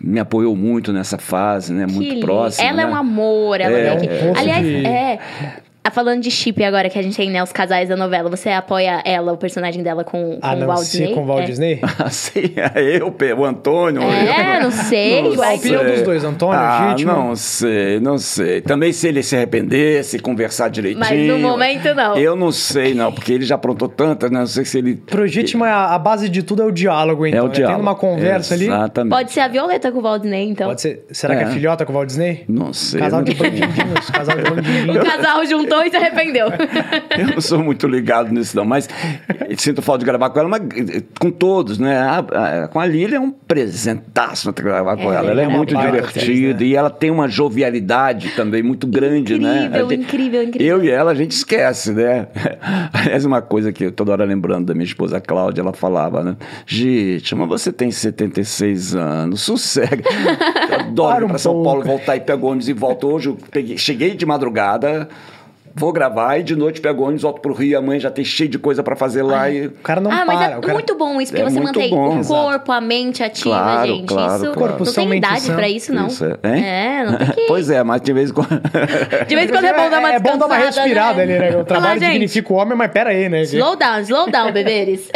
me 0.00 0.18
apoiou 0.18 0.56
muito 0.56 0.92
nessa 0.92 1.18
fase, 1.18 1.72
né? 1.72 1.86
Muito 1.86 2.14
que 2.14 2.20
próxima. 2.20 2.66
Ela 2.66 2.76
né? 2.78 2.82
é 2.84 2.86
um 2.86 2.94
amor, 2.94 3.60
ela 3.60 3.76
é, 3.76 3.86
é 3.86 4.32
um 4.32 4.38
Aliás, 4.38 4.64
de... 4.64 4.86
é. 4.86 5.18
Ah, 5.82 5.90
falando 5.90 6.20
de 6.20 6.30
chip 6.30 6.62
agora 6.62 6.90
que 6.90 6.98
a 6.98 7.02
gente 7.02 7.16
tem, 7.16 7.30
né, 7.30 7.42
os 7.42 7.52
casais 7.52 7.88
da 7.88 7.96
novela, 7.96 8.28
você 8.28 8.50
apoia 8.50 9.02
ela, 9.02 9.32
o 9.32 9.36
personagem 9.38 9.82
dela 9.82 10.04
com, 10.04 10.38
com 10.38 10.38
ah, 10.42 10.54
não, 10.54 10.66
o 10.66 10.68
Walt 10.68 10.82
Disney? 10.82 11.14
com 11.14 11.22
o 11.22 11.26
Walt 11.26 11.42
é. 11.42 11.46
Disney? 11.46 11.80
Ah, 12.00 12.08
sim, 12.08 12.52
é 12.56 12.96
eu, 12.96 13.14
o 13.36 13.44
Antônio. 13.44 14.02
É, 14.02 14.56
eu. 14.56 14.62
não 14.62 14.70
sei. 14.72 15.22
Não 15.22 15.42
a 15.42 15.54
opinião 15.54 15.84
dos 15.84 16.02
dois, 16.02 16.24
Antônio, 16.24 16.58
ah, 16.58 16.90
gente. 16.90 17.04
Não 17.04 17.36
sei, 17.36 18.00
não 18.00 18.18
sei. 18.18 18.60
Também 18.60 18.92
se 18.92 19.08
ele 19.08 19.22
se 19.22 19.36
arrependesse, 19.36 20.18
conversar 20.18 20.68
direitinho. 20.68 21.04
Mas 21.04 21.26
no 21.26 21.38
momento 21.38 21.94
não. 21.94 22.16
Eu 22.16 22.36
não 22.36 22.52
sei, 22.52 22.94
não, 22.94 23.12
porque 23.12 23.32
ele 23.32 23.44
já 23.44 23.56
aprontou 23.56 23.88
tantas, 23.88 24.30
né? 24.30 24.38
Não 24.38 24.46
sei 24.46 24.64
se 24.64 24.78
ele. 24.78 24.96
Pro 24.96 25.26
Gitman, 25.26 25.68
a 25.68 25.98
base 25.98 26.28
de 26.28 26.42
tudo 26.42 26.62
é 26.62 26.64
o 26.64 26.70
diálogo, 26.70 27.26
então. 27.26 27.40
É 27.40 27.42
o 27.42 27.48
né? 27.48 27.52
diálogo. 27.52 27.78
Tendo 27.78 27.82
uma 27.82 27.94
conversa 27.94 28.54
Exatamente. 28.54 29.00
ali. 29.00 29.10
Pode 29.10 29.32
ser 29.32 29.40
a 29.40 29.48
Violeta 29.48 29.92
com 29.92 29.98
o 29.98 30.02
Walt 30.02 30.22
Disney, 30.22 30.48
então. 30.48 30.68
Pode 30.68 30.80
ser. 30.80 31.04
Será 31.10 31.34
é. 31.34 31.38
que 31.38 31.44
é 31.44 31.46
filhota 31.48 31.84
com 31.84 31.92
o 31.92 31.96
Walt 31.96 32.08
Disney? 32.08 32.44
Não 32.48 32.72
sei. 32.72 33.00
Casal 33.00 33.20
não 33.20 33.24
de 33.24 33.34
bandidinhos. 33.34 34.10
casal 34.10 34.36
de 34.36 34.42
bandidinhos. 34.50 34.96
O 34.96 35.04
casal 35.04 35.44
juntou 35.70 35.84
e 35.84 35.90
se 35.90 35.96
arrependeu. 35.96 36.48
eu 37.16 37.26
não 37.28 37.40
sou 37.40 37.62
muito 37.62 37.86
ligado 37.86 38.32
nisso, 38.32 38.56
não, 38.56 38.64
mas 38.64 38.88
sinto 39.56 39.80
falta 39.80 40.00
de 40.00 40.04
gravar 40.04 40.30
com 40.30 40.40
ela, 40.40 40.48
mas 40.48 40.62
com 41.18 41.30
todos, 41.30 41.78
né? 41.78 41.98
A, 41.98 42.18
a, 42.18 42.68
com 42.68 42.80
a 42.80 42.86
Lília 42.86 43.16
é 43.16 43.20
um 43.20 43.30
presentaço 43.30 44.52
gravar 44.52 44.96
com 44.96 45.12
é, 45.12 45.16
ela. 45.16 45.30
Ela 45.30 45.42
é, 45.42 45.44
é 45.44 45.48
muito 45.48 45.74
divertida 45.76 46.60
né? 46.60 46.66
e 46.66 46.74
ela 46.74 46.90
tem 46.90 47.10
uma 47.10 47.28
jovialidade 47.28 48.30
também 48.30 48.62
muito 48.62 48.86
grande, 48.86 49.34
incrível, 49.34 49.42
né? 49.42 49.66
Incrível, 49.66 49.92
incrível, 49.92 50.42
incrível. 50.42 50.76
Eu 50.78 50.84
e 50.84 50.90
ela, 50.90 51.12
a 51.12 51.14
gente 51.14 51.32
esquece, 51.32 51.92
né? 51.92 52.26
Aliás, 52.92 53.24
uma 53.24 53.40
coisa 53.40 53.72
que 53.72 53.84
eu 53.84 53.92
toda 53.92 54.12
hora 54.12 54.24
lembrando 54.24 54.66
da 54.66 54.74
minha 54.74 54.84
esposa 54.84 55.20
Cláudia, 55.20 55.62
ela 55.62 55.72
falava, 55.72 56.22
né? 56.24 56.36
Gente, 56.66 57.34
mas 57.34 57.48
você 57.48 57.72
tem 57.72 57.90
76 57.90 58.94
anos, 58.94 59.42
sossega. 59.42 60.02
Eu 60.70 60.80
adoro 60.80 61.26
ir 61.26 61.28
pra 61.28 61.38
São 61.38 61.62
Paulo, 61.62 61.84
voltar 61.84 62.16
e 62.16 62.20
pegar 62.20 62.44
ônibus 62.44 62.68
e 62.68 62.72
volto. 62.72 63.08
Hoje 63.08 63.28
eu 63.28 63.38
peguei, 63.50 63.78
cheguei 63.78 64.14
de 64.14 64.26
madrugada 64.26 65.08
vou 65.74 65.92
gravar 65.92 66.38
e 66.38 66.42
de 66.42 66.56
noite 66.56 66.80
pego 66.80 67.02
ônibus, 67.02 67.22
volto 67.22 67.40
pro 67.40 67.52
Rio, 67.52 67.78
amanhã 67.78 68.00
já 68.00 68.10
tem 68.10 68.24
cheio 68.24 68.48
de 68.48 68.58
coisa 68.58 68.82
para 68.82 68.96
fazer 68.96 69.22
lá 69.22 69.42
Ai, 69.42 69.56
e... 69.56 69.66
O 69.66 69.70
cara 69.82 70.00
não 70.00 70.10
ah, 70.10 70.16
para. 70.16 70.26
mas 70.26 70.40
é 70.40 70.60
cara... 70.60 70.74
muito 70.74 70.94
bom 70.96 71.20
isso, 71.20 71.32
porque 71.32 71.42
é 71.42 71.50
você 71.50 71.60
mantém 71.60 71.90
bom. 71.90 72.20
o 72.20 72.26
corpo, 72.26 72.72
a 72.72 72.80
mente 72.80 73.22
ativa, 73.22 73.50
claro, 73.50 73.86
gente. 73.86 74.06
Claro, 74.06 74.42
isso 74.42 74.52
claro. 74.52 74.84
não 74.84 74.92
tem 74.92 75.14
idade 75.18 75.46
para 75.52 75.68
isso, 75.68 75.92
não. 75.92 76.06
Isso 76.08 76.24
é, 76.24 76.58
é, 76.58 77.04
não 77.04 77.16
tem 77.16 77.26
que... 77.34 77.46
pois 77.46 77.70
é, 77.70 77.82
mas 77.82 78.00
de 78.00 78.12
vez 78.12 78.30
em 78.30 78.34
quando... 78.34 78.48
de 79.26 79.34
vez 79.34 79.48
em 79.48 79.52
quando 79.52 79.64
é 79.64 79.72
bom 79.72 79.90
dar 79.90 79.98
uma 79.98 80.12
É, 80.12 80.14
é 80.14 80.20
bom 80.20 80.38
dar 80.38 80.46
uma 80.46 80.56
respirada 80.56 81.24
né? 81.24 81.36
ali, 81.36 81.38
né? 81.38 81.60
O 81.60 81.64
trabalho 81.64 82.00
Olá, 82.00 82.08
dignifica 82.10 82.52
o 82.52 82.56
homem, 82.56 82.76
mas 82.76 82.90
pera 82.90 83.10
aí, 83.10 83.28
né? 83.28 83.42
Slow 83.42 83.76
down, 83.76 84.00
slow 84.00 84.30
down, 84.30 84.52
beberes. 84.52 85.08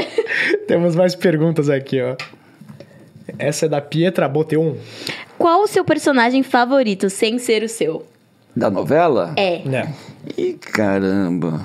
Temos 0.67 0.95
mais 0.95 1.15
perguntas 1.15 1.69
aqui, 1.69 2.01
ó. 2.01 2.17
Essa 3.39 3.67
é 3.67 3.69
da 3.69 3.81
Pietra 3.81 4.29
Boteon. 4.29 4.75
Qual 5.39 5.63
o 5.63 5.67
seu 5.67 5.85
personagem 5.85 6.43
favorito, 6.43 7.11
sem 7.11 7.39
ser 7.39 7.63
o 7.63 7.69
seu? 7.69 8.05
Da 8.57 8.71
novela? 8.71 9.33
É. 9.37 9.57
É. 9.57 9.89
Ih, 10.39 10.55
caramba. 10.55 11.61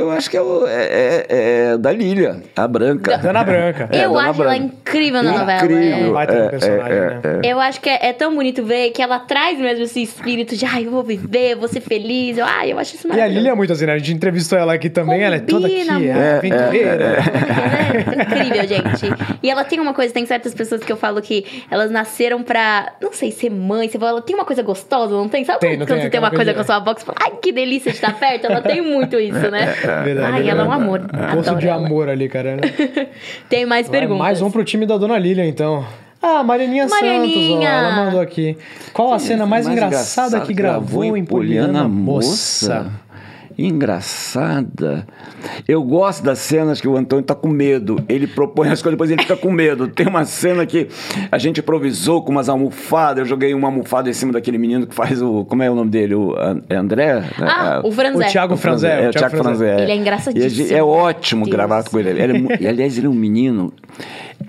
Eu 0.00 0.10
acho 0.10 0.30
que 0.30 0.36
é, 0.36 0.40
o, 0.42 0.66
é, 0.66 0.72
é, 0.72 1.26
é 1.72 1.78
da 1.78 1.92
Lília, 1.92 2.42
a 2.56 2.66
Branca. 2.66 3.18
Dana 3.18 3.44
Branca. 3.44 3.88
É, 3.92 4.04
eu 4.04 4.12
Dana 4.12 4.30
acho 4.30 4.38
Branca. 4.38 4.54
ela 4.54 4.56
incrível 4.64 5.22
na 5.22 5.32
novela. 5.32 5.64
Incrível. 5.64 6.12
Vai 6.12 6.26
ter 6.26 6.42
um 6.42 6.48
personagem, 6.48 7.00
né? 7.00 7.20
Eu 7.44 7.60
acho 7.60 7.80
que 7.80 7.88
é, 7.88 8.12
tão 8.12 8.34
bonito 8.34 8.62
ver 8.64 8.90
que 8.90 9.02
ela 9.02 9.18
traz 9.18 9.58
mesmo 9.58 9.84
esse 9.84 10.02
espírito 10.02 10.56
de 10.56 10.64
ai, 10.64 10.86
eu 10.86 10.90
vou 10.90 11.02
viver, 11.02 11.52
eu 11.52 11.58
vou 11.58 11.68
ser 11.68 11.80
feliz. 11.80 12.38
Eu, 12.38 12.44
ai, 12.44 12.72
eu 12.72 12.78
acho 12.78 12.94
isso 12.96 13.06
E 13.06 13.10
a 13.10 13.14
maravilhoso. 13.14 13.38
Lília 13.38 13.50
é 13.52 13.54
muito 13.54 13.72
assim, 13.72 13.86
né? 13.86 13.92
A 13.94 13.98
gente 13.98 14.12
entrevistou 14.12 14.58
ela 14.58 14.72
aqui 14.74 14.88
também, 14.90 15.22
ela 15.22 15.36
é 15.36 15.40
toda 15.40 15.66
aqui, 15.66 15.84
Combina, 15.86 16.06
é, 16.18 16.36
aventureira. 16.38 17.16
É, 17.54 18.22
incrível, 18.22 18.66
gente. 18.68 19.38
E 19.42 19.50
ela 19.50 19.64
tem 19.64 19.80
uma 19.80 19.92
coisa, 19.94 20.12
tem 20.12 20.24
certas 20.26 20.54
pessoas 20.54 20.82
que 20.82 20.90
eu 20.92 20.96
falo 20.96 21.20
que 21.20 21.44
elas 21.70 21.90
nasceram 21.90 22.42
pra, 22.42 22.92
não 23.00 23.12
sei, 23.12 23.30
ser 23.30 23.50
mãe. 23.50 23.88
Fala, 23.88 24.10
ela 24.10 24.22
tem 24.22 24.34
uma 24.34 24.44
coisa 24.44 24.62
gostosa, 24.62 25.12
não 25.14 25.28
tem? 25.28 25.44
Sabe 25.44 25.60
Tem, 25.60 25.70
quando 25.76 25.80
não 25.80 25.86
você 25.96 26.00
tem 26.02 26.10
tem 26.10 26.20
uma 26.20 26.30
coisa 26.30 26.44
coisa- 26.52 26.54
com 26.54 26.60
a 26.60 26.64
sua 26.64 26.76
avó 26.76 26.94
que 26.94 27.00
você 27.00 27.06
fala, 27.06 27.18
ai, 27.22 27.32
que 27.42 27.52
delícia 27.52 27.90
de 27.90 27.96
estar 27.96 28.18
perto? 28.18 28.46
Ela 28.46 28.60
tem 28.62 28.80
muito 28.80 29.18
isso, 29.18 29.50
né? 29.50 29.74
Verdade, 30.02 30.32
Ai, 30.32 30.48
ela 30.48 30.62
é 30.62 30.66
um 30.66 30.72
amor. 30.72 31.00
Poço 31.00 31.50
Adoro 31.50 31.58
de 31.58 31.68
ela. 31.68 31.86
amor 31.86 32.08
ali, 32.08 32.28
cara. 32.28 32.56
né? 32.56 32.62
Tem 33.48 33.66
mais 33.66 33.88
Vai, 33.88 34.00
perguntas. 34.00 34.22
Mais 34.22 34.42
um 34.42 34.50
pro 34.50 34.64
time 34.64 34.86
da 34.86 34.96
Dona 34.96 35.18
Lília, 35.18 35.44
então. 35.44 35.84
Ah, 36.22 36.42
Marianinha, 36.42 36.86
Marianinha. 36.86 37.70
Santos, 37.70 37.82
ó, 37.82 37.86
ela 37.86 38.04
mandou 38.04 38.20
aqui. 38.20 38.56
Qual 38.92 39.12
a 39.12 39.18
cena 39.18 39.46
mais, 39.46 39.66
engraçada 39.66 40.40
que 40.40 40.52
gravou 40.52 41.16
em 41.16 41.24
Poliana 41.24 41.88
Moça? 41.88 42.90
Engraçada. 43.60 45.06
Eu 45.68 45.82
gosto 45.82 46.22
das 46.22 46.38
cenas 46.38 46.80
que 46.80 46.88
o 46.88 46.96
Antônio 46.96 47.24
tá 47.24 47.34
com 47.34 47.48
medo. 47.48 48.02
Ele 48.08 48.26
propõe 48.26 48.68
as 48.68 48.80
coisas, 48.80 48.92
depois 48.92 49.10
ele 49.10 49.20
fica 49.20 49.36
com 49.36 49.52
medo. 49.52 49.86
Tem 49.88 50.06
uma 50.06 50.24
cena 50.24 50.64
que 50.64 50.88
a 51.30 51.36
gente 51.36 51.60
improvisou 51.60 52.22
com 52.22 52.32
umas 52.32 52.48
almofadas. 52.48 53.18
Eu 53.18 53.26
joguei 53.26 53.52
uma 53.52 53.68
almofada 53.68 54.08
em 54.08 54.12
cima 54.14 54.32
daquele 54.32 54.56
menino 54.56 54.86
que 54.86 54.94
faz 54.94 55.20
o. 55.20 55.44
Como 55.44 55.62
é 55.62 55.70
o 55.70 55.74
nome 55.74 55.90
dele? 55.90 56.14
O 56.14 56.34
é 56.68 56.74
André? 56.74 57.22
Ah, 57.38 57.82
o 57.84 57.92
Franzé. 57.92 58.26
O 58.26 58.30
Thiago 58.30 58.56
Franzé. 58.56 59.04
É, 59.04 59.08
o 59.08 59.12
Thiago 59.12 59.36
Franzé. 59.36 59.82
Ele 59.82 59.92
é 59.92 59.96
engraçadíssimo. 59.96 60.74
É 60.74 60.82
ótimo 60.82 61.44
Deus. 61.44 61.54
gravar 61.54 61.84
com 61.84 61.98
ele. 61.98 62.10
ele 62.10 62.46
é 62.64 62.68
aliás, 62.68 62.96
ele 62.96 63.06
é 63.06 63.10
um 63.10 63.14
menino. 63.14 63.72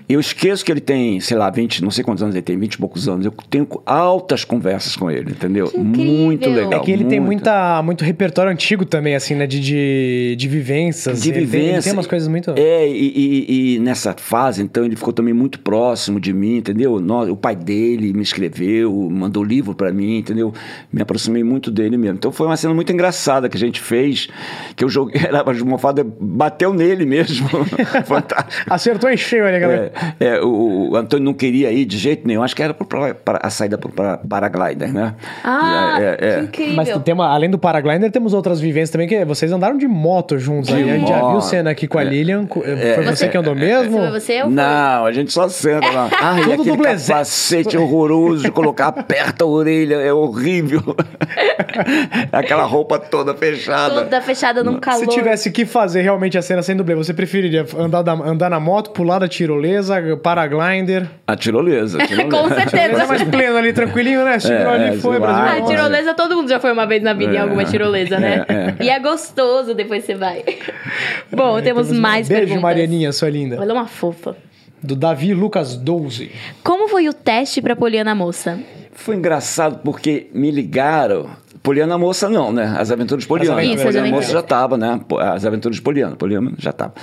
Eu 0.08 0.20
esqueço 0.20 0.64
que 0.64 0.70
ele 0.70 0.80
tem, 0.80 1.20
sei 1.20 1.36
lá, 1.36 1.48
20, 1.48 1.82
não 1.82 1.90
sei 1.90 2.04
quantos 2.04 2.22
anos 2.22 2.34
ele 2.34 2.42
tem, 2.42 2.58
20 2.58 2.74
e 2.74 2.78
poucos 2.78 3.08
anos. 3.08 3.24
Eu 3.24 3.32
tenho 3.48 3.66
altas 3.86 4.44
conversas 4.44 4.96
com 4.96 5.10
ele, 5.10 5.30
entendeu? 5.30 5.70
Muito 5.74 6.48
legal. 6.50 6.80
É 6.80 6.84
que 6.84 6.90
ele 6.90 7.04
tem 7.04 7.18
muito. 7.18 7.32
muita, 7.32 7.82
muito 7.82 8.04
repertório 8.04 8.52
antigo 8.52 8.84
também, 8.84 9.01
assim, 9.14 9.34
né? 9.34 9.46
De, 9.46 9.60
de, 9.60 10.36
de 10.36 10.48
vivências. 10.48 11.20
de 11.22 11.28
Ele 11.30 11.38
tem- 11.38 11.46
vivência. 11.46 11.74
Ele 11.76 11.82
tem 11.82 11.92
umas 11.92 12.06
coisas 12.06 12.28
muito... 12.28 12.52
É, 12.56 12.88
e, 12.88 13.12
e- 13.16 13.74
e 13.76 13.78
nessa 13.78 14.14
fase, 14.16 14.62
então, 14.62 14.84
ele 14.84 14.96
ficou 14.96 15.12
também 15.12 15.34
muito 15.34 15.58
próximo 15.60 16.20
de 16.20 16.32
mim, 16.32 16.56
entendeu? 16.58 17.00
Nó- 17.00 17.24
O 17.30 17.36
pai 17.36 17.56
dele 17.56 18.12
me 18.12 18.22
escreveu, 18.22 18.92
mandou 19.10 19.42
livro 19.44 19.74
pra 19.74 19.92
mim, 19.92 20.18
entendeu? 20.18 20.52
Me 20.92 21.02
aproximei 21.02 21.42
muito 21.42 21.70
dele 21.70 21.96
mesmo. 21.96 22.16
Então 22.16 22.30
foi 22.32 22.46
uma 22.46 22.56
cena 22.56 22.74
muito 22.74 22.92
engraçada 22.92 23.48
que 23.48 23.56
a 23.56 23.60
gente 23.60 23.80
fez, 23.80 24.28
que 24.76 24.84
eu 24.84 24.88
joguei, 24.88 25.20
a 25.30 25.38
almofada 25.50 26.04
bateu 26.20 26.72
nele 26.74 27.04
mesmo. 27.04 27.48
Fantástico. 28.06 28.64
Acertou 28.68 29.10
em 29.10 29.16
cheio 29.16 29.46
ali, 29.46 29.58
galera. 29.58 29.92
É, 30.20 30.26
é, 30.26 30.40
o, 30.42 30.90
o 30.90 30.96
Antônio 30.96 31.24
não 31.24 31.34
queria 31.34 31.70
ir 31.72 31.84
de 31.84 31.96
jeito 31.98 32.26
nenhum, 32.26 32.42
acho 32.42 32.54
que 32.54 32.62
era 32.62 32.74
pra, 32.74 33.14
pra- 33.14 33.40
a 33.42 33.50
saída 33.50 33.78
pro 33.78 33.90
para, 33.90 34.18
paraglider, 34.18 34.92
né? 34.92 35.14
Ah, 35.44 35.98
É, 36.00 36.04
é, 36.04 36.28
é. 36.28 36.36
que 36.38 36.44
incrível. 36.44 36.74
Mas 36.76 37.02
tem 37.02 37.14
uma, 37.14 37.28
além 37.32 37.50
do 37.50 37.58
Paraglider, 37.58 38.10
temos 38.10 38.32
outras 38.34 38.60
vivências 38.60 38.90
também, 38.92 39.08
que 39.08 39.24
vocês 39.24 39.50
andaram 39.52 39.78
de 39.78 39.88
moto 39.88 40.38
juntos 40.38 40.72
aí. 40.72 40.82
A 40.90 40.96
gente 40.98 41.08
já 41.08 41.30
viu 41.30 41.40
cena 41.40 41.70
aqui 41.70 41.86
com 41.88 41.98
a 41.98 42.02
Lilian. 42.04 42.44
co- 42.46 42.60
Foi 42.60 42.74
você, 42.76 43.04
Você- 43.16 43.28
que 43.28 43.36
andou 43.38 43.54
mesmo? 43.54 43.98
Foi 43.98 44.10
você 44.20 44.36
ou 44.42 44.44
foi? 44.48 44.52
Não, 44.54 45.06
a 45.06 45.12
gente 45.12 45.32
só 45.32 45.48
senta 45.48 45.88
lá. 45.90 46.10
Ah, 46.20 46.38
e 46.40 46.42
Tudo 46.56 46.62
aquele 46.72 46.76
capacete 46.98 47.76
horroroso 47.78 48.42
de 48.44 48.50
colocar, 48.50 48.88
aperta 48.88 49.44
a 49.44 49.46
orelha, 49.46 49.94
é 49.96 50.12
horrível. 50.12 50.82
Aquela 52.30 52.64
roupa 52.64 52.98
toda 52.98 53.34
fechada. 53.34 53.94
Toda 54.02 54.20
fechada 54.20 54.62
num 54.62 54.78
calor. 54.78 55.00
Se 55.00 55.06
tivesse 55.06 55.50
que 55.50 55.64
fazer 55.64 56.02
realmente 56.02 56.36
a 56.36 56.42
cena 56.42 56.62
sem 56.62 56.76
dublê, 56.76 56.94
você 56.94 57.14
preferiria 57.14 57.64
andar, 57.78 58.02
da- 58.02 58.12
andar 58.12 58.50
na 58.50 58.60
moto, 58.60 58.90
pular 58.90 59.12
escalada, 59.12 59.28
tirolesa, 59.28 60.16
paraglider. 60.22 61.06
A 61.26 61.36
tirolesa. 61.36 62.02
A 62.02 62.06
tirolesa. 62.06 62.30
Com 62.36 62.48
certeza. 62.48 63.02
é 63.02 63.06
mais 63.06 63.22
pleno 63.24 63.56
ali, 63.58 63.72
tranquilinho, 63.72 64.24
né? 64.24 64.38
Segurou 64.38 64.72
é, 64.72 64.88
ali, 64.88 64.98
foi, 64.98 65.18
Brasil. 65.20 65.64
Ah, 65.64 65.66
tirolesa, 65.68 66.14
todo 66.14 66.36
mundo 66.36 66.48
já 66.48 66.58
foi 66.60 66.72
uma 66.72 66.86
vez 66.86 67.02
na 67.02 67.12
vida 67.12 67.32
é, 67.32 67.36
em 67.36 67.38
alguma 67.38 67.64
tirolesa, 67.64 68.18
né? 68.18 68.44
É, 68.48 68.52
é. 68.54 68.71
E 68.80 68.88
é 68.88 68.98
gostoso 68.98 69.74
depois 69.74 70.04
você 70.04 70.14
vai. 70.14 70.44
Bom, 71.30 71.60
temos, 71.60 71.88
temos 71.88 71.92
mais 71.92 72.28
beijo, 72.28 72.42
perguntas. 72.42 72.62
Marianinha, 72.62 73.12
sua 73.12 73.30
linda. 73.30 73.60
Olha 73.60 73.72
uma 73.72 73.86
fofa. 73.86 74.36
Do 74.82 74.96
Davi 74.96 75.32
Lucas 75.32 75.76
12. 75.76 76.30
Como 76.64 76.88
foi 76.88 77.08
o 77.08 77.12
teste 77.12 77.62
pra 77.62 77.76
Poliana 77.76 78.14
Moça? 78.14 78.58
Foi 78.92 79.16
engraçado 79.16 79.80
porque 79.82 80.28
me 80.34 80.50
ligaram 80.50 81.30
Poliana 81.62 81.96
Moça 81.96 82.28
não, 82.28 82.52
né? 82.52 82.74
As 82.76 82.90
Aventuras 82.90 83.22
de 83.22 83.28
Poliana. 83.28 83.62
Isso, 83.62 83.84
Poliana 83.84 84.08
Moça 84.08 84.32
já 84.32 84.40
estava, 84.40 84.76
né? 84.76 85.00
As 85.20 85.44
Aventuras 85.44 85.76
de 85.76 85.82
Poliana. 85.82 86.16
Poliana 86.16 86.52
já 86.58 86.70
estava. 86.70 86.94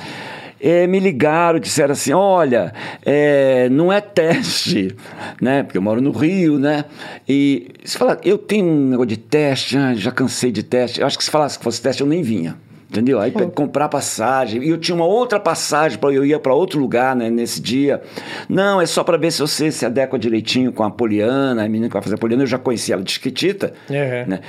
É, 0.62 0.86
me 0.88 1.00
ligaram, 1.00 1.60
disseram 1.60 1.94
assim, 1.94 2.12
olha, 2.14 2.74
é, 3.06 3.70
não 3.70 3.92
é 3.92 4.02
teste, 4.02 4.96
né? 5.42 5.64
Porque 5.64 5.78
eu 5.78 5.82
moro 5.82 6.02
no 6.02 6.12
Rio, 6.12 6.60
né? 6.60 6.86
E 7.28 7.70
se 7.84 7.98
falar, 7.98 8.20
eu 8.24 8.38
tenho 8.38 8.66
um 8.66 8.90
negócio 8.90 9.08
de 9.08 9.18
teste, 9.18 9.74
já, 9.74 9.94
já 9.94 10.12
cansei 10.12 10.52
de 10.52 10.64
teste. 10.64 11.00
Eu 11.00 11.08
acho 11.08 11.18
que 11.18 11.24
se 11.24 11.32
falasse 11.32 11.58
que 11.58 11.64
fosse 11.64 11.82
teste, 11.82 12.02
eu 12.02 12.08
nem 12.08 12.22
vinha. 12.22 12.58
Entendeu? 12.90 13.20
Aí 13.20 13.32
oh. 13.36 13.50
comprar 13.52 13.88
passagem. 13.88 14.64
E 14.64 14.70
eu 14.70 14.78
tinha 14.78 14.96
uma 14.96 15.06
outra 15.06 15.40
passagem, 15.40 16.00
para 16.00 16.12
eu 16.12 16.26
ia 16.26 16.40
para 16.40 16.56
outro 16.56 16.80
lugar 16.80 17.16
né, 17.16 17.30
nesse 17.30 17.62
dia. 17.62 18.02
Não, 18.50 18.82
é 18.82 18.86
só 18.88 19.04
para 19.04 19.16
ver 19.16 19.32
se 19.32 19.40
você 19.40 19.72
se 19.72 19.86
adequa 19.86 20.18
direitinho 20.18 20.74
com 20.74 20.84
a 20.84 20.90
Poliana, 20.90 21.64
a 21.64 21.70
menina 21.70 21.88
que 21.88 21.94
vai 21.94 22.02
fazer 22.02 22.16
a 22.16 22.18
Poliana. 22.18 22.44
Eu 22.44 22.48
já 22.48 22.58
conhecia 22.58 22.96
ela 22.96 23.04
de 23.04 23.12
Chiquitita. 23.12 23.74
Uhum. 23.88 24.30
Né? 24.30 24.40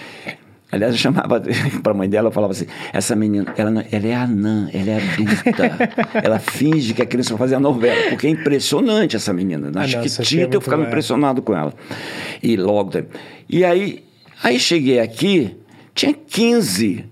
Aliás, 0.72 0.94
eu 0.94 0.98
chamava 0.98 1.40
para 1.82 1.92
a 1.92 1.94
mãe 1.94 2.08
dela, 2.08 2.28
eu 2.28 2.32
falava 2.32 2.52
assim: 2.52 2.66
essa 2.92 3.16
menina, 3.16 3.52
ela, 3.56 3.84
ela 3.90 4.06
é 4.06 4.14
anã, 4.14 4.70
ela 4.72 4.90
é 4.90 4.96
adulta. 4.96 5.90
ela 6.22 6.38
finge 6.38 6.94
que 6.94 7.02
é 7.02 7.06
criança 7.06 7.30
para 7.30 7.38
fazer 7.38 7.56
a 7.56 7.60
novela, 7.60 8.10
porque 8.10 8.26
é 8.26 8.30
impressionante 8.30 9.16
essa 9.16 9.32
menina. 9.32 9.70
Na 9.70 9.82
ah, 9.82 9.88
Chiquitita, 9.88 10.54
é 10.54 10.56
eu 10.56 10.60
ficava 10.60 10.82
impressionado 10.82 11.42
com 11.42 11.56
ela. 11.56 11.74
E 12.42 12.56
logo. 12.56 12.92
E 13.48 13.64
aí, 13.64 14.04
aí 14.42 14.58
cheguei 14.58 15.00
aqui, 15.00 15.56
tinha 15.94 16.14
15 16.14 17.04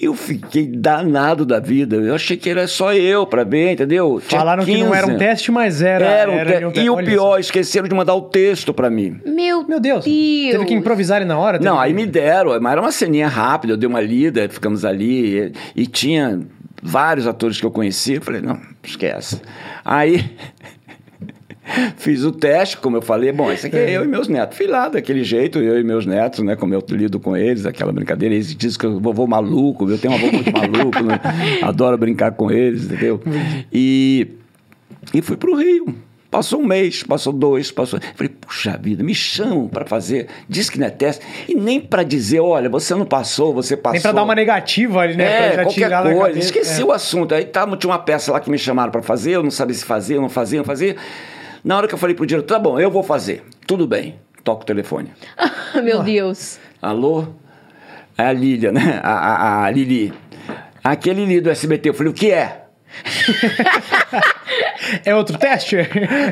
eu 0.00 0.14
fiquei 0.14 0.66
danado 0.66 1.44
da 1.44 1.58
vida. 1.58 1.96
Eu 1.96 2.14
achei 2.14 2.36
que 2.36 2.48
era 2.48 2.68
só 2.68 2.92
eu 2.94 3.26
para 3.26 3.42
ver, 3.42 3.72
entendeu? 3.72 4.20
Falaram 4.20 4.64
15. 4.64 4.78
que 4.78 4.84
não 4.84 4.94
era 4.94 5.06
um 5.06 5.18
teste, 5.18 5.50
mas 5.50 5.82
era. 5.82 6.04
Era 6.04 6.30
um, 6.30 6.34
era 6.34 6.70
te... 6.70 6.80
um 6.80 6.84
E 6.84 6.90
o 6.90 6.96
pior, 6.98 7.32
só. 7.32 7.38
esqueceram 7.38 7.88
de 7.88 7.94
mandar 7.94 8.14
o 8.14 8.22
texto 8.22 8.72
para 8.72 8.88
mim. 8.88 9.20
Meu, 9.26 9.66
Meu 9.66 9.80
Deus. 9.80 10.04
Deus. 10.04 10.52
Teve 10.52 10.64
que 10.66 10.74
improvisar 10.74 11.16
ali 11.16 11.24
na 11.24 11.36
hora? 11.36 11.58
Não, 11.58 11.78
aí 11.78 11.92
me 11.92 12.06
deram. 12.06 12.58
Mas 12.60 12.72
era 12.72 12.80
uma 12.80 12.92
ceninha 12.92 13.26
rápida, 13.26 13.72
eu 13.72 13.76
dei 13.76 13.88
uma 13.88 14.00
lida, 14.00 14.48
ficamos 14.48 14.84
ali. 14.84 15.52
E, 15.76 15.82
e 15.82 15.86
tinha 15.86 16.40
vários 16.80 17.26
atores 17.26 17.58
que 17.58 17.66
eu 17.66 17.70
conhecia. 17.70 18.16
Eu 18.16 18.22
falei, 18.22 18.40
não, 18.40 18.60
esquece. 18.84 19.42
Aí. 19.84 20.24
Fiz 21.96 22.24
o 22.24 22.32
teste, 22.32 22.76
como 22.76 22.96
eu 22.96 23.02
falei, 23.02 23.32
bom, 23.32 23.50
esse 23.50 23.66
aqui 23.66 23.76
é 23.76 23.90
eu 23.90 24.04
e 24.04 24.08
meus 24.08 24.28
netos. 24.28 24.56
Fui 24.56 24.66
lá 24.66 24.88
daquele 24.88 25.24
jeito, 25.24 25.58
eu 25.58 25.78
e 25.78 25.84
meus 25.84 26.06
netos, 26.06 26.40
né? 26.40 26.56
Como 26.56 26.74
eu 26.74 26.84
lido 26.90 27.20
com 27.20 27.36
eles, 27.36 27.66
aquela 27.66 27.92
brincadeira. 27.92 28.34
Eles 28.34 28.54
dizem 28.54 28.78
que 28.78 28.86
eu 28.86 29.00
vovô 29.00 29.26
maluco, 29.26 29.88
eu 29.88 29.98
tenho 29.98 30.14
um 30.14 30.16
avô 30.16 30.32
muito 30.32 30.52
maluco, 30.52 31.02
né? 31.02 31.20
Adoro 31.62 31.96
brincar 31.96 32.32
com 32.32 32.50
eles, 32.50 32.84
entendeu? 32.84 33.20
E, 33.72 34.28
e 35.12 35.22
fui 35.22 35.36
pro 35.36 35.54
Rio. 35.54 35.94
Passou 36.30 36.60
um 36.60 36.66
mês, 36.66 37.02
passou 37.02 37.32
dois, 37.32 37.70
passou. 37.70 37.98
Falei, 38.14 38.28
puxa 38.28 38.78
vida, 38.78 39.02
me 39.02 39.14
chamam 39.14 39.66
para 39.66 39.86
fazer. 39.86 40.26
Diz 40.46 40.68
que 40.68 40.78
não 40.78 40.86
é 40.86 40.90
teste. 40.90 41.24
E 41.48 41.54
nem 41.54 41.80
para 41.80 42.02
dizer, 42.02 42.40
olha, 42.40 42.68
você 42.68 42.94
não 42.94 43.06
passou, 43.06 43.54
você 43.54 43.78
passou. 43.78 43.94
Nem 43.94 44.02
para 44.02 44.12
dar 44.12 44.24
uma 44.24 44.34
negativa 44.34 45.00
ali, 45.00 45.16
né? 45.16 45.54
É, 45.54 45.62
qualquer 45.62 45.90
coisa. 46.02 46.38
Esqueci 46.38 46.82
é. 46.82 46.84
o 46.84 46.92
assunto. 46.92 47.34
Aí 47.34 47.46
tá, 47.46 47.66
tinha 47.78 47.90
uma 47.90 47.98
peça 47.98 48.30
lá 48.30 48.40
que 48.40 48.50
me 48.50 48.58
chamaram 48.58 48.92
para 48.92 49.00
fazer, 49.00 49.36
eu 49.36 49.42
não 49.42 49.50
sabia 49.50 49.74
se 49.74 49.86
fazia, 49.86 50.16
eu 50.16 50.20
não 50.20 50.28
fazia, 50.28 50.58
não 50.58 50.66
fazia. 50.66 50.96
Na 51.68 51.76
hora 51.76 51.86
que 51.86 51.92
eu 51.92 51.98
falei 51.98 52.16
pro 52.16 52.24
diretor, 52.24 52.54
tá 52.54 52.58
bom, 52.58 52.80
eu 52.80 52.90
vou 52.90 53.02
fazer. 53.02 53.42
Tudo 53.66 53.86
bem. 53.86 54.18
Toca 54.42 54.62
o 54.62 54.64
telefone. 54.64 55.12
Meu 55.84 56.02
Deus. 56.02 56.58
Alô? 56.80 57.26
É 58.16 58.22
a 58.22 58.32
Lília, 58.32 58.72
né? 58.72 58.98
A, 59.02 59.12
a, 59.12 59.64
a 59.66 59.70
Lili. 59.70 60.10
Aquele 60.82 61.26
Lili 61.26 61.42
do 61.42 61.50
SBT. 61.50 61.90
Eu 61.90 61.92
falei, 61.92 62.10
o 62.10 62.14
que 62.14 62.30
é? 62.30 62.62
é 65.04 65.14
outro 65.14 65.36
teste? 65.36 65.76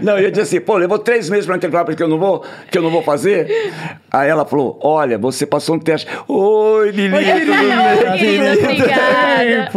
Não, 0.01 0.17
eu 0.17 0.23
ia 0.23 0.31
dizer 0.31 0.45
assim, 0.45 0.59
pô, 0.59 0.79
levou 0.79 0.99
três 0.99 1.29
meses 1.29 1.45
para 1.45 1.57
entrar 1.57 1.85
porque 1.85 2.03
eu 2.03 2.09
não 2.09 2.19
vou, 2.19 2.43
que 2.71 2.79
eu 2.79 2.83
não 2.83 2.91
vou 2.91 3.03
fazer. 3.03 3.75
Aí 4.11 4.31
ela 4.31 4.47
falou, 4.47 4.81
olha, 4.83 5.19
você 5.19 5.45
passou 5.45 5.77
um 5.77 5.79
teste. 5.79 6.09
Oi, 6.27 6.93
Lili, 6.93 7.15
Oi, 7.15 7.25
tudo 7.25 7.53
bem? 7.53 8.19
Querida, 8.19 8.71
obrigada. 8.71 9.71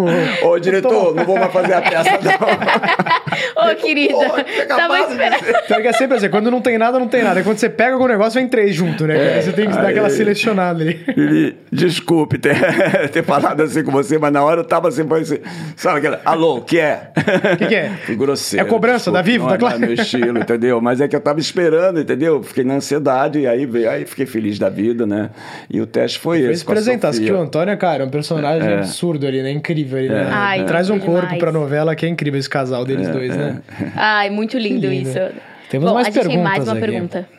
Ô, 0.48 0.58
diretor, 0.58 1.14
não 1.14 1.26
vou 1.26 1.38
mais 1.38 1.52
fazer 1.52 1.74
a 1.74 1.82
peça, 1.82 2.18
não. 2.24 3.10
Ô, 3.56 3.76
querida, 3.76 4.14
Pô, 4.14 4.66
tava 4.68 5.00
esperando. 5.00 5.44
Então, 5.66 5.78
é 5.80 5.94
sempre 5.94 6.18
assim, 6.18 6.30
quando 6.30 6.52
não 6.52 6.62
tem 6.62 6.78
nada, 6.78 7.00
não 7.00 7.08
tem 7.08 7.24
nada. 7.24 7.40
E 7.40 7.44
quando 7.44 7.58
você 7.58 7.70
pega 7.70 7.94
algum 7.94 8.08
negócio, 8.08 8.40
vem 8.40 8.48
três 8.48 8.76
junto, 8.76 9.06
né? 9.06 9.38
É, 9.38 9.42
você 9.42 9.52
tem 9.52 9.70
que 9.70 9.78
aí, 9.78 9.84
dar 9.84 9.90
aquela 9.90 10.10
selecionada 10.10 10.82
ali. 10.82 11.00
Lili, 11.16 11.58
desculpe 11.72 12.38
ter, 12.38 12.56
ter 13.12 13.24
falado 13.24 13.62
assim 13.62 13.84
com 13.84 13.92
você, 13.92 14.18
mas 14.18 14.32
na 14.32 14.44
hora 14.44 14.62
eu 14.62 14.66
tava 14.66 14.88
assim, 14.88 15.02
assim 15.22 15.40
sabe 15.76 16.00
aquela, 16.00 16.22
alô, 16.26 16.58
o 16.58 16.62
que 16.62 16.80
é? 16.80 17.12
O 17.54 17.58
que, 17.58 17.68
que, 17.68 17.76
é? 17.76 17.92
Grosseiro. 18.16 18.66
É 18.66 18.70
cobrança 18.70 19.12
desculpe, 19.12 19.18
da 19.18 19.22
Vivo, 19.22 19.50
da 19.50 19.58
Claro? 19.58 19.76
É 19.76 19.80
meu 19.80 19.94
estilo, 19.94 20.40
entendeu? 20.40 20.82
Mas 20.82 21.02
é 21.02 21.08
que 21.08 21.16
eu 21.16 21.22
tava 21.22 21.40
esperando, 21.40 22.00
entendeu? 22.00 22.42
Fiquei 22.44 22.64
na 22.64 22.76
ansiedade, 22.76 23.40
e 23.40 23.48
aí, 23.48 23.66
veio, 23.66 23.90
aí 23.90 24.06
fiquei 24.06 24.26
feliz 24.26 24.58
da 24.58 24.70
vida, 24.70 25.06
né? 25.06 25.30
E 25.70 25.82
o 25.82 25.88
teste 25.88 26.20
foi 26.20 26.42
esse. 26.42 26.64
Foi 26.64 26.74
apresentar, 26.74 27.12
que 27.12 27.32
o 27.32 27.38
Antônio, 27.38 27.78
cara, 27.78 28.04
é 28.04 28.06
um 28.06 28.10
personagem 28.10 28.70
é. 28.70 28.78
absurdo 28.80 29.28
ali, 29.28 29.42
né? 29.42 29.52
Incrível 29.52 30.00
ali, 30.00 30.10
né? 30.10 30.30
Ai, 30.32 30.66
Traz 30.66 30.90
um 30.90 31.00
corpo 31.00 31.22
demais. 31.22 31.40
pra 31.40 31.52
novela 31.52 31.96
que 31.96 32.06
é 32.06 32.10
incrível 32.10 32.40
esse 32.40 32.50
casal 32.50 32.86
deles 32.86 33.08
é, 33.08 33.12
né? 33.36 33.62
Ai, 33.96 34.30
muito 34.30 34.58
lindo, 34.58 34.88
lindo. 34.88 35.10
isso. 35.10 35.20
Temos 35.70 35.88
Bom, 35.90 35.96
mais 35.96 36.08
a 36.08 36.12
gente 36.12 36.24
perguntas. 36.24 36.34
Tem 36.34 36.44
mais 36.44 36.64
uma 36.64 36.72
aqui. 36.74 36.82
pergunta. 36.82 37.30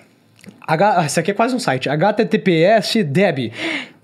H... 0.66 1.06
Esse 1.06 1.20
aqui 1.20 1.30
é 1.30 1.34
quase 1.34 1.54
um 1.54 1.58
site. 1.58 1.88
HTTPS 1.88 3.02
Deb. 3.04 3.52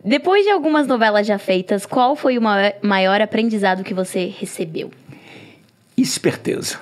Depois 0.04 0.44
de 0.44 0.50
algumas 0.50 0.86
novelas 0.86 1.26
já 1.26 1.38
feitas, 1.38 1.84
qual 1.84 2.14
foi 2.14 2.38
o 2.38 2.42
maior 2.82 3.20
aprendizado 3.20 3.82
que 3.82 3.94
você 3.94 4.32
recebeu? 4.38 4.90
Esperteza. 5.96 6.78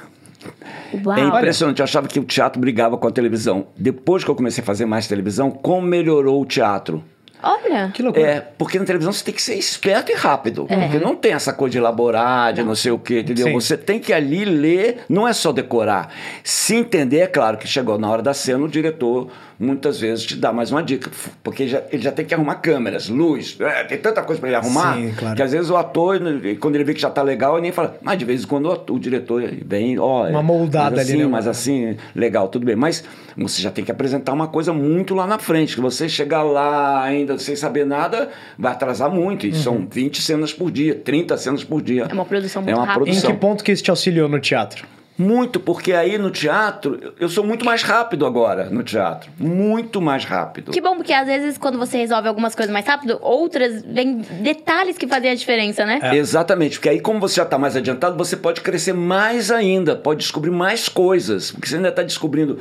Uau. 1.04 1.16
É 1.16 1.22
impressionante, 1.22 1.78
eu 1.80 1.84
achava 1.84 2.06
que 2.06 2.20
o 2.20 2.24
teatro 2.24 2.60
brigava 2.60 2.98
com 2.98 3.06
a 3.06 3.10
televisão. 3.10 3.68
Depois 3.76 4.22
que 4.22 4.30
eu 4.30 4.34
comecei 4.34 4.62
a 4.62 4.64
fazer 4.64 4.84
mais 4.84 5.06
televisão, 5.08 5.50
como 5.50 5.86
melhorou 5.86 6.40
o 6.40 6.44
teatro? 6.44 7.02
Olha. 7.44 7.90
Que 7.92 8.02
loucura. 8.02 8.26
É, 8.26 8.40
porque 8.40 8.78
na 8.78 8.84
televisão 8.84 9.12
você 9.12 9.24
tem 9.24 9.34
que 9.34 9.42
ser 9.42 9.54
esperto 9.54 10.10
e 10.10 10.14
rápido. 10.14 10.66
É. 10.68 10.76
Porque 10.76 10.98
não 10.98 11.14
tem 11.14 11.32
essa 11.32 11.52
coisa 11.52 11.72
de 11.72 11.78
elaborar, 11.78 12.52
de 12.52 12.60
não, 12.60 12.68
não 12.68 12.74
sei 12.74 12.90
o 12.90 12.98
quê, 12.98 13.20
entendeu? 13.20 13.46
Sim. 13.46 13.52
Você 13.52 13.76
tem 13.76 13.98
que 13.98 14.12
ali 14.12 14.44
ler, 14.44 15.04
não 15.08 15.28
é 15.28 15.32
só 15.32 15.52
decorar. 15.52 16.12
Se 16.42 16.74
entender, 16.74 17.20
é 17.20 17.26
claro 17.26 17.58
que 17.58 17.68
chegou 17.68 17.98
na 17.98 18.08
hora 18.08 18.22
da 18.22 18.32
cena, 18.32 18.64
o 18.64 18.68
diretor 18.68 19.28
muitas 19.58 20.00
vezes 20.00 20.24
te 20.24 20.36
dá 20.36 20.52
mais 20.52 20.70
uma 20.70 20.82
dica, 20.82 21.10
porque 21.42 21.68
já, 21.68 21.82
ele 21.90 22.02
já 22.02 22.12
tem 22.12 22.24
que 22.24 22.34
arrumar 22.34 22.56
câmeras, 22.56 23.08
luz, 23.08 23.56
é, 23.60 23.84
tem 23.84 23.98
tanta 23.98 24.22
coisa 24.22 24.40
para 24.40 24.50
ele 24.50 24.56
arrumar, 24.56 24.96
Sim, 24.96 25.12
claro. 25.16 25.36
que 25.36 25.42
às 25.42 25.52
vezes 25.52 25.70
o 25.70 25.76
ator, 25.76 26.20
quando 26.60 26.74
ele 26.74 26.84
vê 26.84 26.94
que 26.94 27.00
já 27.00 27.10
tá 27.10 27.22
legal, 27.22 27.54
ele 27.54 27.62
nem 27.62 27.72
fala, 27.72 27.96
mas 28.02 28.18
de 28.18 28.24
vez 28.24 28.44
em 28.44 28.46
quando 28.46 28.66
o, 28.66 28.94
o 28.94 28.98
diretor 28.98 29.42
vem, 29.64 29.98
ó... 29.98 30.28
Uma 30.28 30.42
moldada 30.42 31.00
assim, 31.00 31.12
ali, 31.14 31.22
né? 31.22 31.28
Mas 31.28 31.46
assim, 31.46 31.96
legal, 32.14 32.48
tudo 32.48 32.66
bem. 32.66 32.76
Mas 32.76 33.04
você 33.36 33.62
já 33.62 33.70
tem 33.70 33.84
que 33.84 33.90
apresentar 33.90 34.32
uma 34.32 34.48
coisa 34.48 34.72
muito 34.72 35.14
lá 35.14 35.26
na 35.26 35.38
frente, 35.38 35.74
que 35.74 35.80
você 35.80 36.08
chegar 36.08 36.42
lá 36.42 37.02
ainda 37.02 37.38
sem 37.38 37.56
saber 37.56 37.84
nada, 37.84 38.30
vai 38.58 38.72
atrasar 38.72 39.10
muito, 39.10 39.46
e 39.46 39.50
uhum. 39.50 39.54
são 39.54 39.88
20 39.90 40.22
cenas 40.22 40.52
por 40.52 40.70
dia, 40.70 40.94
30 40.94 41.36
cenas 41.36 41.64
por 41.64 41.82
dia. 41.82 42.06
É 42.10 42.14
uma 42.14 42.24
produção 42.24 42.62
muito 42.62 42.72
é 42.72 42.76
uma 42.76 42.86
rápida. 42.86 43.04
Produção. 43.04 43.30
Em 43.30 43.34
que 43.34 43.40
ponto 43.40 43.64
que 43.64 43.72
isso 43.72 43.82
te 43.82 43.90
auxiliou 43.90 44.28
no 44.28 44.40
teatro? 44.40 44.86
Muito, 45.16 45.60
porque 45.60 45.92
aí 45.92 46.18
no 46.18 46.30
teatro, 46.30 47.14
eu 47.20 47.28
sou 47.28 47.44
muito 47.44 47.64
mais 47.64 47.82
rápido 47.82 48.26
agora 48.26 48.68
no 48.68 48.82
teatro. 48.82 49.30
Muito 49.38 50.00
mais 50.00 50.24
rápido. 50.24 50.72
Que 50.72 50.80
bom, 50.80 50.96
porque 50.96 51.12
às 51.12 51.26
vezes 51.26 51.56
quando 51.56 51.78
você 51.78 51.98
resolve 51.98 52.26
algumas 52.26 52.54
coisas 52.54 52.72
mais 52.72 52.84
rápido, 52.84 53.18
outras 53.20 53.82
vêm 53.82 54.18
detalhes 54.40 54.98
que 54.98 55.06
fazem 55.06 55.30
a 55.30 55.34
diferença, 55.34 55.86
né? 55.86 56.00
É. 56.02 56.16
Exatamente, 56.16 56.78
porque 56.78 56.88
aí 56.88 57.00
como 57.00 57.20
você 57.20 57.36
já 57.36 57.44
está 57.44 57.56
mais 57.56 57.76
adiantado, 57.76 58.16
você 58.16 58.36
pode 58.36 58.60
crescer 58.60 58.92
mais 58.92 59.52
ainda, 59.52 59.94
pode 59.94 60.20
descobrir 60.20 60.50
mais 60.50 60.88
coisas, 60.88 61.52
porque 61.52 61.68
você 61.68 61.76
ainda 61.76 61.90
está 61.90 62.02
descobrindo. 62.02 62.58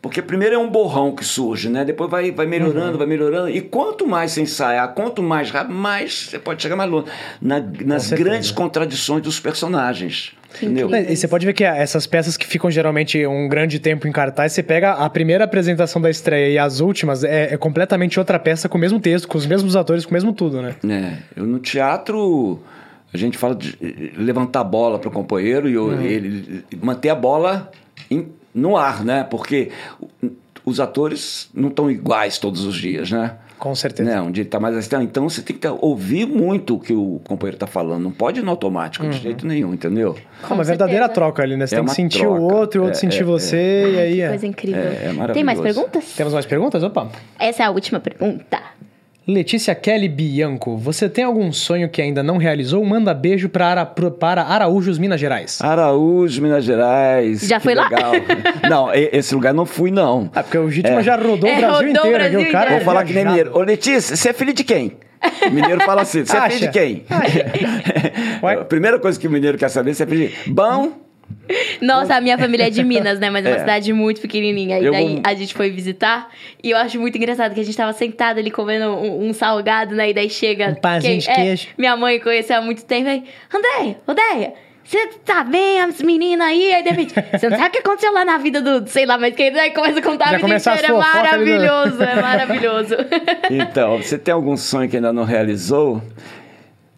Porque 0.00 0.20
primeiro 0.20 0.54
é 0.54 0.58
um 0.58 0.68
borrão 0.68 1.14
que 1.14 1.24
surge, 1.24 1.70
né? 1.70 1.82
Depois 1.82 2.10
vai, 2.10 2.30
vai 2.30 2.44
melhorando, 2.44 2.92
uhum. 2.92 2.98
vai 2.98 3.06
melhorando. 3.06 3.48
E 3.48 3.62
quanto 3.62 4.06
mais 4.06 4.32
você 4.32 4.42
ensaiar, 4.42 4.92
quanto 4.92 5.22
mais 5.22 5.50
rápido, 5.50 5.74
mais 5.74 6.28
você 6.28 6.38
pode 6.38 6.62
chegar 6.62 6.76
mais 6.76 6.90
longe. 6.90 7.06
Na, 7.40 7.58
nas 7.86 8.10
grandes 8.10 8.50
contradições 8.50 9.22
dos 9.22 9.40
personagens. 9.40 10.34
Entendeu? 10.62 10.90
E 10.94 11.16
você 11.16 11.26
pode 11.26 11.44
ver 11.44 11.52
que 11.52 11.64
essas 11.64 12.06
peças 12.06 12.36
que 12.36 12.46
ficam 12.46 12.70
geralmente 12.70 13.26
um 13.26 13.48
grande 13.48 13.78
tempo 13.78 14.06
em 14.06 14.12
cartaz, 14.12 14.52
você 14.52 14.62
pega 14.62 14.92
a 14.92 15.08
primeira 15.10 15.44
apresentação 15.44 16.00
da 16.00 16.10
estreia 16.10 16.52
e 16.52 16.58
as 16.58 16.80
últimas, 16.80 17.24
é, 17.24 17.54
é 17.54 17.56
completamente 17.56 18.18
outra 18.18 18.38
peça 18.38 18.68
com 18.68 18.78
o 18.78 18.80
mesmo 18.80 19.00
texto, 19.00 19.26
com 19.26 19.38
os 19.38 19.46
mesmos 19.46 19.76
atores, 19.76 20.04
com 20.04 20.10
o 20.10 20.14
mesmo 20.14 20.32
tudo, 20.32 20.62
né? 20.62 20.74
É, 20.88 21.40
eu 21.40 21.44
no 21.44 21.58
teatro 21.58 22.62
a 23.12 23.16
gente 23.16 23.38
fala 23.38 23.54
de 23.54 23.78
levantar 24.16 24.60
a 24.60 24.64
bola 24.64 24.98
para 24.98 25.08
o 25.08 25.12
companheiro 25.12 25.68
e 25.68 25.78
uhum. 25.78 26.02
ele 26.02 26.64
manter 26.82 27.10
a 27.10 27.14
bola 27.14 27.70
em, 28.10 28.26
no 28.52 28.76
ar, 28.76 29.04
né? 29.04 29.22
Porque 29.22 29.70
os 30.64 30.80
atores 30.80 31.48
não 31.54 31.68
estão 31.68 31.88
iguais 31.88 32.38
todos 32.38 32.64
os 32.64 32.74
dias, 32.74 33.12
né? 33.12 33.36
Com 33.58 33.74
certeza. 33.74 34.10
Né? 34.10 34.20
Onde 34.20 34.40
ele 34.40 34.48
está 34.48 34.60
mais 34.60 34.76
assistente. 34.76 35.04
Então 35.04 35.28
você 35.28 35.40
tem 35.40 35.56
que 35.56 35.66
ouvir 35.66 36.26
muito 36.26 36.74
o 36.76 36.80
que 36.80 36.92
o 36.92 37.20
companheiro 37.24 37.56
está 37.56 37.66
falando. 37.66 38.02
Não 38.02 38.10
pode 38.12 38.40
ir 38.40 38.42
no 38.42 38.50
automático, 38.50 39.04
uhum. 39.04 39.10
de 39.10 39.18
jeito 39.18 39.46
nenhum, 39.46 39.72
entendeu? 39.72 40.16
É 40.42 40.52
uma 40.52 40.64
verdadeira 40.64 41.08
troca 41.08 41.42
ali, 41.42 41.56
né? 41.56 41.66
Você 41.66 41.76
é 41.76 41.78
tem 41.78 41.86
que 41.86 41.94
sentir 41.94 42.20
troca. 42.20 42.40
o 42.40 42.42
outro, 42.42 42.82
o 42.82 42.84
outro 42.84 42.98
é, 42.98 43.00
sentir 43.00 43.22
é, 43.22 43.24
você, 43.24 43.56
é. 43.56 43.90
e 43.90 43.98
aí 43.98 44.20
é. 44.20 44.28
Coisa 44.28 44.46
incrível. 44.46 44.82
É, 44.82 45.14
é 45.30 45.32
tem 45.32 45.44
mais 45.44 45.60
perguntas? 45.60 46.14
Temos 46.16 46.32
mais 46.32 46.46
perguntas? 46.46 46.82
Opa. 46.82 47.08
Essa 47.38 47.62
é 47.62 47.66
a 47.66 47.70
última 47.70 48.00
pergunta. 48.00 48.60
Letícia 49.26 49.74
Kelly 49.74 50.06
Bianco, 50.06 50.76
você 50.76 51.08
tem 51.08 51.24
algum 51.24 51.50
sonho 51.50 51.88
que 51.88 52.02
ainda 52.02 52.22
não 52.22 52.36
realizou? 52.36 52.84
Manda 52.84 53.14
beijo 53.14 53.48
para, 53.48 53.66
Ara, 53.68 53.86
para 53.86 54.42
Araújos, 54.42 54.98
Minas 54.98 55.18
Gerais. 55.18 55.62
Araújos, 55.62 56.38
Minas 56.38 56.62
Gerais. 56.62 57.40
Já 57.40 57.58
foi 57.58 57.74
legal. 57.74 58.12
lá? 58.12 58.68
não, 58.68 58.92
esse 58.92 59.34
lugar 59.34 59.54
não 59.54 59.64
fui, 59.64 59.90
não. 59.90 60.30
Ah, 60.34 60.42
porque 60.42 60.58
o 60.58 60.70
Gitma 60.70 61.00
é. 61.00 61.02
já 61.02 61.16
rodou 61.16 61.48
é, 61.48 61.54
o 61.54 61.56
Brasil 61.56 61.72
rodou 61.72 61.88
inteiro. 61.88 62.08
O 62.08 62.30
Brasil 62.30 62.52
cara 62.52 62.70
Vou 62.72 62.80
falar 62.82 63.04
que 63.04 63.14
nem 63.14 63.24
mineiro. 63.24 63.56
Ô, 63.56 63.62
Letícia, 63.62 64.14
você 64.14 64.28
é 64.28 64.32
filho 64.34 64.52
de 64.52 64.62
quem? 64.62 64.92
O 65.46 65.50
mineiro 65.50 65.80
fala 65.84 66.02
assim, 66.02 66.22
você 66.22 66.36
é 66.36 66.50
filho 66.50 66.60
de 66.60 66.68
quem? 66.68 67.04
A 68.60 68.64
primeira 68.66 68.98
coisa 68.98 69.18
que 69.18 69.26
o 69.26 69.30
mineiro 69.30 69.56
quer 69.56 69.70
saber, 69.70 69.94
você 69.94 70.02
é 70.02 70.06
filho 70.06 70.28
de... 70.28 70.50
Bom... 70.50 70.92
Nossa, 71.80 72.16
a 72.16 72.20
minha 72.20 72.38
família 72.38 72.66
é 72.66 72.70
de 72.70 72.82
Minas, 72.82 73.18
né? 73.18 73.28
Mas 73.30 73.44
é 73.44 73.50
uma 73.50 73.56
é. 73.56 73.60
cidade 73.60 73.92
muito 73.92 74.20
pequenininha. 74.20 74.78
E 74.80 74.90
daí 74.90 75.20
a 75.24 75.34
gente 75.34 75.54
foi 75.54 75.70
visitar. 75.70 76.28
E 76.62 76.70
eu 76.70 76.76
acho 76.76 76.98
muito 76.98 77.16
engraçado 77.16 77.54
que 77.54 77.60
a 77.60 77.64
gente 77.64 77.76
tava 77.76 77.92
sentado 77.92 78.38
ali 78.38 78.50
comendo 78.50 78.86
um, 78.86 79.28
um 79.28 79.32
salgado, 79.32 79.94
né? 79.94 80.10
E 80.10 80.14
daí 80.14 80.30
chega. 80.30 80.68
Um 80.70 80.74
pãozinho 80.74 81.18
de 81.18 81.26
queijo. 81.26 81.68
É, 81.70 81.74
minha 81.76 81.96
mãe 81.96 82.18
conheceu 82.18 82.56
há 82.56 82.60
muito 82.60 82.84
tempo. 82.84 83.08
Aí, 83.08 83.24
Andréia, 83.52 83.98
Andréia, 84.08 84.54
você 84.82 85.06
tá 85.24 85.44
bem, 85.44 85.80
as 85.80 86.00
meninas 86.00 86.46
aí? 86.46 86.72
Aí 86.72 86.82
de 86.82 86.90
repente, 86.90 87.14
você 87.14 87.48
não 87.48 87.56
sabe 87.56 87.68
o 87.68 87.72
que 87.72 87.78
aconteceu 87.78 88.12
lá 88.12 88.24
na 88.24 88.38
vida 88.38 88.60
do, 88.60 88.86
sei 88.88 89.06
lá, 89.06 89.18
mas 89.18 89.34
quem 89.34 89.48
aí 89.58 89.70
começa 89.70 89.98
a 89.98 90.02
contar 90.02 90.30
Já 90.30 90.36
a 90.36 90.38
vida 90.38 90.56
inteira. 90.56 90.86
É 90.86 90.92
maravilhoso, 90.92 92.02
é 92.02 92.22
maravilhoso. 92.22 92.96
Então, 93.50 93.98
você 93.98 94.18
tem 94.18 94.32
algum 94.32 94.56
sonho 94.56 94.88
que 94.88 94.96
ainda 94.96 95.12
não 95.12 95.24
realizou? 95.24 96.02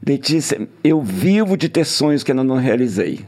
Letícia, 0.07 0.69
eu 0.83 1.01
vivo 1.01 1.57
de 1.57 1.69
ter 1.69 1.85
sonhos 1.85 2.23
que 2.23 2.31
ainda 2.31 2.45
não 2.45 2.57
realizei 2.57 3.25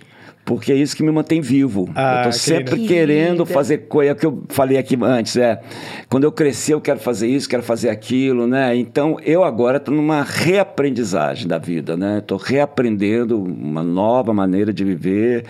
porque 0.48 0.72
é 0.72 0.74
isso 0.74 0.96
que 0.96 1.02
me 1.02 1.12
mantém 1.12 1.42
vivo. 1.42 1.90
Ah, 1.94 2.22
eu 2.24 2.30
estou 2.30 2.32
sempre 2.32 2.86
querendo 2.86 3.44
fazer 3.44 3.86
coisa, 3.86 4.12
é 4.12 4.14
o 4.14 4.16
que 4.16 4.24
eu 4.24 4.44
falei 4.48 4.78
aqui 4.78 4.96
antes, 5.02 5.36
é, 5.36 5.60
quando 6.08 6.24
eu 6.24 6.32
crescer 6.32 6.72
eu 6.72 6.80
quero 6.80 6.98
fazer 6.98 7.28
isso, 7.28 7.46
quero 7.46 7.62
fazer 7.62 7.90
aquilo, 7.90 8.46
né? 8.46 8.74
Então, 8.74 9.18
eu 9.26 9.44
agora 9.44 9.76
estou 9.76 9.94
numa 9.94 10.22
reaprendizagem 10.22 11.46
da 11.46 11.58
vida, 11.58 11.98
né? 11.98 12.20
Estou 12.20 12.38
reaprendendo 12.38 13.38
uma 13.38 13.82
nova 13.82 14.32
maneira 14.32 14.72
de 14.72 14.82
viver, 14.84 15.44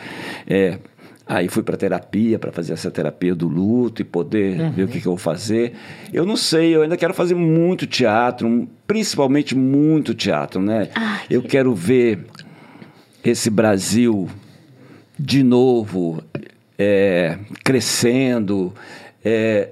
é, 0.49 0.79
Aí 1.31 1.47
fui 1.47 1.63
para 1.63 1.77
terapia 1.77 2.39
para 2.39 2.51
fazer 2.51 2.73
essa 2.73 2.91
terapia 2.91 3.35
do 3.35 3.47
luto 3.47 4.01
e 4.01 4.05
poder 4.05 4.59
uhum. 4.59 4.71
ver 4.73 4.83
o 4.85 4.89
que, 4.89 4.99
que, 4.99 5.07
eu 5.07 5.13
vou 5.13 5.19
fazer. 5.19 5.75
Eu 6.11 6.25
não 6.25 6.39
sei, 6.39 6.75
eu 6.75 6.81
ainda 6.81 6.97
quero 6.97 7.13
fazer 7.13 7.35
muito 7.35 7.87
teatro, 7.87 8.67
principalmente 8.87 9.55
muito 9.55 10.15
teatro, 10.15 10.63
né? 10.63 10.89
Ah, 10.95 11.21
eu 11.29 11.43
quero 11.43 11.75
ver 11.75 12.21
esse 13.23 13.51
Brasil 13.51 14.27
de 15.19 15.43
novo 15.43 16.23
é, 16.79 17.39
crescendo, 17.65 18.73
é, 19.25 19.71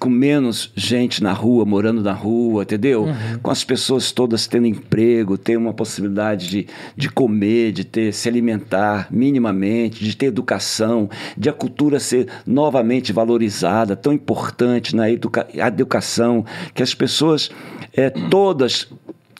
com 0.00 0.08
menos 0.08 0.72
gente 0.74 1.22
na 1.22 1.32
rua, 1.32 1.64
morando 1.64 2.02
na 2.02 2.12
rua, 2.12 2.62
entendeu? 2.62 3.04
Uhum. 3.04 3.38
Com 3.42 3.50
as 3.50 3.62
pessoas 3.62 4.10
todas 4.10 4.46
tendo 4.46 4.66
emprego, 4.66 5.36
ter 5.36 5.56
uma 5.56 5.74
possibilidade 5.74 6.48
de, 6.48 6.66
de 6.96 7.10
comer, 7.10 7.72
de 7.72 7.84
ter 7.84 8.12
se 8.12 8.28
alimentar 8.28 9.08
minimamente, 9.10 10.02
de 10.02 10.16
ter 10.16 10.26
educação, 10.26 11.10
de 11.36 11.48
a 11.48 11.52
cultura 11.52 12.00
ser 12.00 12.28
novamente 12.46 13.12
valorizada, 13.12 13.94
tão 13.94 14.12
importante 14.12 14.96
na 14.96 15.10
educa 15.10 15.46
educação, 15.54 16.44
que 16.74 16.82
as 16.82 16.94
pessoas 16.94 17.50
é, 17.92 18.08
todas 18.08 18.88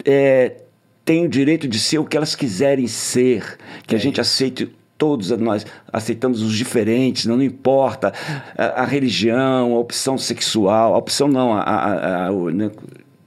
é, 0.04 0.56
têm 1.04 1.24
o 1.24 1.28
direito 1.28 1.66
de 1.66 1.78
ser 1.78 1.98
o 1.98 2.04
que 2.04 2.16
elas 2.16 2.34
quiserem 2.34 2.86
ser, 2.86 3.56
que 3.86 3.94
a 3.94 3.98
é 3.98 4.00
gente 4.00 4.20
aceite 4.20 4.70
todos 4.98 5.30
nós 5.30 5.66
aceitamos 5.92 6.42
os 6.42 6.52
diferentes, 6.52 7.26
não, 7.26 7.36
não 7.36 7.44
importa 7.44 8.12
a, 8.56 8.82
a, 8.82 8.84
religião, 8.84 9.74
a 9.74 9.78
opção 9.78 10.16
sexual, 10.16 10.94
a 10.94 10.98
opção 10.98 11.28
não, 11.28 11.52
a, 11.52 11.60
a, 11.60 12.26
a 12.28 12.30
né, 12.52 12.70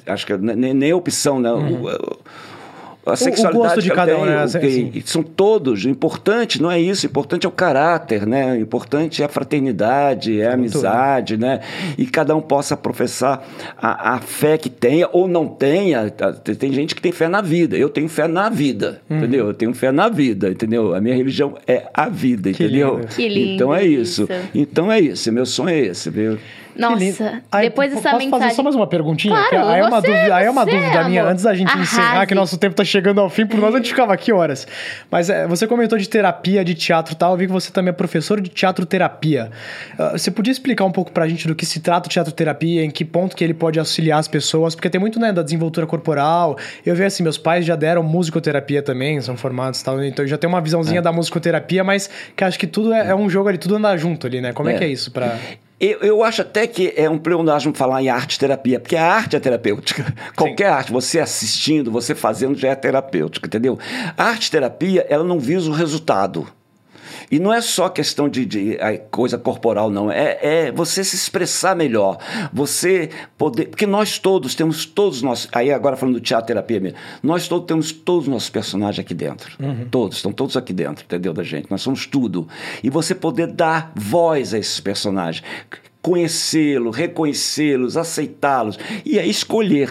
acho 0.06 0.26
que 0.26 0.38
nem, 0.38 0.74
nem 0.74 0.92
a 0.92 0.96
opção, 0.96 1.40
né? 1.40 1.52
Uhum. 1.52 1.86
O, 1.86 2.20
a 3.12 3.16
sexualidade 3.16 3.58
o 3.58 3.62
gosto 3.62 3.82
de 3.82 3.92
cada 3.92 4.18
um, 4.18 4.26
né? 4.26 4.46
Okay. 4.46 5.04
São 5.06 5.24
todos. 5.24 5.86
O 5.86 5.90
importante 5.90 6.62
não 6.62 6.72
é 6.72 6.80
isso. 6.80 7.06
O 7.06 7.10
importante 7.10 7.46
é 7.46 7.50
o 7.50 7.52
caráter, 7.52 8.26
né? 8.26 8.54
O 8.54 8.58
importante 8.58 9.22
é 9.22 9.26
a 9.26 9.30
fraternidade, 9.30 10.40
é 10.40 10.48
a 10.48 10.54
amizade, 10.54 11.38
né? 11.38 11.62
E 11.98 12.06
cada 12.06 12.36
um 12.36 12.42
possa 12.42 12.76
professar 12.78 13.44
a, 13.78 14.16
a, 14.16 14.20
fé 14.20 14.58
que 14.58 14.70
tenha 14.70 15.10
ou 15.12 15.28
não 15.28 15.48
tenha. 15.48 16.10
Tá, 16.10 16.34
tem 16.34 16.72
gente 16.72 16.96
que 16.96 17.02
tem 17.02 17.12
fé 17.12 17.28
na 17.28 17.42
vida. 17.42 17.78
Eu 17.78 17.90
tenho 17.90 18.08
fé 18.10 18.28
na 18.28 18.50
vida, 18.50 19.02
uhum. 19.10 19.18
entendeu? 19.18 19.48
Eu 19.48 19.54
tenho 19.54 19.74
fé 19.74 19.92
na 19.92 20.10
vida, 20.10 20.50
entendeu? 20.50 20.94
A 20.96 21.02
minha 21.02 21.16
religião 21.16 21.58
é 21.68 21.88
a 21.94 22.10
vida, 22.10 22.52
que 22.52 22.64
entendeu? 22.64 22.98
Lindo. 22.98 23.08
Que 23.08 23.28
lindo 23.28 23.54
então 23.54 23.74
é 23.74 23.84
isso. 23.86 24.24
isso. 24.24 24.50
Então 24.54 24.92
é 24.92 25.00
isso. 25.00 25.32
Meu 25.32 25.46
sonho 25.46 25.70
é 25.70 25.80
esse, 25.80 26.10
viu? 26.10 26.38
Nossa, 26.80 27.42
aí, 27.52 27.70
depois 27.70 27.90
dessa 27.90 28.10
posso 28.12 28.24
mensagem... 28.24 28.44
fazer 28.44 28.56
só 28.56 28.64
mais 28.64 28.76
uma 28.76 28.88
perguntinha? 28.88 29.36
Claro, 29.36 29.68
aí, 29.68 29.80
é 29.82 29.84
uma 29.84 30.02
dúvida, 30.02 30.36
aí 30.36 30.46
é 30.46 30.50
uma 30.50 30.64
você, 30.64 30.72
dúvida 30.72 31.00
amor. 31.00 31.10
minha, 31.10 31.26
antes 31.26 31.44
da 31.44 31.54
gente 31.54 31.68
Arrase. 31.68 31.94
encerrar, 31.94 32.26
que 32.26 32.34
nosso 32.34 32.58
tempo 32.58 32.76
tá 32.76 32.86
chegando 32.86 33.20
ao 33.20 33.30
fim, 33.30 33.46
por 33.46 33.60
nós 33.60 33.74
a 33.74 33.78
gente 33.78 33.90
ficava 33.90 34.14
aqui 34.14 34.32
horas. 34.32 34.66
Mas 35.12 35.30
é, 35.30 35.46
você 35.46 35.68
comentou 35.68 35.98
de 35.98 36.08
terapia, 36.08 36.64
de 36.64 36.74
teatro 36.74 37.14
e 37.14 37.18
tal, 37.18 37.34
eu 37.34 37.38
vi 37.38 37.48
que 37.48 37.52
você 37.52 37.72
também 37.72 37.90
é 37.90 37.94
professor 37.94 38.40
de 38.40 38.50
teatro-terapia. 38.50 39.52
Uh, 39.98 40.18
você 40.18 40.32
podia 40.32 40.52
explicar 40.52 40.86
um 40.86 40.92
pouco 40.92 41.12
pra 41.12 41.28
gente 41.28 41.48
do 41.48 41.56
que 41.56 41.66
se 41.66 41.80
trata 41.82 42.08
o 42.08 42.10
teatro-terapia, 42.10 42.84
em 42.84 42.90
que 42.90 43.04
ponto 43.04 43.36
que 43.36 43.44
ele 43.44 43.54
pode 43.54 43.78
auxiliar 43.78 44.20
as 44.20 44.28
pessoas? 44.28 44.74
Porque 44.74 44.90
tem 44.90 45.00
muito, 45.00 45.20
né, 45.20 45.34
da 45.34 45.44
desenvoltura 45.44 45.86
corporal. 45.86 46.58
Eu 46.86 46.96
vejo 46.96 47.08
assim, 47.08 47.24
meus 47.24 47.38
pais 47.38 47.66
já 47.66 47.76
deram 47.76 48.04
musicoterapia 48.04 48.82
também, 48.82 49.20
são 49.22 49.36
formados 49.36 49.82
e 49.82 49.84
tal, 49.84 50.04
então 50.04 50.26
já 50.26 50.38
tem 50.38 50.48
uma 50.48 50.62
visãozinha 50.62 51.00
é. 51.00 51.02
da 51.02 51.12
musicoterapia, 51.12 51.84
mas 51.84 52.10
que 52.36 52.44
acho 52.44 52.58
que 52.58 52.68
tudo 52.68 52.94
é, 52.94 53.10
é, 53.10 53.16
um 53.16 53.30
jogo 53.30 53.50
ali, 53.50 53.58
tudo 53.58 53.76
anda 53.76 53.96
junto 53.98 54.28
ali, 54.28 54.40
né? 54.42 54.54
Como 54.54 54.70
é, 54.70 54.76
é 54.76 54.78
que 54.78 54.84
é 54.84 54.88
isso 54.88 55.12
pra... 55.12 55.38
Eu, 55.80 56.00
eu 56.00 56.24
acho 56.24 56.42
até 56.42 56.68
que 56.68 56.94
é 56.98 57.10
um 57.10 57.18
pleonasmo 57.18 57.74
falar 57.74 58.04
em 58.04 58.10
arte 58.10 58.38
terapia, 58.38 58.80
porque 58.80 58.98
a 58.98 59.06
arte 59.06 59.36
é 59.36 59.40
terapêutica. 59.40 60.14
Qualquer 60.36 60.68
Sim. 60.68 60.74
arte, 60.74 60.92
você 60.92 61.20
assistindo, 61.20 61.90
você 61.90 62.14
fazendo 62.14 62.58
já 62.58 62.70
é 62.70 62.76
terapêutica, 62.76 63.48
entendeu? 63.48 63.80
A 64.18 64.26
arte 64.26 64.52
terapia, 64.52 65.06
ela 65.10 65.24
não 65.24 65.40
visa 65.40 65.70
o 65.70 65.74
resultado. 65.74 66.48
E 67.32 67.40
não 67.40 67.54
é 67.54 67.62
só 67.62 67.90
questão 67.90 68.28
de, 68.30 68.46
de, 68.46 68.78
de 68.78 68.98
coisa 69.12 69.38
corporal, 69.38 69.90
não. 69.90 70.12
É, 70.12 70.38
é, 70.42 70.72
você 70.72 71.04
se 71.04 71.16
expressar 71.16 71.76
melhor. 71.76 72.18
Você 72.54 73.10
poder. 73.38 73.68
Porque 73.68 73.86
nós 73.86 74.20
todos 74.20 74.56
temos 74.56 74.86
todos 74.86 75.22
nós. 75.22 75.48
Aí 75.52 75.72
agora 75.72 75.96
falando 75.96 76.16
do 76.16 76.22
teatro 76.22 76.48
terapia 76.48 76.80
mesmo. 76.80 76.98
Nós 77.22 77.48
todos 77.48 77.68
temos 77.68 77.92
todos 77.92 78.28
os 78.28 78.34
nossos 78.34 78.50
personagens 78.50 79.04
aqui 79.04 79.14
dentro. 79.14 79.56
Uhum. 79.60 79.88
Todos, 79.90 80.18
estão 80.18 80.32
todos 80.32 80.56
aqui 80.58 80.74
dentro, 80.74 81.04
entendeu? 81.04 81.34
Da 81.34 81.44
gente. 81.44 81.70
Nós 81.70 81.82
somos 81.82 82.06
tudo. 82.06 82.48
E 82.84 82.90
você 82.90 83.14
poder 83.14 83.48
dar 83.48 83.92
voz 83.96 84.54
a 84.54 84.58
esses 84.58 84.80
personagens. 84.80 85.44
Conhecê-los, 86.02 86.96
reconhecê-los, 86.96 87.98
aceitá-los. 87.98 88.80
E 89.06 89.20
aí 89.20 89.30
escolher 89.30 89.90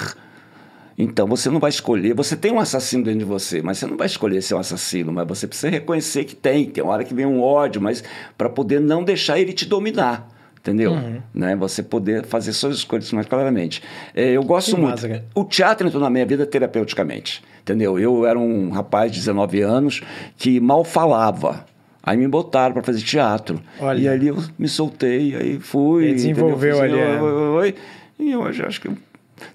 então 0.99 1.29
você 1.29 1.49
não 1.49 1.61
vai 1.61 1.71
escolher, 1.71 2.13
você 2.13 2.37
tem 2.37 2.51
um 2.51 2.59
assassino 2.59 3.05
dentro 3.05 3.21
de 3.21 3.25
você, 3.25 3.63
mas 3.63 3.79
você 3.79 3.87
não 3.87 3.97
vai 3.97 4.09
escolher 4.09 4.43
ser 4.43 4.55
um 4.55 4.59
assassino, 4.59 5.13
mas 5.13 5.29
você 5.29 5.47
precisa 5.47 5.71
reconhecer 5.71 6.25
que 6.25 6.35
tem. 6.35 6.67
Tem 6.67 6.83
uma 6.83 6.93
hora 6.93 7.05
que 7.05 7.15
vem 7.15 7.25
um 7.25 7.41
ódio, 7.41 7.81
mas 7.81 8.03
para 8.37 8.49
poder 8.49 8.81
não 8.81 9.05
deixar 9.05 9.39
ele 9.39 9.53
te 9.53 9.65
dominar. 9.65 10.29
Entendeu? 10.59 10.91
Uhum. 10.91 11.23
Né? 11.33 11.55
Você 11.55 11.85
poder 11.85 12.27
fazer 12.27 12.53
suas 12.53 12.79
escolhas 12.79 13.11
mais 13.13 13.27
claramente. 13.27 13.81
É, 14.13 14.33
eu 14.33 14.43
gosto 14.43 14.75
que 14.75 14.81
muito. 14.81 15.09
Massa, 15.09 15.25
o 15.35 15.45
teatro 15.45 15.87
entrou 15.87 16.03
na 16.03 16.11
minha 16.11 16.27
vida 16.27 16.45
terapeuticamente. 16.45 17.45
Entendeu? 17.63 17.97
Eu 17.99 18.27
era 18.27 18.39
um 18.39 18.71
rapaz 18.71 19.13
de 19.13 19.19
19 19.19 19.63
anos 19.63 20.03
que 20.37 20.59
mal 20.59 20.85
falava. 20.85 21.65
Aí 22.03 22.17
me 22.17 22.27
botaram 22.27 22.73
para 22.73 22.83
fazer 22.83 23.03
teatro. 23.03 23.61
Olha. 23.79 24.01
E 24.01 24.09
ali 24.09 24.29
eu 24.29 24.43
me 24.59 24.69
soltei, 24.69 25.37
aí 25.37 25.61
fui. 25.61 26.09
E 26.09 26.15
desenvolveu 26.15 26.83
ali. 26.83 26.99
É. 26.99 27.75
E 28.19 28.35
hoje 28.35 28.63
acho 28.65 28.81
que 28.81 28.91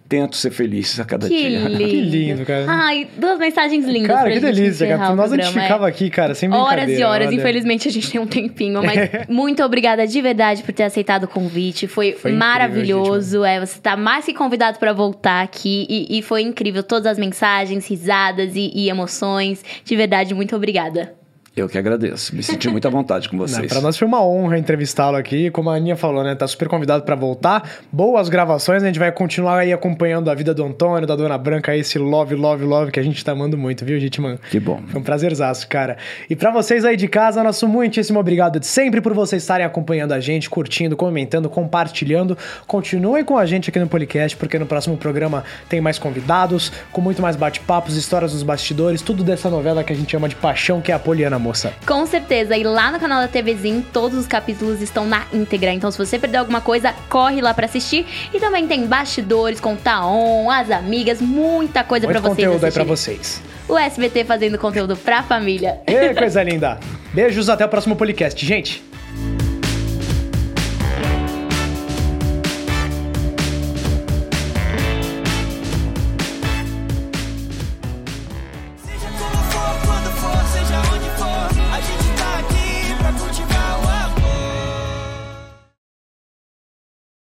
tento 0.08 0.36
ser 0.36 0.52
feliz 0.52 1.00
a 1.00 1.06
cada 1.06 1.28
que 1.28 1.36
dia. 1.36 1.60
Lindo. 1.70 1.78
Que 1.78 2.02
lindo, 2.02 2.46
cara. 2.46 2.66
Ai, 2.68 3.08
duas 3.18 3.40
mensagens 3.40 3.86
lindas. 3.86 4.16
Cara, 4.16 4.32
que 4.32 4.40
delícia, 4.40 4.88
cara. 4.88 5.16
Nós 5.16 5.34
a 5.34 5.36
gente 5.36 5.52
ficava 5.52 5.86
é. 5.86 5.90
aqui, 5.90 6.10
cara, 6.10 6.36
sem 6.36 6.52
Horas 6.54 6.90
e 6.90 7.04
horas, 7.04 7.28
olha. 7.28 7.36
infelizmente 7.36 7.88
a 7.88 7.92
gente 7.92 8.12
tem 8.12 8.22
um 8.22 8.28
tempinho, 8.28 8.82
mas 8.84 9.10
muito 9.28 9.64
obrigada 9.64 10.06
de 10.06 10.22
verdade 10.22 10.62
por 10.64 10.74
ter 10.74 10.84
aceitado 10.84 11.24
o 11.24 11.28
convite. 11.28 11.88
Foi, 11.88 12.14
foi 12.14 12.32
maravilhoso. 12.32 13.38
Incrível, 13.38 13.46
é, 13.46 13.60
você 13.66 13.78
está 13.78 13.98
mais 13.98 14.26
que 14.26 14.34
convidado 14.34 14.78
para 14.78 14.94
voltar 14.94 15.42
aqui 15.42 15.88
e, 15.90 16.18
e, 16.18 16.22
foi 16.22 16.42
incrível. 16.42 16.84
Todas 16.84 17.08
as 17.08 17.18
mensagens, 17.18 17.88
risadas 17.88 18.56
e, 18.56 18.72
e 18.74 18.90
emoções. 18.90 19.64
De 19.84 19.96
verdade, 19.96 20.34
muito 20.34 20.56
obrigada. 20.56 21.23
Eu 21.56 21.70
que 21.70 21.78
agradeço. 21.78 22.36
Me 22.36 22.42
senti 22.42 22.68
muito 22.68 22.88
à 22.88 22.90
vontade 22.90 23.30
com 23.30 23.38
vocês. 23.38 23.72
Para 23.72 23.80
nós 23.80 23.96
foi 23.96 24.08
uma 24.08 24.26
honra 24.26 24.58
entrevistá-lo 24.58 25.16
aqui. 25.16 25.52
Como 25.52 25.70
a 25.70 25.76
Aninha 25.76 25.96
falou, 25.96 26.24
né? 26.24 26.34
Tá 26.34 26.48
super 26.48 26.68
convidado 26.68 27.04
para 27.04 27.14
voltar. 27.14 27.70
Boas 27.92 28.28
gravações. 28.28 28.82
A 28.82 28.88
gente 28.88 28.98
vai 28.98 29.12
continuar 29.12 29.60
aí 29.60 29.72
acompanhando 29.72 30.32
a 30.32 30.34
vida 30.34 30.52
do 30.52 30.64
Antônio, 30.64 31.06
da 31.06 31.16
Dona 31.16 31.38
Branca, 31.38 31.78
esse 31.78 32.00
love, 32.00 32.34
love, 32.34 32.66
love 32.66 32.92
que 32.92 33.00
a 33.00 33.04
gente 33.04 33.24
tá 33.24 33.34
amando 33.34 33.56
muito, 33.56 33.86
viu, 33.86 34.00
gente, 34.00 34.20
mano? 34.20 34.40
Que 34.50 34.60
bom. 34.60 34.82
Foi 34.88 35.00
um 35.00 35.04
prazerzaço, 35.04 35.68
cara. 35.68 35.98
E 36.28 36.36
para 36.36 36.50
vocês 36.50 36.84
aí 36.84 36.98
de 36.98 37.08
casa, 37.08 37.44
nosso 37.44 37.68
muitíssimo 37.68 38.20
obrigado 38.20 38.60
de 38.60 38.66
sempre 38.66 39.00
por 39.00 39.14
vocês 39.14 39.44
estarem 39.44 39.64
acompanhando 39.64 40.14
a 40.14 40.20
gente, 40.20 40.50
curtindo, 40.50 40.98
comentando, 40.98 41.48
compartilhando. 41.52 42.36
Continuem 42.66 43.24
com 43.24 43.38
a 43.38 43.46
gente 43.46 43.70
aqui 43.70 43.78
no 43.78 43.88
podcast, 43.88 44.36
porque 44.38 44.58
no 44.58 44.66
próximo 44.66 44.98
programa 44.98 45.44
tem 45.70 45.80
mais 45.80 46.00
convidados, 46.00 46.72
com 46.92 47.00
muito 47.00 47.22
mais 47.22 47.36
bate-papos, 47.36 47.96
histórias 47.96 48.32
dos 48.32 48.42
bastidores, 48.42 49.04
tudo 49.04 49.24
dessa 49.24 49.52
novela 49.52 49.84
que 49.84 49.94
a 49.94 49.96
gente 49.96 50.16
ama 50.16 50.28
de 50.28 50.36
paixão, 50.36 50.82
que 50.82 50.92
é 50.92 50.96
a 50.96 51.00
Poliana 51.00 51.43
moça. 51.44 51.74
Com 51.86 52.06
certeza. 52.06 52.56
E 52.58 52.64
lá 52.64 52.92
no 52.92 53.00
canal 53.00 53.22
da 53.22 53.28
TVzinho, 53.28 53.86
todos 53.94 54.18
os 54.18 54.26
capítulos 54.26 54.82
estão 54.82 55.06
na 55.06 55.24
íntegra. 55.34 55.72
Então, 55.72 55.92
se 55.92 55.98
você 55.98 56.18
perdeu 56.18 56.40
alguma 56.40 56.62
coisa, 56.62 56.94
corre 57.10 57.42
lá 57.42 57.54
para 57.54 57.66
assistir. 57.66 58.06
E 58.34 58.40
também 58.40 58.68
tem 58.68 58.88
bastidores 58.88 59.60
com 59.60 59.76
Taon, 59.76 60.50
as 60.50 60.72
amigas, 60.72 61.22
muita 61.22 61.84
coisa 61.84 62.08
para 62.08 62.20
vocês 62.20 62.30
conteúdo 62.36 62.66
assistirem. 62.66 62.70
aí 62.70 62.74
pra 62.74 62.84
vocês. 62.84 63.42
O 63.68 63.78
SBT 63.78 64.24
fazendo 64.26 64.58
conteúdo 64.58 64.96
pra 64.96 65.22
família. 65.24 65.80
Ê, 65.86 66.14
coisa 66.16 66.42
linda. 66.42 66.80
Beijos, 67.14 67.50
até 67.50 67.66
o 67.66 67.70
próximo 67.70 67.96
podcast, 67.96 68.44
gente. 68.46 68.84